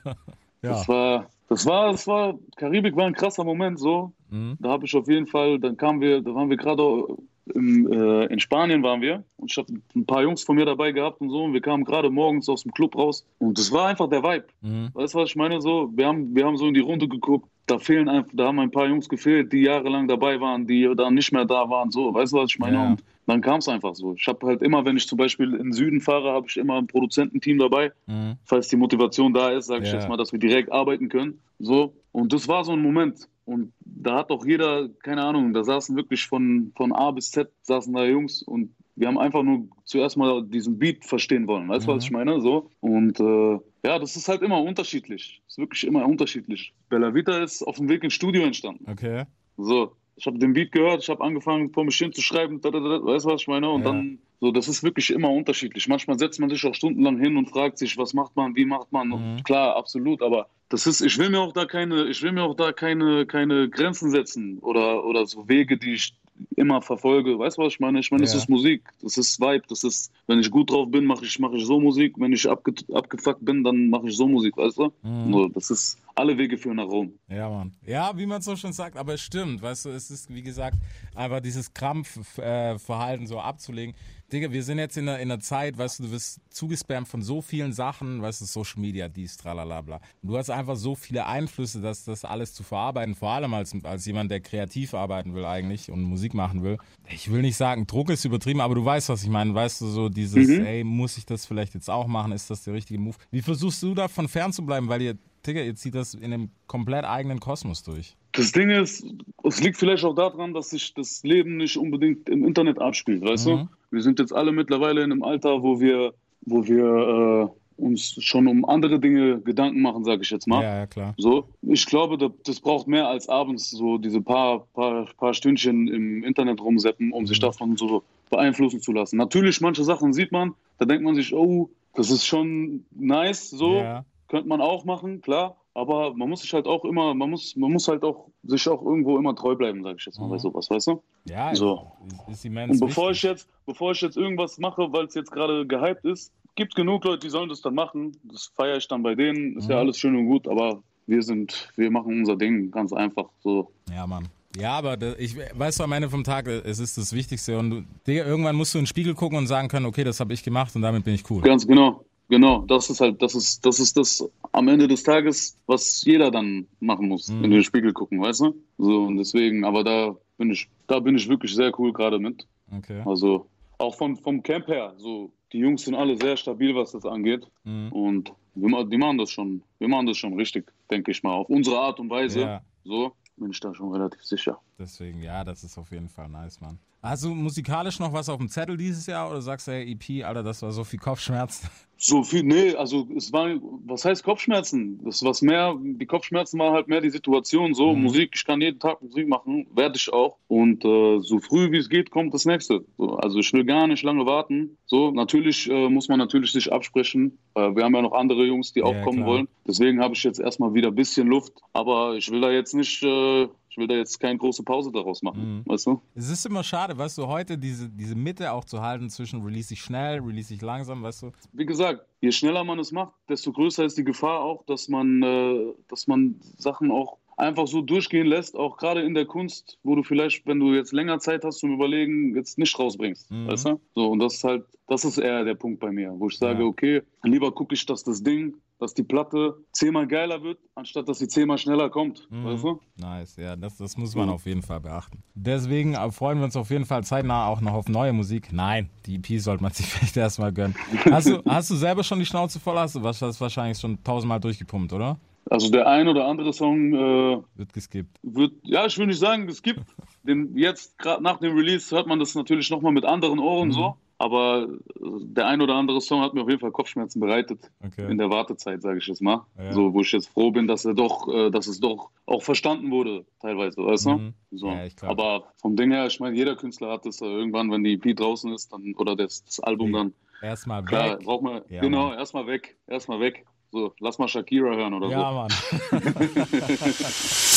das 0.62 0.88
war, 0.88 1.30
das 1.48 1.64
war, 1.68 1.92
das 1.92 2.08
war, 2.08 2.34
Karibik 2.56 2.96
war 2.96 3.06
ein 3.06 3.14
krasser 3.14 3.44
Moment 3.44 3.78
so. 3.78 4.14
Mhm. 4.32 4.58
Da 4.60 4.70
habe 4.70 4.88
ich 4.88 4.96
auf 4.96 5.08
jeden 5.08 5.28
Fall, 5.28 5.60
dann 5.60 5.78
kamen 5.78 6.02
wir, 6.02 6.22
da 6.24 6.34
waren 6.34 6.50
wir 6.50 6.58
gerade 6.58 7.06
im, 7.54 7.92
äh, 7.92 8.26
in 8.26 8.40
Spanien 8.40 8.82
waren 8.84 9.02
wir 9.02 9.24
und 9.38 9.52
ich 9.52 9.58
habe 9.58 9.72
ein 9.96 10.06
paar 10.06 10.24
Jungs 10.24 10.44
von 10.44 10.56
mir 10.56 10.66
dabei 10.66 10.92
gehabt 10.92 11.22
und 11.22 11.30
so 11.30 11.44
und 11.44 11.54
wir 11.54 11.62
kamen 11.62 11.84
gerade 11.84 12.10
morgens 12.10 12.50
aus 12.50 12.64
dem 12.64 12.72
Club 12.72 12.96
raus 12.98 13.26
und 13.40 13.58
das 13.58 13.72
war 13.72 13.88
einfach 13.88 14.10
der 14.10 14.24
Vibe. 14.24 14.46
Mhm. 14.62 14.90
Weißt 14.94 15.14
du, 15.14 15.20
was 15.20 15.30
ich 15.30 15.36
meine? 15.36 15.62
So, 15.62 15.92
wir 15.96 16.08
haben, 16.08 16.36
wir 16.36 16.46
haben 16.46 16.58
so 16.58 16.68
in 16.68 16.74
die 16.74 16.80
Runde 16.80 17.08
geguckt, 17.08 17.48
da 17.68 17.78
fehlen 17.80 18.10
einfach, 18.10 18.32
da 18.34 18.48
haben 18.48 18.60
ein 18.60 18.72
paar 18.72 18.88
Jungs 18.88 19.10
gefehlt, 19.10 19.52
die 19.54 19.62
jahrelang 19.62 20.08
dabei 20.08 20.40
waren, 20.40 20.68
die 20.68 20.92
dann 20.96 21.14
nicht 21.16 21.32
mehr 21.32 21.46
da 21.46 21.70
waren. 21.70 21.92
So, 21.92 22.14
weißt 22.14 22.34
du, 22.34 22.38
was 22.38 22.52
ich 22.52 22.60
meine? 22.60 22.76
Ja. 22.78 22.88
Und 22.90 23.04
dann 23.26 23.42
kam 23.42 23.58
es 23.58 23.68
einfach 23.68 23.96
so. 23.96 24.14
Ich 24.14 24.28
habe 24.28 24.46
halt 24.46 24.62
immer, 24.62 24.86
wenn 24.86 24.98
ich 24.98 25.08
zum 25.08 25.18
Beispiel 25.18 25.52
in 25.54 25.58
den 25.64 25.74
Süden 25.74 26.00
fahre, 26.00 26.32
habe 26.32 26.46
ich 26.48 26.58
immer 26.58 26.78
ein 26.78 26.86
Produzententeam 26.86 27.58
dabei. 27.58 27.92
Mhm. 28.06 28.36
Falls 28.46 28.68
die 28.68 28.76
Motivation 28.76 29.34
da 29.34 29.50
ist, 29.50 29.66
sage 29.66 29.84
ich 29.84 29.90
Ja. 29.92 29.96
jetzt 29.96 30.08
mal, 30.08 30.18
dass 30.18 30.32
wir 30.32 30.38
direkt 30.40 30.72
arbeiten 30.72 31.10
können. 31.10 31.42
So. 31.58 31.94
Und 32.16 32.32
das 32.32 32.48
war 32.48 32.64
so 32.64 32.72
ein 32.72 32.82
Moment. 32.82 33.28
Und 33.44 33.74
da 33.82 34.20
hat 34.20 34.30
auch 34.32 34.46
jeder, 34.46 34.88
keine 35.04 35.22
Ahnung, 35.22 35.52
da 35.52 35.66
saßen 35.66 35.98
wirklich 35.98 36.26
von, 36.28 36.72
von 36.78 36.94
A 36.94 37.12
bis 37.12 37.30
Z 37.30 37.52
saßen 37.64 37.94
da 37.94 38.06
Jungs 38.06 38.42
und 38.42 38.74
wir 38.96 39.10
haben 39.10 39.18
einfach 39.18 39.44
nur 39.44 39.68
zuerst 39.84 40.16
mal 40.16 40.42
diesen 40.46 40.80
Beat 40.80 41.04
verstehen 41.04 41.46
wollen. 41.46 41.68
Weißt 41.68 41.86
du, 41.86 41.92
was 41.92 42.06
ich 42.06 42.12
meine? 42.12 42.40
So. 42.40 42.72
Und 42.80 43.20
äh, 43.20 43.60
ja, 43.86 44.00
das 44.00 44.16
ist 44.16 44.30
halt 44.30 44.44
immer 44.44 44.62
unterschiedlich. 44.62 45.42
Das 45.44 45.56
ist 45.56 45.58
wirklich 45.58 45.86
immer 45.86 46.06
unterschiedlich. 46.06 46.74
Bella 46.88 47.14
Vita 47.14 47.44
ist 47.44 47.62
auf 47.64 47.76
dem 47.76 47.90
Weg 47.90 48.02
ins 48.06 48.14
Studio 48.14 48.44
entstanden. 48.44 48.90
Okay. 48.90 49.26
So, 49.58 49.92
ich 50.16 50.26
habe 50.26 50.40
den 50.40 50.54
Beat 50.54 50.72
gehört, 50.72 51.04
ich 51.04 51.10
habe 51.10 51.22
angefangen, 51.22 51.70
vor 51.74 51.84
mich 51.84 51.98
hin 51.98 52.14
zu 52.14 52.22
schreiben, 52.22 52.62
da, 52.62 52.72
da, 52.72 52.80
da, 52.80 53.04
weißt 53.04 53.26
du, 53.26 53.30
was 53.32 53.42
ich 53.42 53.50
meine? 53.50 53.70
Und 53.70 53.82
Ja. 53.82 53.92
dann, 53.92 54.20
so, 54.42 54.52
das 54.52 54.68
ist 54.68 54.84
wirklich 54.84 55.12
immer 55.12 55.30
unterschiedlich. 55.30 55.88
Manchmal 55.88 56.20
setzt 56.20 56.40
man 56.40 56.50
sich 56.50 56.66
auch 56.66 56.76
stundenlang 56.76 57.18
hin 57.20 57.38
und 57.38 57.50
fragt 57.50 57.78
sich, 57.78 57.98
was 57.98 58.14
macht 58.14 58.36
man, 58.36 58.56
wie 58.56 58.66
macht 58.66 58.92
man? 58.92 59.08
Mhm. 59.08 59.14
Und 59.14 59.46
klar, 59.46 59.76
absolut, 59.76 60.22
aber 60.22 60.48
das 60.70 60.88
ist, 60.88 61.02
ich 61.02 61.18
will 61.18 61.30
mir 61.30 61.40
auch 61.40 61.54
da 61.54 61.66
keine, 61.66 62.06
ich 62.06 62.22
will 62.22 62.32
mir 62.32 62.44
auch 62.44 62.56
da 62.56 62.72
keine, 62.72 63.26
keine 63.26 63.70
Grenzen 63.70 64.12
setzen 64.12 64.60
oder, 64.60 65.06
oder 65.06 65.26
so 65.26 65.48
Wege, 65.48 65.78
die 65.78 65.94
ich 65.94 66.16
immer 66.58 66.82
verfolge. 66.82 67.40
Weißt 67.40 67.58
du, 67.58 67.62
was 67.62 67.74
ich 67.74 67.80
meine? 67.80 68.00
Ich 68.00 68.12
meine, 68.12 68.24
das 68.24 68.34
Ja. 68.34 68.40
ist 68.40 68.50
Musik, 68.50 68.84
das 69.02 69.18
ist 69.18 69.40
Vibe, 69.40 69.64
das 69.70 69.84
ist, 69.84 70.12
wenn 70.28 70.40
ich 70.40 70.52
gut 70.52 70.70
drauf 70.72 70.90
bin, 70.90 71.06
mache 71.06 71.24
ich, 71.24 71.40
mache 71.40 71.56
ich 71.56 71.66
so 71.66 71.80
Musik, 71.80 72.16
wenn 72.18 72.34
ich 72.34 72.50
abge, 72.50 72.74
abgefuckt 72.94 73.46
bin, 73.46 73.64
dann 73.64 73.90
mache 73.90 74.08
ich 74.10 74.18
so 74.18 74.28
Musik, 74.28 74.58
weißt 74.58 74.78
du? 74.78 74.92
Mhm. 75.04 75.32
So, 75.32 75.48
das 75.50 75.70
ist, 75.70 75.98
alle 76.16 76.38
Wege 76.38 76.58
führen 76.58 76.78
nach 76.78 76.88
Rom. 76.88 77.14
Ja, 77.28 77.50
Mann. 77.50 77.76
Ja, 77.86 78.18
wie 78.18 78.26
man 78.26 78.42
so 78.42 78.56
schon 78.56 78.72
sagt, 78.72 78.98
aber 78.98 79.14
es 79.16 79.22
stimmt, 79.22 79.62
weißt 79.62 79.86
du, 79.86 79.90
es 79.90 80.10
ist, 80.10 80.34
wie 80.34 80.42
gesagt, 80.42 80.78
einfach 81.14 81.42
dieses 81.42 81.74
Krampfverhalten 81.74 83.28
so 83.28 83.40
abzulegen. 83.40 83.96
Digga, 84.32 84.52
wir 84.52 84.64
sind 84.64 84.80
jetzt 84.80 84.98
in 84.98 85.08
einer, 85.08 85.20
in 85.20 85.30
einer 85.30 85.40
Zeit, 85.40 85.78
weißt 85.78 86.00
du, 86.00 86.04
du 86.04 86.12
wirst 86.12 86.40
zugespammt 86.50 87.08
von 87.08 87.22
so 87.22 87.42
vielen 87.42 87.74
Sachen, 87.74 88.22
weißt 88.22 88.42
du, 88.42 88.46
Social 88.46 88.82
Media, 88.82 89.08
dies, 89.08 89.38
tralalabla. 89.38 90.00
Du 90.24 90.38
hast 90.38 90.50
einfach 90.50 90.78
so 90.78 90.96
viele 90.96 91.28
Einflüsse, 91.28 91.82
dass 91.82 92.06
das 92.06 92.26
alles 92.26 92.54
zu 92.54 92.64
verarbeiten, 92.64 93.14
vor 93.14 93.32
allem 93.32 93.54
als, 93.54 93.76
als 93.84 94.06
jemand, 94.06 94.32
der 94.32 94.40
kreativ 94.40 94.94
arbeiten 94.94 95.36
will 95.36 95.46
eigentlich 95.46 95.92
und 95.92 96.02
Musik 96.02 96.34
machen 96.34 96.64
will. 96.64 96.78
Ich 97.10 97.32
will 97.32 97.42
nicht 97.42 97.58
sagen, 97.58 97.86
Druck 97.86 98.10
ist 98.10 98.26
übertrieben, 98.26 98.62
aber 98.62 98.74
du 98.74 98.84
weißt, 98.84 99.10
was 99.10 99.22
ich 99.22 99.30
meine. 99.30 99.54
Weißt 99.54 99.82
du, 99.82 99.88
so 99.88 100.10
dieses, 100.10 100.50
ey, 100.50 100.84
muss 100.84 101.18
ich 101.18 101.26
das 101.26 101.46
vielleicht 101.46 101.76
jetzt 101.76 101.90
auch 101.90 102.08
machen? 102.08 102.32
Ist 102.32 102.50
das 102.50 102.64
der 102.64 102.74
richtige 102.74 103.00
Move? 103.00 103.18
Wie 103.30 103.42
versuchst 103.42 103.84
du 103.84 103.94
davon 103.94 104.28
fernzubleiben? 104.28 104.90
Weil 104.90 105.02
ihr, 105.04 105.18
Digga, 105.48 105.62
ihr 105.62 105.76
zieht 105.76 105.96
das 105.96 106.14
in 106.14 106.26
einem 106.34 106.50
komplett 106.68 107.06
eigenen 107.06 107.40
Kosmos 107.40 107.84
durch. 107.84 108.16
Das 108.34 108.52
Ding 108.52 108.70
ist, 108.70 109.06
es 109.44 109.62
liegt 109.62 109.78
vielleicht 109.78 110.04
auch 110.04 110.16
daran, 110.16 110.54
dass 110.54 110.72
sich 110.72 110.94
das 110.94 111.24
Leben 111.24 111.58
nicht 111.58 111.78
unbedingt 111.78 112.28
im 112.30 112.46
Internet 112.46 112.80
abspielt, 112.80 113.24
weißt 113.24 113.48
Mhm. 113.48 113.52
du? 113.52 113.68
Wir 113.92 114.02
sind 114.02 114.20
jetzt 114.20 114.34
alle 114.34 114.52
mittlerweile 114.52 115.04
in 115.04 115.12
einem 115.12 115.24
Alter, 115.24 115.62
wo 115.64 115.80
wir, 115.80 116.14
wo 116.42 116.66
wir 116.68 117.50
äh, 117.78 117.82
uns 117.82 118.16
schon 118.24 118.48
um 118.48 118.64
andere 118.66 119.00
Dinge 119.00 119.42
Gedanken 119.42 119.82
machen, 119.82 120.04
sage 120.04 120.22
ich 120.24 120.30
jetzt 120.30 120.48
mal. 120.48 120.64
Ja, 120.64 120.76
ja, 120.80 120.86
klar. 120.88 121.14
So, 121.18 121.50
ich 121.62 121.86
glaube, 121.86 122.18
da- 122.18 122.32
das 122.46 122.60
braucht 122.62 122.88
mehr 122.88 123.08
als 123.08 123.28
abends 123.30 123.70
so 123.70 123.98
diese 123.98 124.22
paar, 124.22 124.66
paar, 124.74 125.06
paar 125.18 125.34
Stündchen 125.34 125.88
im 125.90 126.24
Internet 126.24 126.62
rumseppen, 126.62 127.12
um 127.12 127.24
Mhm. 127.24 127.28
sich 127.28 127.40
davon 127.40 127.76
so 127.78 128.04
beeinflussen 128.30 128.80
zu 128.82 128.92
lassen. 128.94 129.18
Natürlich, 129.18 129.60
manche 129.62 129.84
Sachen 129.84 130.14
sieht 130.14 130.32
man, 130.32 130.54
da 130.78 130.86
denkt 130.86 131.04
man 131.04 131.16
sich, 131.16 131.34
oh, 131.34 131.70
das 131.96 132.12
ist 132.12 132.26
schon 132.26 132.86
nice, 132.92 133.50
so, 133.50 133.76
Ja. 133.82 134.06
Könnte 134.36 134.50
man 134.50 134.60
auch 134.62 134.84
machen, 134.86 135.22
klar. 135.22 135.56
Aber 135.74 136.14
man 136.14 136.30
muss 136.30 136.42
sich 136.42 136.54
halt 136.54 136.68
auch 136.68 136.84
immer, 136.86 137.14
man 137.14 137.30
muss, 137.30 137.56
man 137.56 137.72
muss 137.72 137.88
halt 137.88 138.04
auch 138.04 138.28
sich 138.44 138.68
auch 138.70 138.82
irgendwo 138.82 139.18
immer 139.18 139.36
treu 139.36 139.56
bleiben, 139.56 139.84
sage 139.84 139.98
ich 140.00 140.06
jetzt 140.06 140.20
mal 140.20 140.28
bei 140.30 140.38
sowas, 140.38 140.70
weißt 140.70 140.88
du? 140.88 141.02
Ja, 141.26 141.54
So. 141.56 141.92
ist, 142.32 142.46
immens 142.46 142.80
Und 142.82 142.88
bevor 142.88 143.12
ich 143.12 143.24
wichtig. 143.24 143.30
jetzt, 143.42 143.50
bevor 143.66 143.92
ich 143.92 144.02
jetzt 144.02 144.16
irgendwas 144.18 144.58
mache, 144.58 144.88
weil 144.92 145.06
es 145.06 145.14
jetzt 145.16 145.32
gerade 145.32 145.66
gehypt 145.68 146.06
ist, 146.06 146.32
gibt 146.56 146.76
genug 146.76 147.04
Leute, 147.04 147.20
die 147.20 147.30
sollen 147.30 147.50
das 147.50 147.62
dann 147.62 147.76
machen. 147.76 148.16
Das 148.24 148.52
feiere 148.56 148.78
ich 148.78 148.88
dann 148.88 149.04
bei 149.04 149.16
denen. 149.16 149.58
Ist 149.58 149.70
ja 149.70 149.76
Mhm. 149.76 149.82
alles 149.82 149.98
schön 149.98 150.16
und 150.16 150.28
gut, 150.28 150.48
aber 150.48 150.82
wir 151.08 151.22
sind, 151.22 151.70
wir 151.76 151.92
machen 151.92 152.20
unser 152.20 152.36
Ding 152.38 152.72
ganz 152.72 152.94
einfach. 152.94 153.26
So. 153.44 153.70
Ja, 153.94 154.06
Mann. 154.08 154.28
Ja, 154.58 154.78
aber 154.78 154.98
ich 155.20 155.36
weißt 155.54 155.80
du, 155.82 155.84
am 155.84 155.92
Ende 155.92 156.10
vom 156.10 156.24
Tag, 156.24 156.48
es 156.48 156.80
ist 156.80 156.98
das 156.98 157.12
Wichtigste 157.12 157.58
und 157.60 157.70
du, 157.70 157.82
Digga, 158.08 158.24
irgendwann 158.26 158.56
musst 158.56 158.74
du 158.74 158.78
in 158.78 158.84
den 158.84 158.88
Spiegel 158.88 159.14
gucken 159.14 159.38
und 159.38 159.48
sagen 159.48 159.68
können, 159.68 159.86
okay, 159.86 160.06
das 160.06 160.22
habe 160.22 160.34
ich 160.34 160.42
gemacht 160.44 160.74
und 160.78 160.82
damit 160.82 161.04
bin 161.04 161.14
ich 161.16 161.30
cool. 161.30 161.42
Ganz 161.42 161.68
genau. 161.68 162.06
Genau, 162.30 162.60
das 162.68 162.90
ist 162.90 163.02
halt, 163.02 163.22
das 163.22 163.36
ist, 163.36 163.66
das 163.66 163.80
ist 163.80 163.96
das 163.98 164.28
am 164.52 164.68
Ende 164.68 164.88
des 164.88 165.04
Tages, 165.04 165.58
was 165.68 166.04
jeder 166.06 166.32
dann 166.32 166.68
machen 166.80 167.08
muss, 167.08 167.30
Mhm. 167.30 167.44
in 167.44 167.52
den 167.52 167.64
Spiegel 167.64 167.94
gucken, 167.94 168.22
weißt 168.22 168.42
du? 168.42 168.56
So, 168.78 169.04
und 169.04 169.18
deswegen, 169.18 169.64
aber 169.64 169.84
da 169.84 170.16
bin 170.38 170.50
ich, 170.52 170.68
da 170.88 171.00
bin 171.00 171.16
ich 171.16 171.28
wirklich 171.30 171.54
sehr 171.54 171.72
cool 171.80 171.94
gerade 171.94 172.18
mit. 172.20 172.48
Okay. 172.76 173.04
Also, 173.06 173.48
auch 173.78 173.96
vom, 173.96 174.18
vom 174.18 174.42
Camp 174.42 174.68
her, 174.68 174.94
so, 174.98 175.32
die 175.54 175.60
Jungs 175.60 175.84
sind 175.84 175.94
alle 175.96 176.18
sehr 176.18 176.36
stabil, 176.36 176.74
was 176.76 176.94
das 176.94 177.06
angeht. 177.06 177.46
Mhm. 177.64 177.92
Und 177.92 178.34
wir, 178.56 178.86
die 178.86 178.98
machen 178.98 179.18
das 179.20 179.30
schon, 179.30 179.62
wir 179.80 179.88
machen 179.88 180.08
das 180.08 180.18
schon 180.18 180.34
richtig, 180.34 180.72
denke 180.90 181.12
ich 181.12 181.22
mal, 181.22 181.34
auf 181.34 181.50
unsere 181.50 181.78
Art 181.80 182.00
und 182.00 182.10
Weise. 182.10 182.40
Ja. 182.42 182.62
So, 182.86 183.12
bin 183.38 183.52
ich 183.52 183.60
da 183.60 183.74
schon 183.76 183.92
relativ 183.92 184.24
sicher. 184.24 184.60
Deswegen, 184.80 185.22
ja, 185.22 185.44
das 185.44 185.64
ist 185.64 185.78
auf 185.78 185.92
jeden 185.92 186.10
Fall 186.10 186.30
nice, 186.30 186.60
Mann. 186.62 186.80
Hast 187.04 187.24
du 187.24 187.36
musikalisch 187.36 188.00
noch 188.00 188.12
was 188.14 188.30
auf 188.30 188.38
dem 188.40 188.50
Zettel 188.50 188.78
dieses 188.78 189.06
Jahr 189.06 189.30
oder 189.30 189.40
sagst 189.42 189.68
du, 189.68 189.74
hey, 189.74 189.92
EP, 189.92 190.26
Alter, 190.26 190.42
das 190.42 190.62
war 190.64 190.72
so 190.72 190.84
viel 190.84 190.98
Kopfschmerzen? 191.00 191.70
So 191.98 192.24
viel, 192.24 192.44
nee, 192.44 192.76
also 192.76 193.08
es 193.16 193.32
war, 193.32 193.50
was 193.86 194.04
heißt 194.04 194.24
Kopfschmerzen? 194.24 195.00
Das 195.06 195.24
was 195.24 195.42
mehr, 195.42 195.76
die 195.82 196.06
Kopfschmerzen 196.06 196.60
waren 196.60 196.74
halt 196.74 196.88
mehr 196.90 197.00
die 197.02 197.10
Situation, 197.10 197.74
so 197.74 197.96
Mhm. 197.96 198.02
Musik, 198.04 198.32
ich 198.36 198.46
kann 198.46 198.60
jeden 198.62 198.80
Tag 198.80 199.02
Musik 199.02 199.28
machen, 199.28 199.66
werde 199.74 199.96
ich 199.98 200.12
auch. 200.12 200.38
Und 200.48 200.84
äh, 200.84 201.20
so 201.22 201.40
früh 201.40 201.72
wie 201.72 201.78
es 201.78 201.90
geht, 201.90 202.12
kommt 202.12 202.34
das 202.34 202.46
nächste. 202.46 202.86
So, 202.98 203.16
also 203.16 203.40
ich 203.40 203.52
will 203.54 203.64
gar 203.64 203.88
nicht 203.88 204.04
lange 204.04 204.26
warten. 204.26 204.78
So, 204.86 205.12
natürlich 205.12 205.70
äh, 205.70 205.90
muss 205.90 206.10
man 206.10 206.20
natürlich 206.20 206.52
sich 206.52 206.72
absprechen. 206.72 207.40
Äh, 207.56 207.76
wir 207.76 207.84
haben 207.86 207.96
ja 207.96 208.02
noch 208.02 208.14
andere 208.14 208.46
Jungs, 208.46 208.74
die 208.74 208.84
auch 208.84 208.98
Ja, 208.98 209.02
kommen 209.02 209.20
klar. 209.20 209.28
wollen. 209.30 209.48
Deswegen 209.68 210.02
habe 210.02 210.14
ich 210.16 210.24
jetzt 210.24 210.40
erstmal 210.40 210.74
wieder 210.74 210.90
ein 210.90 210.96
bisschen 210.96 211.28
Luft. 211.28 211.54
Aber 211.74 212.16
ich 212.16 212.30
will 212.30 212.42
da 212.42 212.52
jetzt 212.52 212.74
nicht, 212.74 213.02
äh, 213.04 213.48
ich 213.76 213.78
will 213.78 213.88
da 213.88 213.96
jetzt 213.96 214.20
keine 214.22 214.38
große 214.38 214.64
Pause 214.64 214.90
daraus 214.90 215.22
machen. 215.22 215.58
Mhm. 215.58 215.64
Weißt 215.66 215.86
du? 215.88 216.02
Es 216.16 216.30
ist 216.30 216.46
immer 216.46 216.64
schade, 216.64 216.98
weißt 216.98 217.18
du, 217.18 217.28
heute 217.28 217.58
diese, 217.58 217.90
diese 217.90 218.16
Mitte 218.16 218.54
auch 218.54 218.64
zu 218.64 218.82
halten 218.82 219.10
zwischen 219.10 219.42
release 219.44 219.74
ich 219.74 219.82
schnell, 219.82 220.22
release 220.22 220.54
ich 220.54 220.62
langsam, 220.62 221.04
weißt 221.04 221.24
du? 221.24 221.32
wie 221.52 221.66
gesagt, 221.66 222.06
je 222.22 222.32
schneller 222.32 222.64
man 222.64 222.80
es 222.80 222.94
macht, 222.94 223.14
desto 223.28 223.52
größer 223.52 223.84
ist 223.84 223.98
die 223.98 224.06
Gefahr 224.06 224.40
auch, 224.40 224.64
dass 224.66 224.88
man, 224.88 225.22
äh, 225.22 225.74
dass 225.90 226.08
man 226.08 226.36
Sachen 226.58 226.90
auch 226.90 227.18
einfach 227.38 227.68
so 227.68 227.82
durchgehen 227.82 228.28
lässt, 228.28 228.56
auch 228.56 228.78
gerade 228.78 229.02
in 229.02 229.14
der 229.14 229.26
Kunst, 229.26 229.78
wo 229.84 229.96
du 229.96 230.04
vielleicht, 230.04 230.48
wenn 230.48 230.60
du 230.62 230.74
jetzt 230.74 230.94
länger 230.94 231.20
Zeit 231.20 231.44
hast 231.44 231.60
zum 231.60 231.74
Überlegen, 231.74 232.34
jetzt 232.34 232.58
nicht 232.58 232.80
rausbringst. 232.80 233.30
Mhm. 233.30 233.48
Weißt 233.48 233.66
du? 233.66 233.82
So, 233.94 234.08
und 234.08 234.20
das 234.20 234.36
ist 234.36 234.44
halt, 234.46 234.64
das 234.88 235.04
ist 235.04 235.18
eher 235.18 235.44
der 235.44 235.56
Punkt 235.56 235.82
bei 235.82 235.92
mir, 235.92 236.14
wo 236.18 236.28
ich 236.28 236.38
sage, 236.38 236.62
Ja. 236.62 236.66
okay, 236.66 237.02
lieber 237.24 237.52
gucke 237.52 237.74
ich, 237.76 237.86
dass 237.86 238.06
das 238.06 238.24
Ding, 238.24 238.54
dass 238.80 238.94
die 238.94 239.04
Platte 239.04 239.56
zehnmal 239.72 240.06
geiler 240.08 240.44
wird, 240.44 240.60
anstatt 240.76 241.08
dass 241.08 241.20
sie 241.20 241.28
zehnmal 241.28 241.58
schneller 241.58 241.90
kommt. 241.90 242.28
Mhm. 242.30 242.46
Weißt 242.46 242.64
du? 242.64 242.80
Nice, 242.98 243.36
ja, 243.38 243.56
das, 243.56 243.78
das 243.78 243.96
muss 243.98 244.16
man 244.16 244.28
Mhm. 244.28 244.34
auf 244.34 244.46
jeden 244.46 244.62
Fall 244.62 244.80
beachten. 244.82 245.24
Deswegen 245.34 245.94
äh, 245.94 246.12
freuen 246.12 246.40
wir 246.40 246.46
uns 246.46 246.56
auf 246.56 246.70
jeden 246.70 246.86
Fall 246.86 247.04
zeitnah 247.04 247.48
auch 247.48 247.62
noch 247.62 247.74
auf 247.74 247.88
neue 247.88 248.12
Musik. 248.14 248.52
Nein, 248.52 248.90
die 249.06 249.16
EP 249.16 249.40
sollte 249.40 249.64
man 249.64 249.72
sich 249.74 249.86
vielleicht 249.86 250.18
erstmal 250.18 250.52
gönnen. 250.52 250.76
Hast 251.10 251.28
du, 251.30 251.42
hast 251.48 251.70
du 251.72 251.76
selber 251.76 252.04
schon 252.04 252.20
die 252.20 252.26
Schnauze 252.26 252.60
voll? 252.60 252.78
Hast 252.78 252.96
du 252.96 253.04
was, 253.04 253.20
das 253.20 253.40
wahrscheinlich 253.40 253.78
schon 253.80 254.04
tausendmal 254.04 254.40
durchgepumpt, 254.40 254.92
oder? 254.94 255.18
Also 255.50 255.70
der 255.70 255.88
ein 255.88 256.08
oder 256.08 256.26
andere 256.28 256.52
Song 256.54 256.94
äh, 256.94 257.38
Wird 257.56 257.72
geskippt. 257.72 258.18
wird, 258.24 258.54
ja, 258.64 258.88
ich 258.88 258.98
will 258.98 259.06
nicht 259.08 259.20
sagen, 259.20 259.48
es 259.48 259.62
gibt. 259.62 259.82
Den, 260.24 260.58
jetzt, 260.58 260.98
gerade 260.98 261.22
nach 261.22 261.38
dem 261.40 261.56
Release, 261.56 261.96
hört 261.96 262.08
man 262.08 262.18
das 262.20 262.34
natürlich 262.34 262.72
nochmal 262.72 262.92
mit 262.92 263.06
anderen 263.06 263.38
Ohren 263.38 263.68
Mhm. 263.68 263.74
so. 263.74 263.96
Aber 264.18 264.68
äh, 264.70 264.76
der 265.24 265.48
ein 265.48 265.62
oder 265.62 265.76
andere 265.76 266.00
Song 266.00 266.22
hat 266.22 266.34
mir 266.34 266.42
auf 266.44 266.48
jeden 266.50 266.62
Fall 266.62 266.72
Kopfschmerzen 266.72 267.20
bereitet 267.20 267.70
Okay. 267.86 268.10
in 268.10 268.18
der 268.18 268.30
Wartezeit, 268.30 268.82
sage 268.82 269.00
ich 269.00 269.08
jetzt 269.08 269.22
mal. 269.22 269.46
Ja. 269.58 269.74
So, 269.74 269.94
wo 269.94 270.00
ich 270.02 270.12
jetzt 270.14 270.30
froh 270.30 270.52
bin, 270.52 270.68
dass 270.68 270.86
er 270.86 270.94
doch, 270.94 271.28
äh, 271.28 271.50
dass 271.52 271.68
es 271.68 271.80
doch 271.82 272.12
auch 272.26 272.42
verstanden 272.44 272.92
wurde, 272.92 273.26
teilweise, 273.42 273.84
weißt 273.84 274.06
du? 274.06 274.10
Mhm. 274.12 274.34
So. 274.52 274.70
Ja. 274.72 274.86
Aber 275.04 275.52
vom 275.58 275.76
Ding 275.76 275.92
her, 275.92 276.06
ich 276.08 276.20
meine, 276.20 276.36
jeder 276.38 276.56
Künstler 276.56 276.92
hat 276.92 277.06
das 277.06 277.20
äh, 277.22 277.26
irgendwann, 277.26 277.70
wenn 277.72 277.84
die 277.84 277.94
EP 277.94 278.16
draußen 278.16 278.54
ist, 278.54 278.72
dann 278.72 278.94
oder 278.98 279.16
das, 279.18 279.44
das 279.44 279.60
Album 279.60 279.92
Ja. 279.94 279.98
dann, 280.00 280.14
Erstmal 280.42 280.84
klar, 280.84 281.18
weg. 281.18 281.26
braucht 281.26 281.44
man, 281.44 281.62
Ja, 281.70 281.82
genau, 281.82 282.14
erstmal 282.14 282.46
weg, 282.48 282.78
erstmal 282.88 283.20
weg. 283.20 283.46
So, 283.72 283.94
lass 284.00 284.20
mal 284.20 284.28
Shakira 284.28 284.76
hören 284.76 284.94
oder 284.94 285.10
Ja, 285.10 285.30
so. 285.30 285.36
Mann. 285.36 285.50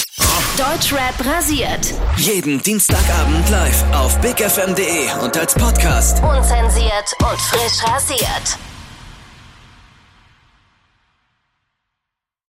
Deutschrap 0.56 1.14
rasiert. 1.24 1.94
Jeden 2.16 2.62
Dienstagabend 2.62 3.48
live 3.50 3.84
auf 3.92 4.18
bigfm.de 4.20 5.12
und 5.22 5.36
als 5.36 5.54
Podcast. 5.54 6.22
Unzensiert 6.22 7.14
und 7.20 7.40
frisch 7.40 7.84
rasiert. 7.84 8.58